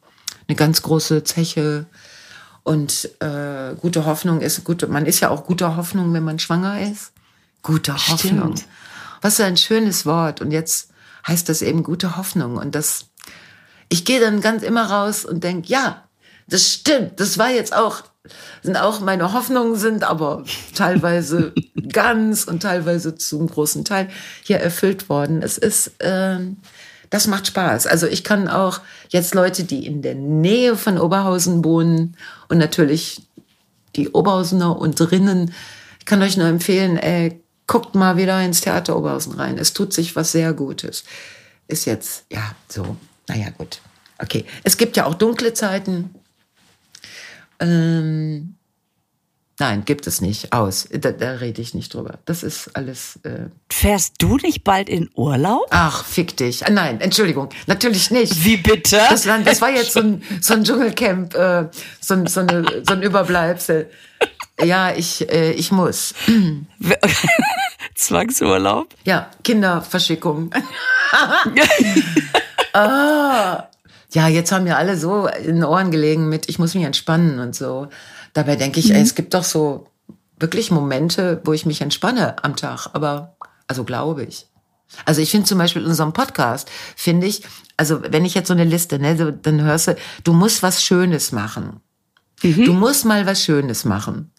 eine 0.49 0.57
ganz 0.57 0.83
große 0.83 1.25
Zeche, 1.25 1.87
und 2.65 3.11
äh, 3.21 3.75
gute 3.81 4.07
Hoffnung 4.07 4.41
ist 4.41 4.63
gute, 4.65 4.87
man 4.87 5.07
ist 5.07 5.21
ja 5.21 5.31
auch 5.31 5.45
guter 5.47 5.77
Hoffnung, 5.77 6.13
wenn 6.13 6.23
man 6.23 6.39
schwanger 6.39 6.81
ist. 6.81 7.13
Gute 7.63 7.95
Hoffnung. 7.95 8.57
Stimmt. 8.57 8.65
Was 9.21 9.37
für 9.37 9.45
ein 9.45 9.57
schönes 9.57 10.07
Wort. 10.07 10.41
Und 10.41 10.53
jetzt 10.53 10.91
heißt 11.27 11.49
das 11.49 11.63
eben 11.63 11.83
gute 11.83 12.17
Hoffnung. 12.17 12.57
Und 12.57 12.75
das, 12.75 13.07
ich 13.89 14.05
gehe 14.05 14.21
dann 14.21 14.41
ganz 14.41 14.63
immer 14.63 14.91
raus 14.91 15.25
und 15.25 15.43
denk, 15.43 15.69
ja, 15.69 16.05
das 16.47 16.73
stimmt. 16.73 17.19
Das 17.19 17.39
war 17.39 17.51
jetzt 17.51 17.75
auch, 17.75 18.03
sind 18.63 18.77
auch 18.77 19.01
meine 19.01 19.33
Hoffnungen 19.33 19.77
sind 19.77 20.05
aber 20.05 20.45
teilweise 20.75 21.53
ganz 21.93 22.45
und 22.45 22.63
teilweise 22.63 23.17
zum 23.17 23.49
großen 23.49 23.85
Teil 23.85 24.09
hier 24.43 24.59
erfüllt 24.59 25.09
worden. 25.09 25.43
Es 25.43 25.59
ist, 25.59 25.93
ähm, 26.01 26.59
das 27.11 27.27
macht 27.27 27.49
Spaß. 27.49 27.87
Also 27.87 28.07
ich 28.07 28.25
kann 28.25 28.49
auch 28.49 28.81
jetzt 29.09 29.35
Leute, 29.35 29.65
die 29.65 29.87
in 29.87 30.03
der 30.03 30.15
Nähe 30.15 30.77
von 30.77 30.99
Oberhausen 30.99 31.65
wohnen 31.65 32.17
und 32.49 32.59
natürlich 32.59 33.23
die 33.97 34.11
Oberhausener 34.11 34.79
und 34.79 34.99
drinnen, 34.99 35.53
ich 35.99 36.07
kann 36.07 36.23
euch 36.23 36.37
nur 36.37 36.47
empfehlen, 36.47 36.97
ey, 36.97 37.43
guckt 37.67 37.95
mal 37.95 38.17
wieder 38.17 38.43
ins 38.43 38.61
Theater 38.61 38.97
Oberhausen 38.97 39.35
rein. 39.35 39.59
Es 39.59 39.73
tut 39.73 39.93
sich 39.93 40.17
was 40.17 40.33
sehr 40.33 40.53
Gutes. 40.53 41.05
Ist 41.69 41.85
jetzt, 41.85 42.25
ja, 42.31 42.55
so, 42.69 42.97
naja, 43.29 43.51
gut. 43.51 43.81
Okay. 44.19 44.45
Es 44.63 44.77
gibt 44.77 44.97
ja 44.97 45.07
auch 45.07 45.15
dunkle 45.15 45.53
Zeiten. 45.53 46.15
Ähm, 47.63 48.57
Nein, 49.59 49.85
gibt 49.85 50.09
es 50.09 50.21
nicht. 50.21 50.53
Aus. 50.53 50.89
Da, 50.91 51.13
da 51.13 51.35
rede 51.35 51.63
ich 51.63 51.73
nicht 51.73 51.95
drüber. 51.95 52.19
Das 52.25 52.43
ist 52.43 52.75
alles. 52.75 53.21
Äh 53.23 53.47
Fährst 53.71 54.15
du 54.19 54.37
nicht 54.39 54.65
bald 54.65 54.89
in 54.89 55.09
Urlaub? 55.15 55.67
Ach, 55.71 56.05
fick 56.05 56.37
dich. 56.37 56.67
Ah, 56.67 56.71
nein, 56.71 57.01
Entschuldigung. 57.01 57.51
Natürlich 57.69 58.11
nicht. 58.11 58.45
Wie 58.45 58.57
bitte? 58.57 59.01
Das 59.09 59.27
war, 59.29 59.39
das 59.39 59.61
war 59.61 59.71
jetzt 59.71 59.93
so 59.93 60.01
ein, 60.01 60.23
so 60.41 60.55
ein 60.55 60.65
Dschungelcamp, 60.65 61.35
äh, 61.35 61.69
so, 62.01 62.15
ein, 62.15 62.27
so, 62.27 62.41
eine, 62.41 62.83
so 62.85 62.95
ein 62.95 63.03
Überbleibsel. 63.03 63.89
Ja, 64.65 64.95
ich, 64.95 65.31
äh, 65.31 65.53
ich 65.53 65.71
muss. 65.71 66.15
Zwangsurlaub? 67.95 68.89
Ja, 69.05 69.31
Kinderverschickung. 69.45 70.51
ah. 72.73 73.69
Ja, 74.13 74.29
jetzt 74.29 74.53
haben 74.53 74.67
wir 74.67 74.77
alle 74.77 74.97
so 74.97 75.27
in 75.27 75.57
den 75.57 75.65
Ohren 75.65 75.91
gelegen 75.91 76.29
mit, 76.29 76.49
ich 76.49 76.59
muss 76.59 76.75
mich 76.75 76.85
entspannen 76.85 77.39
und 77.39 77.55
so. 77.55 77.89
Dabei 78.35 78.57
denke 78.57 78.79
ich, 78.79 78.91
mhm. 78.91 78.97
ey, 78.97 79.03
es 79.03 79.15
gibt 79.15 79.35
doch 79.35 79.45
so 79.45 79.89
wirklich 80.39 80.71
Momente, 80.71 81.41
wo 81.45 81.53
ich 81.53 81.65
mich 81.65 81.81
entspanne 81.81 82.43
am 82.45 82.55
Tag. 82.57 82.89
Aber, 82.93 83.37
also 83.67 83.85
glaube 83.85 84.25
ich. 84.25 84.47
Also 85.07 85.23
ich 85.23 85.31
finde 85.31 85.47
zum 85.47 85.57
Beispiel 85.57 85.83
in 85.83 85.89
unserem 85.89 86.13
Podcast, 86.13 86.71
finde 86.97 87.27
ich, 87.27 87.43
also 87.79 88.03
wenn 88.03 88.27
ich 88.27 88.35
jetzt 88.35 88.49
so 88.49 88.55
eine 88.55 88.65
Liste, 88.65 88.99
ne, 88.99 89.33
dann 89.33 89.63
hörst 89.63 89.89
du, 89.89 89.97
du 90.25 90.35
musst 90.35 90.63
was 90.63 90.85
Schönes 90.85 91.33
machen. 91.33 91.81
Mhm. 92.43 92.65
Du 92.67 92.73
musst 92.75 93.07
mal 93.07 93.25
was 93.25 93.43
Schönes 93.43 93.87
machen. 93.87 94.31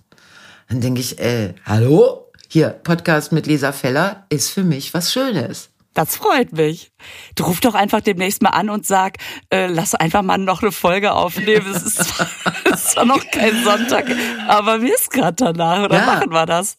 Dann 0.69 0.81
denke 0.81 1.01
ich, 1.01 1.17
äh, 1.19 1.55
hallo? 1.65 2.31
Hier, 2.47 2.69
Podcast 2.69 3.31
mit 3.31 3.47
Lisa 3.47 3.71
Feller 3.71 4.27
ist 4.29 4.51
für 4.51 4.63
mich 4.63 4.93
was 4.93 5.11
Schönes. 5.11 5.69
Das 5.93 6.15
freut 6.15 6.53
mich. 6.53 6.91
Du 7.35 7.43
ruf 7.43 7.59
doch 7.59 7.75
einfach 7.75 8.01
demnächst 8.01 8.41
mal 8.41 8.49
an 8.49 8.69
und 8.69 8.85
sag, 8.85 9.17
äh, 9.51 9.67
lass 9.67 9.93
einfach 9.93 10.23
mal 10.23 10.37
noch 10.37 10.61
eine 10.61 10.71
Folge 10.71 11.13
aufnehmen. 11.13 11.65
Es 11.73 11.83
ist, 11.83 12.03
zwar, 12.03 12.27
ist 12.73 12.91
zwar 12.91 13.05
noch 13.05 13.23
kein 13.31 13.63
Sonntag, 13.63 14.05
aber 14.47 14.79
mir 14.79 14.93
ist 14.93 15.11
gerade 15.11 15.35
danach. 15.35 15.83
Oder 15.83 15.99
ja. 15.99 16.05
machen 16.05 16.31
wir 16.31 16.45
das? 16.45 16.77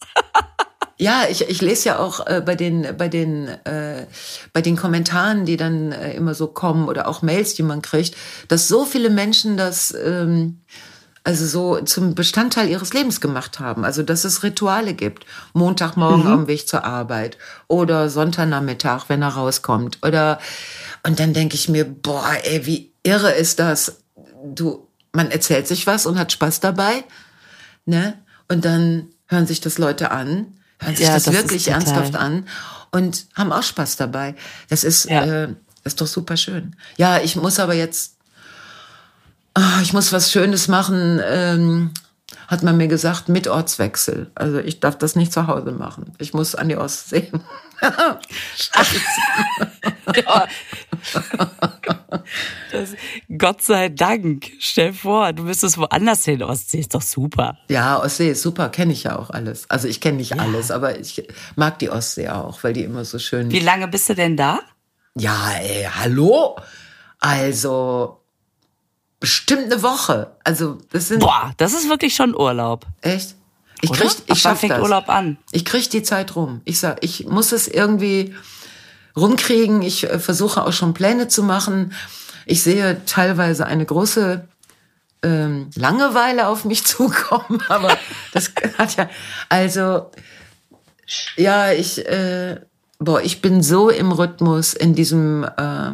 Ja, 0.97 1.25
ich, 1.29 1.49
ich 1.49 1.61
lese 1.61 1.89
ja 1.89 1.99
auch 1.99 2.27
äh, 2.27 2.41
bei 2.45 2.55
den 2.55 2.97
bei 2.97 3.09
den 3.09 3.49
äh, 3.49 4.07
bei 4.53 4.63
den 4.63 4.77
Kommentaren, 4.77 5.45
die 5.45 5.57
dann 5.57 5.91
äh, 5.91 6.15
immer 6.15 6.35
so 6.35 6.47
kommen 6.47 6.89
oder 6.89 7.09
auch 7.09 7.21
Mails, 7.21 7.55
die 7.55 7.65
man 7.65 7.83
kriegt, 7.83 8.17
dass 8.49 8.69
so 8.69 8.85
viele 8.85 9.11
Menschen 9.11 9.57
das 9.57 9.93
ähm, 9.93 10.61
also 11.25 11.47
so 11.47 11.81
zum 11.81 12.15
Bestandteil 12.15 12.69
ihres 12.69 12.93
Lebens 12.93 13.21
gemacht 13.23 13.59
haben. 13.59 13.85
Also 13.85 14.03
dass 14.03 14.25
es 14.25 14.43
Rituale 14.43 14.93
gibt. 14.93 15.25
Montagmorgen 15.55 16.27
mhm. 16.27 16.33
am 16.33 16.47
Weg 16.47 16.69
zur 16.69 16.85
Arbeit 16.85 17.39
oder 17.67 18.11
Sonntagnachmittag, 18.11 19.07
wenn 19.09 19.23
er 19.23 19.31
rauskommt. 19.31 19.99
Oder 20.05 20.39
und 21.03 21.19
dann 21.19 21.33
denke 21.33 21.55
ich 21.55 21.69
mir, 21.69 21.87
boah, 21.87 22.31
ey, 22.45 22.67
wie 22.67 22.93
irre 23.03 23.33
ist 23.33 23.59
das? 23.59 24.03
Du, 24.45 24.87
man 25.13 25.31
erzählt 25.31 25.67
sich 25.67 25.87
was 25.87 26.05
und 26.05 26.19
hat 26.19 26.33
Spaß 26.33 26.61
dabei, 26.61 27.05
ne? 27.87 28.19
Und 28.49 28.67
dann 28.67 29.09
hören 29.27 29.47
sich 29.47 29.63
das 29.63 29.79
Leute 29.79 30.11
an, 30.11 30.59
hören 30.79 30.97
sich 30.97 31.07
ja, 31.07 31.15
das, 31.15 31.25
das, 31.25 31.35
wirklich 31.35 31.69
ernsthaft 31.69 32.17
an 32.17 32.47
und 32.91 33.27
haben 33.35 33.53
auch 33.53 33.63
Spaß 33.63 33.97
dabei. 33.97 34.35
Das 34.69 34.85
ist, 34.85 35.07
ja. 35.07 35.25
äh, 35.25 35.55
ist 35.85 36.01
doch 36.01 36.07
super 36.07 36.37
schön. 36.37 36.77
Ja, 36.99 37.19
ich 37.19 37.37
muss 37.37 37.59
aber 37.59 37.75
jetzt 37.75 38.14
oh, 39.57 39.83
ich 39.83 39.93
muss 39.93 40.13
was 40.13 40.31
Schönes 40.31 40.69
machen, 40.69 41.21
ähm, 41.25 41.91
hat 42.49 42.63
man 42.63 42.77
mir 42.77 42.89
gesagt, 42.89 43.29
mit 43.29 43.49
Ortswechsel. 43.49 44.31
Also 44.35 44.59
ich 44.59 44.81
darf 44.81 44.99
das 44.99 45.17
nicht 45.17 45.33
zu 45.33 45.47
Hause 45.47 45.73
machen. 45.73 46.13
Ich 46.19 46.35
muss 46.35 46.55
an 46.55 46.69
die 46.69 46.77
Ostsee. 46.77 47.31
Scheiße. 48.57 49.01
ja. 50.25 50.47
Das, 52.73 52.91
Gott 53.39 53.63
sei 53.63 53.89
Dank. 53.89 54.51
Stell 54.59 54.93
vor, 54.93 55.33
du 55.33 55.45
müsstest 55.45 55.79
woanders 55.79 56.25
hin. 56.25 56.43
Ostsee 56.43 56.81
ist 56.81 56.95
doch 56.95 57.03
super. 57.03 57.59
Ja, 57.69 58.03
Ostsee 58.03 58.31
ist 58.31 58.43
super, 58.43 58.69
kenne 58.69 58.93
ich 58.93 59.05
ja 59.05 59.19
auch 59.19 59.31
alles. 59.31 59.69
Also 59.71 59.89
ich 59.89 60.01
kenne 60.01 60.19
nicht 60.19 60.31
ja. 60.31 60.39
alles, 60.39 60.71
aber 60.71 60.99
ich 60.99 61.27
mag 61.57 61.79
die 61.79 61.91
Ostsee 61.91 62.29
auch, 62.29 62.63
weil 62.63 62.73
die 62.73 62.85
immer 62.85 63.05
so 63.05 63.19
schön. 63.19 63.51
Wie 63.51 63.61
lange 63.61 63.89
bist 63.89 64.09
du 64.09 64.15
denn 64.15 64.37
da? 64.37 64.61
Ja, 65.17 65.53
ey, 65.61 65.89
hallo. 65.95 66.57
Also 67.21 68.24
bestimmt 69.25 69.73
eine 69.73 69.83
Woche. 69.83 70.33
Also 70.45 70.77
das 70.93 71.09
sind. 71.09 71.21
Boah, 71.21 71.55
das 71.57 71.73
ist 71.73 71.89
wirklich 71.89 72.15
schon 72.15 72.37
Urlaub. 72.37 72.85
Echt? 73.01 73.37
Ich 73.81 73.91
krieg, 73.91 74.11
ich 74.27 74.39
schaff 74.39 74.61
fängt 74.61 74.75
das. 74.75 74.83
Urlaub 74.83 75.09
an. 75.09 75.39
Ich 75.51 75.65
krieg 75.65 75.89
die 75.89 76.03
Zeit 76.03 76.37
rum. 76.37 76.61
Ich 76.67 76.79
sag, 76.79 77.03
ich 77.03 77.25
muss 77.25 77.51
es 77.53 77.67
irgendwie 77.67 78.35
rumkriegen. 79.17 79.81
Ich 79.81 80.05
äh, 80.05 80.19
versuche 80.19 80.67
auch 80.67 80.75
schon 80.75 80.93
Pläne 80.93 81.27
zu 81.29 81.43
machen. 81.43 81.95
Ich 82.45 82.63
sehe 82.63 83.01
teilweise 83.07 83.65
eine 83.65 83.87
große 83.87 84.47
ähm, 85.23 85.71
Langeweile 85.75 86.49
auf 86.49 86.67
mich 86.67 86.85
zukommen, 86.95 87.63
aber 87.69 87.97
das 88.35 88.53
hat 88.77 88.95
ja, 88.97 89.09
also, 89.49 90.11
ja, 91.37 91.73
ich, 91.73 92.07
äh, 92.07 92.61
boah, 92.99 93.23
ich 93.23 93.41
bin 93.41 93.63
so 93.63 93.89
im 93.89 94.13
Rhythmus 94.13 94.75
in 94.75 94.95
diesem, 94.95 95.45
äh, 95.45 95.93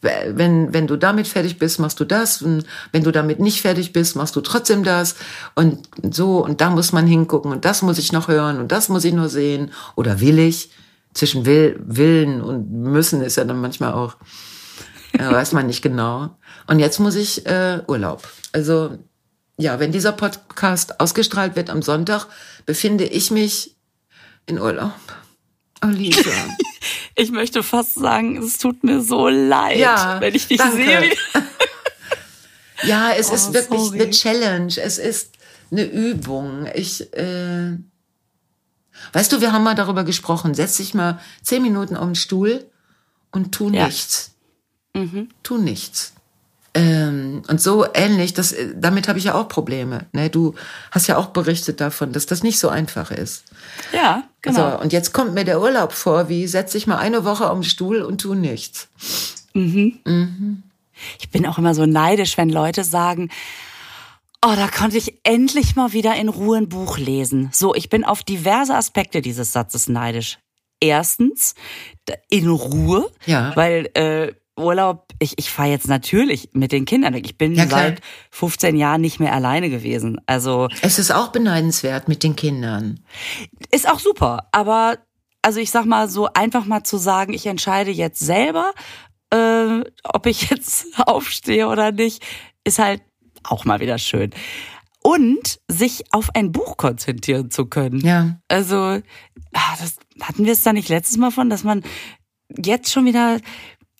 wenn, 0.00 0.72
wenn 0.72 0.86
du 0.86 0.96
damit 0.96 1.26
fertig 1.26 1.58
bist, 1.58 1.80
machst 1.80 1.98
du 1.98 2.04
das. 2.04 2.42
Und 2.42 2.64
wenn 2.92 3.02
du 3.02 3.10
damit 3.10 3.40
nicht 3.40 3.60
fertig 3.60 3.92
bist, 3.92 4.16
machst 4.16 4.36
du 4.36 4.40
trotzdem 4.40 4.84
das. 4.84 5.16
Und 5.54 5.88
so, 6.14 6.44
und 6.44 6.60
da 6.60 6.70
muss 6.70 6.92
man 6.92 7.06
hingucken 7.06 7.50
und 7.50 7.64
das 7.64 7.82
muss 7.82 7.98
ich 7.98 8.12
noch 8.12 8.28
hören 8.28 8.58
und 8.58 8.70
das 8.70 8.88
muss 8.88 9.04
ich 9.04 9.12
nur 9.12 9.28
sehen. 9.28 9.72
Oder 9.96 10.20
will 10.20 10.38
ich? 10.38 10.70
Zwischen 11.14 11.46
will, 11.46 11.80
Willen 11.84 12.40
und 12.40 12.70
müssen 12.70 13.22
ist 13.22 13.36
ja 13.36 13.44
dann 13.44 13.60
manchmal 13.60 13.92
auch, 13.92 14.16
ja, 15.18 15.32
weiß 15.32 15.52
man 15.52 15.66
nicht 15.66 15.82
genau. 15.82 16.36
Und 16.66 16.78
jetzt 16.78 17.00
muss 17.00 17.16
ich 17.16 17.44
äh, 17.46 17.80
Urlaub. 17.88 18.28
Also 18.52 18.98
ja, 19.56 19.80
wenn 19.80 19.90
dieser 19.90 20.12
Podcast 20.12 21.00
ausgestrahlt 21.00 21.56
wird 21.56 21.70
am 21.70 21.82
Sonntag, 21.82 22.26
befinde 22.66 23.04
ich 23.04 23.30
mich 23.32 23.76
in 24.46 24.60
Urlaub. 24.60 24.92
Oh, 25.82 25.88
Lisa. 25.88 26.30
ich 27.18 27.32
möchte 27.32 27.64
fast 27.64 27.94
sagen, 27.94 28.36
es 28.36 28.58
tut 28.58 28.84
mir 28.84 29.02
so 29.02 29.28
leid, 29.28 29.78
ja, 29.78 30.20
wenn 30.20 30.34
ich 30.34 30.46
dich 30.46 30.58
danke. 30.58 30.76
sehe. 30.76 31.12
ja, 32.84 33.10
es 33.12 33.30
oh, 33.30 33.34
ist 33.34 33.52
wirklich 33.52 33.80
sorry. 33.80 34.02
eine 34.02 34.10
Challenge. 34.10 34.72
Es 34.76 34.98
ist 34.98 35.32
eine 35.72 35.84
Übung. 35.84 36.68
Ich, 36.74 37.12
äh, 37.14 37.76
weißt 39.12 39.32
du, 39.32 39.40
wir 39.40 39.52
haben 39.52 39.64
mal 39.64 39.74
darüber 39.74 40.04
gesprochen. 40.04 40.54
Setz 40.54 40.76
dich 40.76 40.94
mal 40.94 41.20
zehn 41.42 41.60
Minuten 41.62 41.96
auf 41.96 42.06
den 42.06 42.14
Stuhl 42.14 42.70
und 43.32 43.52
tu 43.52 43.68
ja. 43.70 43.86
nichts. 43.86 44.36
Mhm. 44.94 45.28
Tu 45.42 45.58
nichts. 45.58 46.14
Ähm, 46.74 47.42
und 47.48 47.60
so 47.60 47.86
ähnlich, 47.94 48.34
das, 48.34 48.54
damit 48.74 49.08
habe 49.08 49.18
ich 49.18 49.26
ja 49.26 49.34
auch 49.34 49.48
Probleme. 49.48 50.06
Ne? 50.12 50.30
Du 50.30 50.54
hast 50.90 51.06
ja 51.06 51.16
auch 51.16 51.26
berichtet 51.26 51.80
davon, 51.80 52.12
dass 52.12 52.26
das 52.26 52.42
nicht 52.42 52.58
so 52.58 52.68
einfach 52.68 53.10
ist. 53.10 53.44
Ja, 53.92 54.24
genau. 54.42 54.72
So, 54.72 54.78
und 54.80 54.92
jetzt 54.92 55.12
kommt 55.12 55.34
mir 55.34 55.44
der 55.44 55.60
Urlaub 55.60 55.92
vor, 55.92 56.28
wie 56.28 56.46
setz 56.46 56.72
dich 56.72 56.86
mal 56.86 56.98
eine 56.98 57.24
Woche 57.24 57.50
den 57.52 57.64
Stuhl 57.64 58.02
und 58.02 58.20
tu 58.20 58.34
nichts. 58.34 58.88
Mhm. 59.54 59.98
Mhm. 60.04 60.62
Ich 61.18 61.30
bin 61.30 61.46
auch 61.46 61.58
immer 61.58 61.74
so 61.74 61.86
neidisch, 61.86 62.36
wenn 62.36 62.50
Leute 62.50 62.84
sagen, 62.84 63.30
Oh, 64.40 64.54
da 64.54 64.68
konnte 64.68 64.98
ich 64.98 65.18
endlich 65.24 65.74
mal 65.74 65.92
wieder 65.92 66.14
in 66.14 66.28
Ruhe 66.28 66.58
ein 66.58 66.68
Buch 66.68 66.96
lesen. 66.96 67.50
So, 67.52 67.74
ich 67.74 67.88
bin 67.88 68.04
auf 68.04 68.22
diverse 68.22 68.74
Aspekte 68.74 69.20
dieses 69.20 69.52
Satzes 69.52 69.88
neidisch. 69.88 70.38
Erstens, 70.80 71.56
in 72.30 72.48
Ruhe, 72.48 73.10
ja. 73.26 73.50
weil 73.56 73.90
äh, 73.94 74.32
Urlaub, 74.58 75.12
ich, 75.18 75.34
ich 75.38 75.50
fahre 75.50 75.70
jetzt 75.70 75.88
natürlich 75.88 76.50
mit 76.52 76.72
den 76.72 76.84
Kindern 76.84 77.14
weg. 77.14 77.24
Ich 77.24 77.38
bin 77.38 77.54
ja, 77.54 77.66
seit 77.66 78.00
15 78.30 78.76
Jahren 78.76 79.00
nicht 79.00 79.20
mehr 79.20 79.32
alleine 79.32 79.70
gewesen. 79.70 80.20
Also 80.26 80.68
es 80.82 80.98
ist 80.98 81.10
auch 81.10 81.28
beneidenswert 81.28 82.08
mit 82.08 82.22
den 82.22 82.36
Kindern. 82.36 83.00
Ist 83.70 83.88
auch 83.88 83.98
super, 83.98 84.48
aber 84.52 84.98
also 85.42 85.60
ich 85.60 85.70
sag 85.70 85.86
mal 85.86 86.08
so 86.08 86.28
einfach 86.32 86.64
mal 86.64 86.82
zu 86.82 86.98
sagen, 86.98 87.32
ich 87.32 87.46
entscheide 87.46 87.90
jetzt 87.90 88.20
selber, 88.20 88.72
äh, 89.30 89.80
ob 90.04 90.26
ich 90.26 90.50
jetzt 90.50 90.86
aufstehe 90.98 91.68
oder 91.68 91.92
nicht, 91.92 92.24
ist 92.64 92.78
halt 92.78 93.02
auch 93.44 93.64
mal 93.64 93.80
wieder 93.80 93.98
schön. 93.98 94.30
Und 95.00 95.60
sich 95.68 96.04
auf 96.12 96.30
ein 96.34 96.52
Buch 96.52 96.76
konzentrieren 96.76 97.50
zu 97.50 97.66
können. 97.66 98.00
Ja. 98.00 98.40
Also, 98.48 98.76
ah, 98.76 99.76
das 99.80 99.96
hatten 100.20 100.44
wir 100.44 100.52
es 100.52 100.64
da 100.64 100.72
nicht 100.72 100.88
letztes 100.88 101.16
Mal 101.16 101.30
von, 101.30 101.48
dass 101.48 101.64
man 101.64 101.82
jetzt 102.56 102.92
schon 102.92 103.06
wieder 103.06 103.38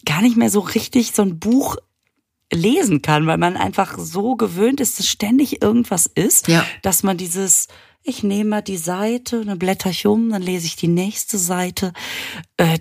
gar 0.09 0.23
nicht 0.23 0.37
mehr 0.39 0.51
so 0.51 0.61
richtig 0.61 1.13
so 1.13 1.23
ein 1.23 1.39
Buch 1.39 1.77
lesen 2.51 3.03
kann, 3.03 3.27
weil 3.27 3.37
man 3.37 3.59
einfach 3.59 3.99
so 3.99 4.37
gewöhnt 4.37 4.81
ist, 4.81 4.99
dass 4.99 5.07
ständig 5.07 5.61
irgendwas 5.63 6.07
ist, 6.07 6.49
ja. 6.49 6.65
dass 6.83 7.03
man 7.03 7.19
dieses, 7.19 7.69
ich 8.03 8.23
nehme 8.23 8.51
mal 8.51 8.63
die 8.63 8.79
Seite, 8.79 9.45
dann 9.45 9.59
blätter 9.59 9.91
ich 9.91 10.07
um, 10.07 10.31
dann 10.31 10.41
lese 10.41 10.65
ich 10.65 10.77
die 10.77 10.89
nächste 10.89 11.37
Seite, 11.37 11.93
äh, 12.57 12.79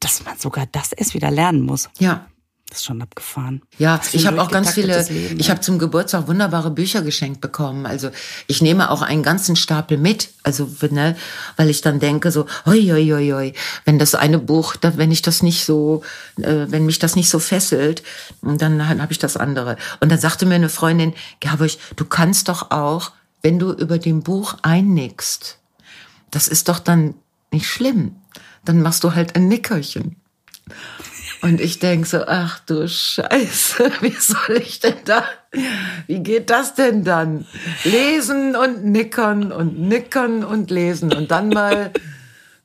dass 0.00 0.24
man 0.24 0.36
sogar 0.36 0.66
das 0.66 0.92
erst 0.92 1.14
wieder 1.14 1.30
lernen 1.30 1.62
muss. 1.62 1.88
Ja. 1.98 2.26
Das 2.70 2.78
ist 2.78 2.86
schon 2.86 3.02
abgefahren. 3.02 3.62
Ja, 3.78 4.00
ich 4.12 4.26
habe 4.26 4.40
auch 4.40 4.50
ganz 4.50 4.72
viele, 4.72 5.00
Leben, 5.02 5.38
ich 5.38 5.46
ja. 5.46 5.52
habe 5.52 5.60
zum 5.60 5.78
Geburtstag 5.78 6.26
wunderbare 6.28 6.70
Bücher 6.70 7.02
geschenkt 7.02 7.40
bekommen. 7.40 7.84
Also 7.84 8.10
ich 8.46 8.62
nehme 8.62 8.90
auch 8.90 9.02
einen 9.02 9.22
ganzen 9.22 9.54
Stapel 9.54 9.98
mit, 9.98 10.30
also 10.42 10.68
ne, 10.90 11.14
weil 11.56 11.68
ich 11.68 11.82
dann 11.82 12.00
denke 12.00 12.30
so, 12.30 12.46
oi, 12.66 12.92
oi, 12.92 13.12
oi, 13.12 13.32
oi, 13.34 13.52
wenn 13.84 13.98
das 13.98 14.14
eine 14.14 14.38
Buch, 14.38 14.76
wenn 14.80 15.12
ich 15.12 15.20
das 15.20 15.42
nicht 15.42 15.64
so, 15.64 16.02
äh, 16.38 16.66
wenn 16.68 16.86
mich 16.86 16.98
das 16.98 17.16
nicht 17.16 17.28
so 17.28 17.38
fesselt, 17.38 18.02
dann 18.40 18.88
habe 18.88 19.12
ich 19.12 19.18
das 19.18 19.36
andere. 19.36 19.76
Und 20.00 20.10
dann 20.10 20.18
sagte 20.18 20.46
mir 20.46 20.54
eine 20.54 20.70
Freundin, 20.70 21.12
Gerburg, 21.40 21.72
du 21.96 22.04
kannst 22.06 22.48
doch 22.48 22.70
auch, 22.70 23.12
wenn 23.42 23.58
du 23.58 23.72
über 23.72 23.98
dem 23.98 24.22
Buch 24.22 24.56
einnickst, 24.62 25.58
das 26.30 26.48
ist 26.48 26.68
doch 26.68 26.78
dann 26.78 27.14
nicht 27.52 27.66
schlimm. 27.66 28.16
Dann 28.64 28.80
machst 28.80 29.04
du 29.04 29.14
halt 29.14 29.36
ein 29.36 29.48
Nickerchen. 29.48 30.16
Und 31.44 31.60
ich 31.60 31.78
denk 31.78 32.06
so, 32.06 32.24
ach 32.26 32.58
du 32.60 32.88
Scheiße, 32.88 33.92
wie 34.00 34.16
soll 34.18 34.56
ich 34.56 34.80
denn 34.80 34.96
da, 35.04 35.24
wie 36.06 36.20
geht 36.20 36.48
das 36.48 36.74
denn 36.74 37.04
dann? 37.04 37.46
Lesen 37.84 38.56
und 38.56 38.86
nickern 38.86 39.52
und 39.52 39.78
nickern 39.78 40.42
und 40.42 40.70
lesen 40.70 41.12
und 41.12 41.30
dann 41.30 41.50
mal 41.50 41.92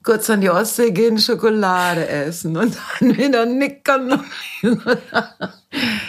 kurz 0.02 0.30
an 0.30 0.40
die 0.40 0.50
Ostsee 0.50 0.92
gehen, 0.92 1.18
Schokolade 1.18 2.08
essen 2.08 2.56
und 2.56 2.78
dann 3.02 3.18
wieder 3.18 3.46
nickern. 3.46 4.24
Und 4.64 4.82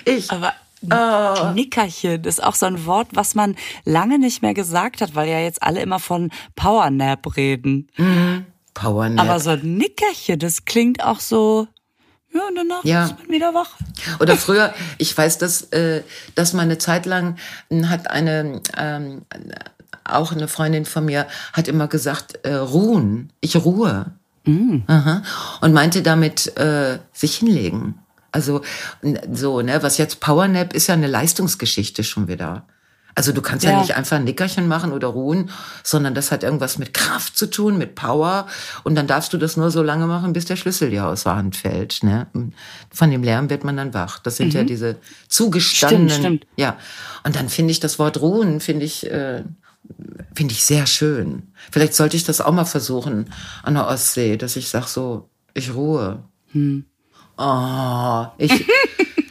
ich, 0.04 0.30
Aber 0.30 0.52
Oh. 0.90 1.50
Nickerchen 1.52 2.24
ist 2.24 2.42
auch 2.42 2.54
so 2.54 2.64
ein 2.64 2.86
Wort, 2.86 3.08
was 3.12 3.34
man 3.34 3.54
lange 3.84 4.18
nicht 4.18 4.40
mehr 4.40 4.54
gesagt 4.54 5.02
hat, 5.02 5.14
weil 5.14 5.28
ja 5.28 5.38
jetzt 5.38 5.62
alle 5.62 5.82
immer 5.82 5.98
von 5.98 6.30
Powernap 6.56 7.36
reden. 7.36 7.88
Mhm. 7.98 8.46
Powernap. 8.72 9.26
Aber 9.26 9.40
so 9.40 9.50
ein 9.50 9.76
Nickerchen, 9.76 10.38
das 10.38 10.64
klingt 10.64 11.04
auch 11.04 11.20
so 11.20 11.68
ja, 12.33 12.41
und 12.49 12.55
danach 12.55 12.85
ja. 12.85 13.07
ist 13.07 13.18
man 13.18 13.28
wieder 13.28 13.55
wach. 13.55 13.70
Oder 14.20 14.37
früher, 14.39 14.72
ich 14.99 15.16
weiß, 15.16 15.39
dass, 15.39 15.62
äh, 15.72 16.03
dass 16.35 16.53
man 16.53 16.64
eine 16.64 16.78
Zeit 16.78 17.07
lang 17.07 17.37
hat 17.85 18.11
eine, 18.11 18.61
ähm, 18.76 19.22
auch 20.05 20.33
eine 20.33 20.49
Freundin 20.49 20.85
von 20.85 21.05
mir 21.05 21.26
hat 21.53 21.68
immer 21.68 21.89
gesagt, 21.89 22.41
äh, 22.45 22.55
ruhen, 22.55 23.33
ich 23.41 23.57
ruhe. 23.57 24.07
Mm. 24.45 24.78
Aha. 24.87 25.22
Und 25.61 25.72
meinte 25.72 26.03
damit 26.03 26.57
äh, 26.57 26.99
sich 27.12 27.37
hinlegen. 27.37 27.97
Also 28.33 28.62
so, 29.33 29.61
ne, 29.61 29.83
was 29.83 29.99
jetzt 29.99 30.20
Powernap 30.20 30.72
ist 30.72 30.87
ja 30.87 30.95
eine 30.95 31.09
Leistungsgeschichte 31.09 32.05
schon 32.05 32.28
wieder. 32.28 32.64
Also 33.14 33.32
du 33.32 33.42
kannst 33.42 33.64
ja. 33.64 33.72
ja, 33.72 33.80
nicht 33.80 33.96
einfach 33.96 34.16
ein 34.16 34.24
Nickerchen 34.24 34.68
machen 34.68 34.92
oder 34.92 35.08
ruhen, 35.08 35.50
sondern 35.82 36.14
das 36.14 36.30
hat 36.30 36.42
irgendwas 36.42 36.78
mit 36.78 36.94
Kraft 36.94 37.36
zu 37.36 37.46
tun, 37.46 37.78
mit 37.78 37.94
Power. 37.94 38.46
Und 38.84 38.94
dann 38.94 39.06
darfst 39.06 39.32
du 39.32 39.38
das 39.38 39.56
nur 39.56 39.70
so 39.70 39.82
lange 39.82 40.06
machen, 40.06 40.32
bis 40.32 40.44
der 40.44 40.56
Schlüssel 40.56 40.90
dir 40.90 41.06
aus 41.06 41.24
der 41.24 41.36
Hand 41.36 41.56
fällt. 41.56 42.02
Ne? 42.02 42.26
Von 42.90 43.11
dem 43.11 43.22
Lärm 43.22 43.50
wird 43.50 43.64
man 43.64 43.76
dann 43.76 43.94
wach. 43.94 44.18
Das 44.20 44.36
sind 44.36 44.48
mhm. 44.48 44.61
ja 44.61 44.64
diese 44.64 44.96
zugestandenen. 45.28 46.08
Stimmt, 46.08 46.24
stimmt. 46.24 46.46
Ja. 46.56 46.76
Und 47.24 47.36
dann 47.36 47.48
finde 47.48 47.72
ich 47.72 47.80
das 47.80 47.98
Wort 47.98 48.20
ruhen, 48.20 48.61
finde 48.61 48.86
ich, 48.86 49.11
äh, 49.11 49.44
finde 50.34 50.52
ich 50.52 50.64
sehr 50.64 50.86
schön. 50.86 51.52
Vielleicht 51.70 51.94
sollte 51.94 52.16
ich 52.16 52.24
das 52.24 52.40
auch 52.40 52.52
mal 52.52 52.64
versuchen 52.64 53.32
an 53.62 53.74
der 53.74 53.86
Ostsee, 53.88 54.36
dass 54.36 54.56
ich 54.56 54.68
sag 54.68 54.86
so, 54.86 55.28
ich 55.54 55.74
ruhe. 55.74 56.22
Hm. 56.52 56.84
Oh, 57.36 58.26
ich, 58.36 58.66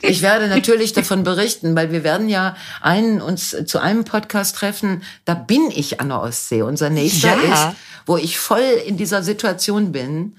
ich 0.10 0.22
werde 0.24 0.48
natürlich 0.48 0.94
davon 0.94 1.24
berichten, 1.24 1.76
weil 1.76 1.92
wir 1.92 2.04
werden 2.04 2.30
ja 2.30 2.56
einen 2.82 3.22
uns 3.22 3.56
zu 3.66 3.80
einem 3.80 4.04
Podcast 4.04 4.56
treffen. 4.56 5.04
Da 5.26 5.34
bin 5.34 5.72
ich 5.72 6.00
an 6.02 6.10
der 6.10 6.22
Ostsee. 6.22 6.62
Unser 6.62 6.90
nächster 6.90 7.36
ja. 7.36 7.70
ist, 7.70 7.78
wo 8.06 8.18
ich 8.18 8.40
voll 8.40 8.82
in 8.86 8.98
dieser 8.98 9.24
Situation 9.24 9.92
bin. 9.92 10.36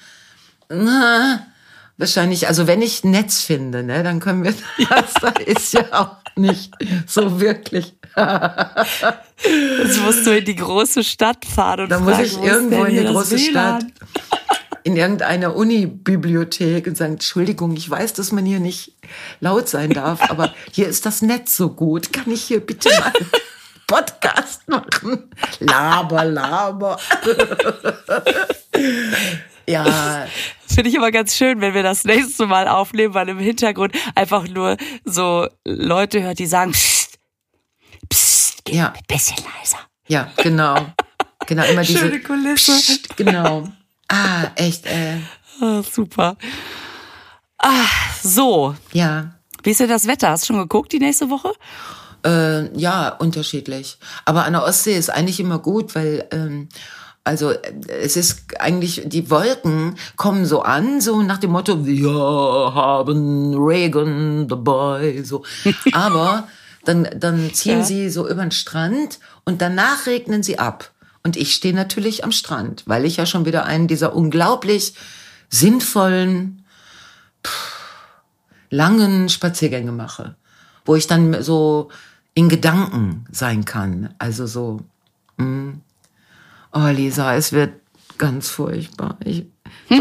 Na, 0.68 1.46
wahrscheinlich, 1.96 2.48
also 2.48 2.66
wenn 2.66 2.82
ich 2.82 3.04
Netz 3.04 3.42
finde, 3.42 3.82
ne, 3.82 4.02
dann 4.02 4.20
können 4.20 4.44
wir 4.44 4.54
das. 4.88 5.14
Da 5.20 5.28
ist 5.28 5.72
ja 5.72 5.84
auch 5.92 6.16
nicht 6.36 6.72
so 7.06 7.40
wirklich. 7.40 7.94
Jetzt 8.16 10.00
musst 10.02 10.26
du 10.26 10.36
in 10.36 10.44
die 10.44 10.56
große 10.56 11.04
Stadt 11.04 11.44
fahren 11.44 11.80
und 11.80 11.88
Da 11.90 12.00
muss 12.00 12.18
ich 12.18 12.36
irgendwo 12.40 12.84
in 12.84 12.96
die 12.96 13.12
große 13.12 13.36
WLAN? 13.36 13.80
Stadt 13.80 14.59
in 14.84 14.96
irgendeiner 14.96 15.54
Uni-Bibliothek 15.54 16.86
und 16.86 16.96
sagen, 16.96 17.14
Entschuldigung, 17.14 17.76
ich 17.76 17.88
weiß, 17.88 18.12
dass 18.14 18.32
man 18.32 18.46
hier 18.46 18.60
nicht 18.60 18.94
laut 19.40 19.68
sein 19.68 19.90
darf, 19.90 20.30
aber 20.30 20.54
hier 20.72 20.88
ist 20.88 21.06
das 21.06 21.22
Netz 21.22 21.56
so 21.56 21.70
gut. 21.70 22.12
Kann 22.12 22.30
ich 22.30 22.42
hier 22.42 22.60
bitte 22.60 22.88
mal 22.90 23.12
einen 23.14 23.30
Podcast 23.86 24.68
machen? 24.68 25.30
Laber, 25.58 26.24
laber. 26.24 26.98
ja. 29.66 30.26
Finde 30.66 30.90
ich 30.90 30.98
aber 30.98 31.10
ganz 31.10 31.36
schön, 31.36 31.60
wenn 31.60 31.74
wir 31.74 31.82
das 31.82 32.04
nächste 32.04 32.46
Mal 32.46 32.68
aufnehmen, 32.68 33.14
weil 33.14 33.28
im 33.28 33.38
Hintergrund 33.38 33.94
einfach 34.14 34.46
nur 34.48 34.76
so 35.04 35.48
Leute 35.64 36.22
hört, 36.22 36.38
die 36.38 36.46
sagen, 36.46 36.72
psst, 36.72 37.18
psst, 38.08 38.64
geh 38.64 38.76
ja. 38.76 38.92
ein 38.92 39.02
bisschen 39.08 39.38
leiser. 39.58 39.78
Ja, 40.06 40.32
genau. 40.36 40.92
Genau, 41.46 41.64
immer 41.64 41.82
diese 41.82 41.98
Schöne 41.98 42.20
Kulisse. 42.20 42.72
Psst, 42.72 43.16
genau. 43.16 43.68
Ah, 44.10 44.50
echt, 44.56 44.86
äh. 44.86 45.18
Ah, 45.60 45.82
super. 45.82 46.36
Ah, 47.58 47.86
so. 48.22 48.74
Ja. 48.92 49.34
Wie 49.62 49.70
ist 49.70 49.80
denn 49.80 49.88
das 49.88 50.06
Wetter? 50.06 50.30
Hast 50.30 50.44
du 50.44 50.46
schon 50.48 50.58
geguckt 50.62 50.92
die 50.92 50.98
nächste 50.98 51.30
Woche? 51.30 51.52
Äh, 52.24 52.76
ja, 52.78 53.08
unterschiedlich. 53.10 53.98
Aber 54.24 54.44
an 54.44 54.54
der 54.54 54.64
Ostsee 54.64 54.96
ist 54.96 55.10
eigentlich 55.10 55.38
immer 55.40 55.58
gut, 55.58 55.94
weil 55.94 56.26
ähm, 56.32 56.68
also 57.24 57.52
es 58.02 58.16
ist 58.16 58.44
eigentlich, 58.58 59.02
die 59.06 59.30
Wolken 59.30 59.94
kommen 60.16 60.46
so 60.46 60.62
an, 60.62 61.00
so 61.00 61.22
nach 61.22 61.38
dem 61.38 61.50
Motto, 61.52 61.84
wir 61.86 62.10
haben 62.10 63.54
Regen 63.54 64.48
dabei, 64.48 65.22
so. 65.22 65.44
Aber 65.92 66.48
dann, 66.84 67.08
dann 67.14 67.52
ziehen 67.52 67.80
Ja. 67.80 67.84
sie 67.84 68.08
so 68.10 68.26
über 68.28 68.42
den 68.42 68.50
Strand 68.50 69.20
und 69.44 69.60
danach 69.60 70.06
regnen 70.06 70.42
sie 70.42 70.58
ab. 70.58 70.90
Und 71.22 71.36
ich 71.36 71.54
stehe 71.54 71.74
natürlich 71.74 72.24
am 72.24 72.32
Strand, 72.32 72.84
weil 72.86 73.04
ich 73.04 73.16
ja 73.16 73.26
schon 73.26 73.44
wieder 73.44 73.66
einen 73.66 73.88
dieser 73.88 74.14
unglaublich 74.14 74.94
sinnvollen, 75.50 76.64
pff, 77.46 77.80
langen 78.70 79.28
Spaziergänge 79.28 79.92
mache, 79.92 80.36
wo 80.84 80.96
ich 80.96 81.06
dann 81.06 81.42
so 81.42 81.90
in 82.34 82.48
Gedanken 82.48 83.26
sein 83.30 83.64
kann. 83.64 84.14
Also 84.18 84.46
so, 84.46 84.80
mm. 85.36 85.72
oh 86.72 86.86
Lisa, 86.86 87.34
es 87.34 87.52
wird 87.52 87.74
ganz 88.16 88.48
furchtbar. 88.48 89.18
Ich, 89.24 89.46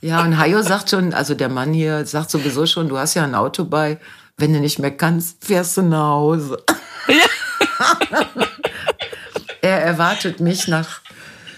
ja, 0.00 0.22
und 0.22 0.38
Hayo 0.38 0.62
sagt 0.62 0.90
schon, 0.90 1.12
also 1.12 1.34
der 1.34 1.48
Mann 1.48 1.74
hier 1.74 2.06
sagt 2.06 2.30
sowieso 2.30 2.64
schon, 2.66 2.88
du 2.88 2.96
hast 2.96 3.14
ja 3.14 3.24
ein 3.24 3.34
Auto 3.34 3.64
bei, 3.64 3.98
wenn 4.36 4.52
du 4.52 4.60
nicht 4.60 4.78
mehr 4.78 4.96
kannst, 4.96 5.44
fährst 5.44 5.76
du 5.76 5.82
nach 5.82 6.12
Hause. 6.12 6.62
er 9.70 9.82
erwartet 9.82 10.40
mich 10.40 10.68
nach 10.68 11.00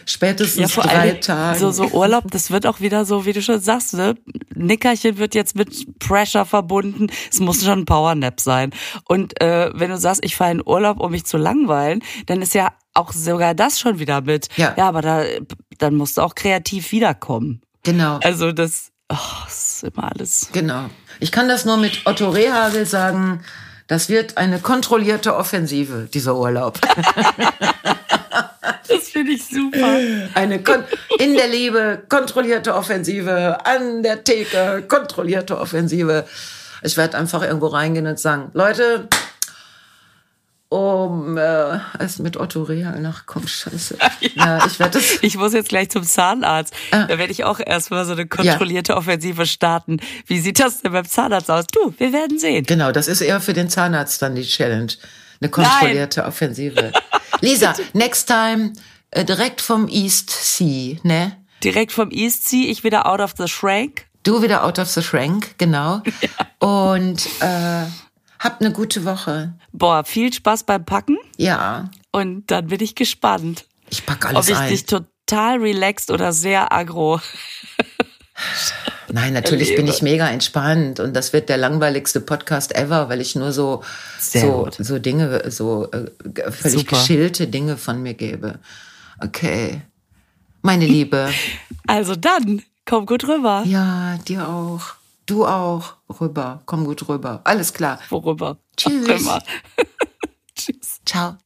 spätestens 0.07 0.73
vor 0.73 0.85
drei 0.85 1.13
Tagen. 1.13 1.59
So, 1.59 1.71
so 1.71 1.87
Urlaub, 1.89 2.31
das 2.31 2.51
wird 2.51 2.67
auch 2.67 2.81
wieder 2.81 3.05
so, 3.05 3.25
wie 3.25 3.33
du 3.33 3.43
schon 3.43 3.61
sagst, 3.61 3.95
ne? 3.95 4.15
Nickerchen 4.55 5.19
wird 5.19 5.35
jetzt 5.35 5.57
mit 5.57 5.99
Pressure 5.99 6.45
verbunden. 6.45 7.09
Es 7.31 7.41
muss 7.41 7.65
schon 7.65 7.81
ein 7.81 7.85
Powernap 7.85 8.41
sein. 8.41 8.71
Und 9.09 9.41
äh, 9.41 9.71
wenn 9.75 9.91
du 9.91 9.99
sagst, 9.99 10.25
ich 10.25 10.37
fahre 10.37 10.53
in 10.53 10.63
Urlaub, 10.65 11.01
um 11.01 11.11
mich 11.11 11.25
zu 11.25 11.37
langweilen, 11.37 12.03
dann 12.27 12.43
ist 12.43 12.55
ja 12.55 12.73
auch 12.95 13.13
sogar 13.13 13.55
das 13.55 13.81
schon 13.81 13.99
wieder 13.99 14.21
mit. 14.21 14.49
Ja. 14.57 14.75
ja 14.77 14.89
aber 14.89 15.03
da, 15.03 15.25
dann 15.79 15.95
musst 15.95 16.19
du 16.19 16.23
auch 16.23 16.35
kreativ 16.35 16.93
wiederkommen. 16.93 17.63
Genau. 17.83 18.19
Also 18.23 18.53
das, 18.53 18.93
oh, 19.09 19.17
das 19.45 19.77
ist 19.77 19.85
immer 19.85 20.13
alles. 20.13 20.51
Genau. 20.53 20.91
Ich 21.21 21.33
kann 21.33 21.49
das 21.49 21.65
nur 21.65 21.77
mit 21.77 22.03
Otto 22.05 22.29
Rehagel 22.31 22.87
sagen. 22.87 23.43
Das 23.89 24.09
wird 24.09 24.39
eine 24.39 24.59
kontrollierte 24.59 25.37
Offensive, 25.37 26.09
dieser 26.13 26.37
Urlaub. 26.37 26.79
Das 28.93 29.09
finde 29.09 29.33
ich 29.33 29.45
super. 29.45 29.99
Eine 30.35 30.63
kon 30.63 30.85
in 31.19 31.35
der 31.35 31.49
Liebe 31.49 32.03
kontrollierte 32.09 32.75
Offensive, 32.75 33.59
an 33.65 34.03
der 34.03 34.25
Theke 34.25 34.85
kontrollierte 34.87 35.59
Offensive. 35.59 36.27
Ich 36.83 36.97
werde 36.97 37.17
einfach 37.17 37.43
irgendwo 37.43 37.69
reingehen 37.69 38.07
und 38.07 38.19
sagen, 38.19 38.51
Leute, 38.55 39.09
um 40.73 41.37
äh, 41.37 41.79
es 41.99 42.19
mit 42.19 42.39
Otto 42.39 42.63
Rehagel 42.63 43.03
nach, 43.03 43.27
komm, 43.27 43.47
scheiße. 43.47 43.99
Ja, 44.35 44.65
ich 44.67 44.79
werde. 44.79 45.01
Ich 45.21 45.37
muss 45.37 45.53
jetzt 45.53 45.69
gleich 45.69 45.91
zum 45.91 46.03
Zahnarzt. 46.03 46.73
Ah. 46.91 47.05
Da 47.05 47.19
werde 47.19 47.31
ich 47.31 47.45
auch 47.45 47.61
erstmal 47.61 48.07
so 48.07 48.13
eine 48.13 48.27
kontrollierte 48.27 48.97
Offensive 48.97 49.45
starten. 49.45 50.01
Wie 50.27 50.39
sieht 50.39 50.59
das 50.59 50.81
denn 50.81 50.93
beim 50.93 51.07
Zahnarzt 51.07 51.51
aus? 51.51 51.67
Du, 51.67 51.93
wir 51.99 52.13
werden 52.15 52.39
sehen. 52.39 52.65
Genau, 52.65 52.91
das 52.91 53.07
ist 53.07 53.21
eher 53.21 53.41
für 53.43 53.53
den 53.53 53.69
Zahnarzt 53.69 54.23
dann 54.23 54.35
die 54.35 54.45
Challenge. 54.45 54.93
Eine 55.41 55.51
kontrollierte 55.51 56.25
Offensive. 56.25 56.93
Lisa, 57.43 57.75
next 57.93 58.27
time 58.27 58.73
äh, 59.11 59.25
direkt 59.25 59.61
vom 59.61 59.89
East 59.89 60.31
Sea, 60.31 60.97
ne? 61.03 61.37
Direkt 61.63 61.93
vom 61.93 62.11
East 62.11 62.49
Sea, 62.49 62.71
ich 62.71 62.83
wieder 62.85 63.07
out 63.07 63.21
of 63.21 63.35
the 63.37 63.47
shrank. 63.47 64.07
Du 64.23 64.43
wieder 64.43 64.65
out 64.65 64.79
of 64.79 64.89
the 64.89 65.03
shrank, 65.03 65.55
genau. 65.59 66.01
Und 66.59 67.27
äh, 67.41 67.85
habt 68.39 68.61
eine 68.63 68.73
gute 68.73 69.05
Woche. 69.05 69.55
Boah, 69.73 70.05
viel 70.05 70.33
Spaß 70.33 70.65
beim 70.65 70.85
Packen. 70.85 71.19
Ja, 71.37 71.91
Und 72.13 72.51
dann 72.51 72.69
bin 72.69 72.81
ich 72.83 72.95
gespannt, 72.95 73.67
ich 73.91 74.07
pack 74.07 74.25
ob 74.27 74.31
alles 74.37 74.49
ich 74.49 74.57
ein. 74.57 74.69
dich 74.71 74.87
total 74.87 75.59
relaxed 75.59 76.11
oder 76.11 76.33
sehr 76.33 76.73
aggro. 76.73 77.21
Nein, 79.09 79.33
natürlich 79.33 79.71
bin 79.71 79.87
erlebe. 79.87 79.95
ich 79.95 80.03
mega 80.03 80.29
entspannt 80.29 81.01
und 81.01 81.15
das 81.15 81.33
wird 81.33 81.49
der 81.49 81.59
langweiligste 81.59 82.21
Podcast 82.21 82.75
ever, 82.75 83.09
weil 83.09 83.21
ich 83.21 83.35
nur 83.37 83.53
so 83.53 83.83
so 84.19 84.69
so 84.79 84.99
Dinge, 84.99 85.51
so 85.51 85.91
äh, 85.91 86.51
völlig 86.51 86.81
Super. 86.81 86.97
geschillte 86.97 87.47
Dinge 87.47 87.77
von 87.77 88.03
mir 88.03 88.15
gebe. 88.15 88.59
Okay, 89.23 89.83
meine 90.63 90.87
Liebe. 90.87 91.29
Also 91.89 92.15
dann, 92.15 92.63
komm 92.87 93.07
gut 93.07 93.25
rüber. 93.27 93.65
Ja, 93.67 94.17
dir 94.29 94.49
auch. 94.49 94.95
Du 95.27 95.45
auch. 95.45 95.95
Rüber. 96.21 96.63
Komm 96.65 96.85
gut 96.85 97.09
rüber. 97.09 97.41
Alles 97.43 97.73
klar. 97.73 97.99
Worüber? 98.09 98.57
Tschüss. 98.77 99.29
Tschüss. 100.55 101.01
Ciao. 101.05 101.37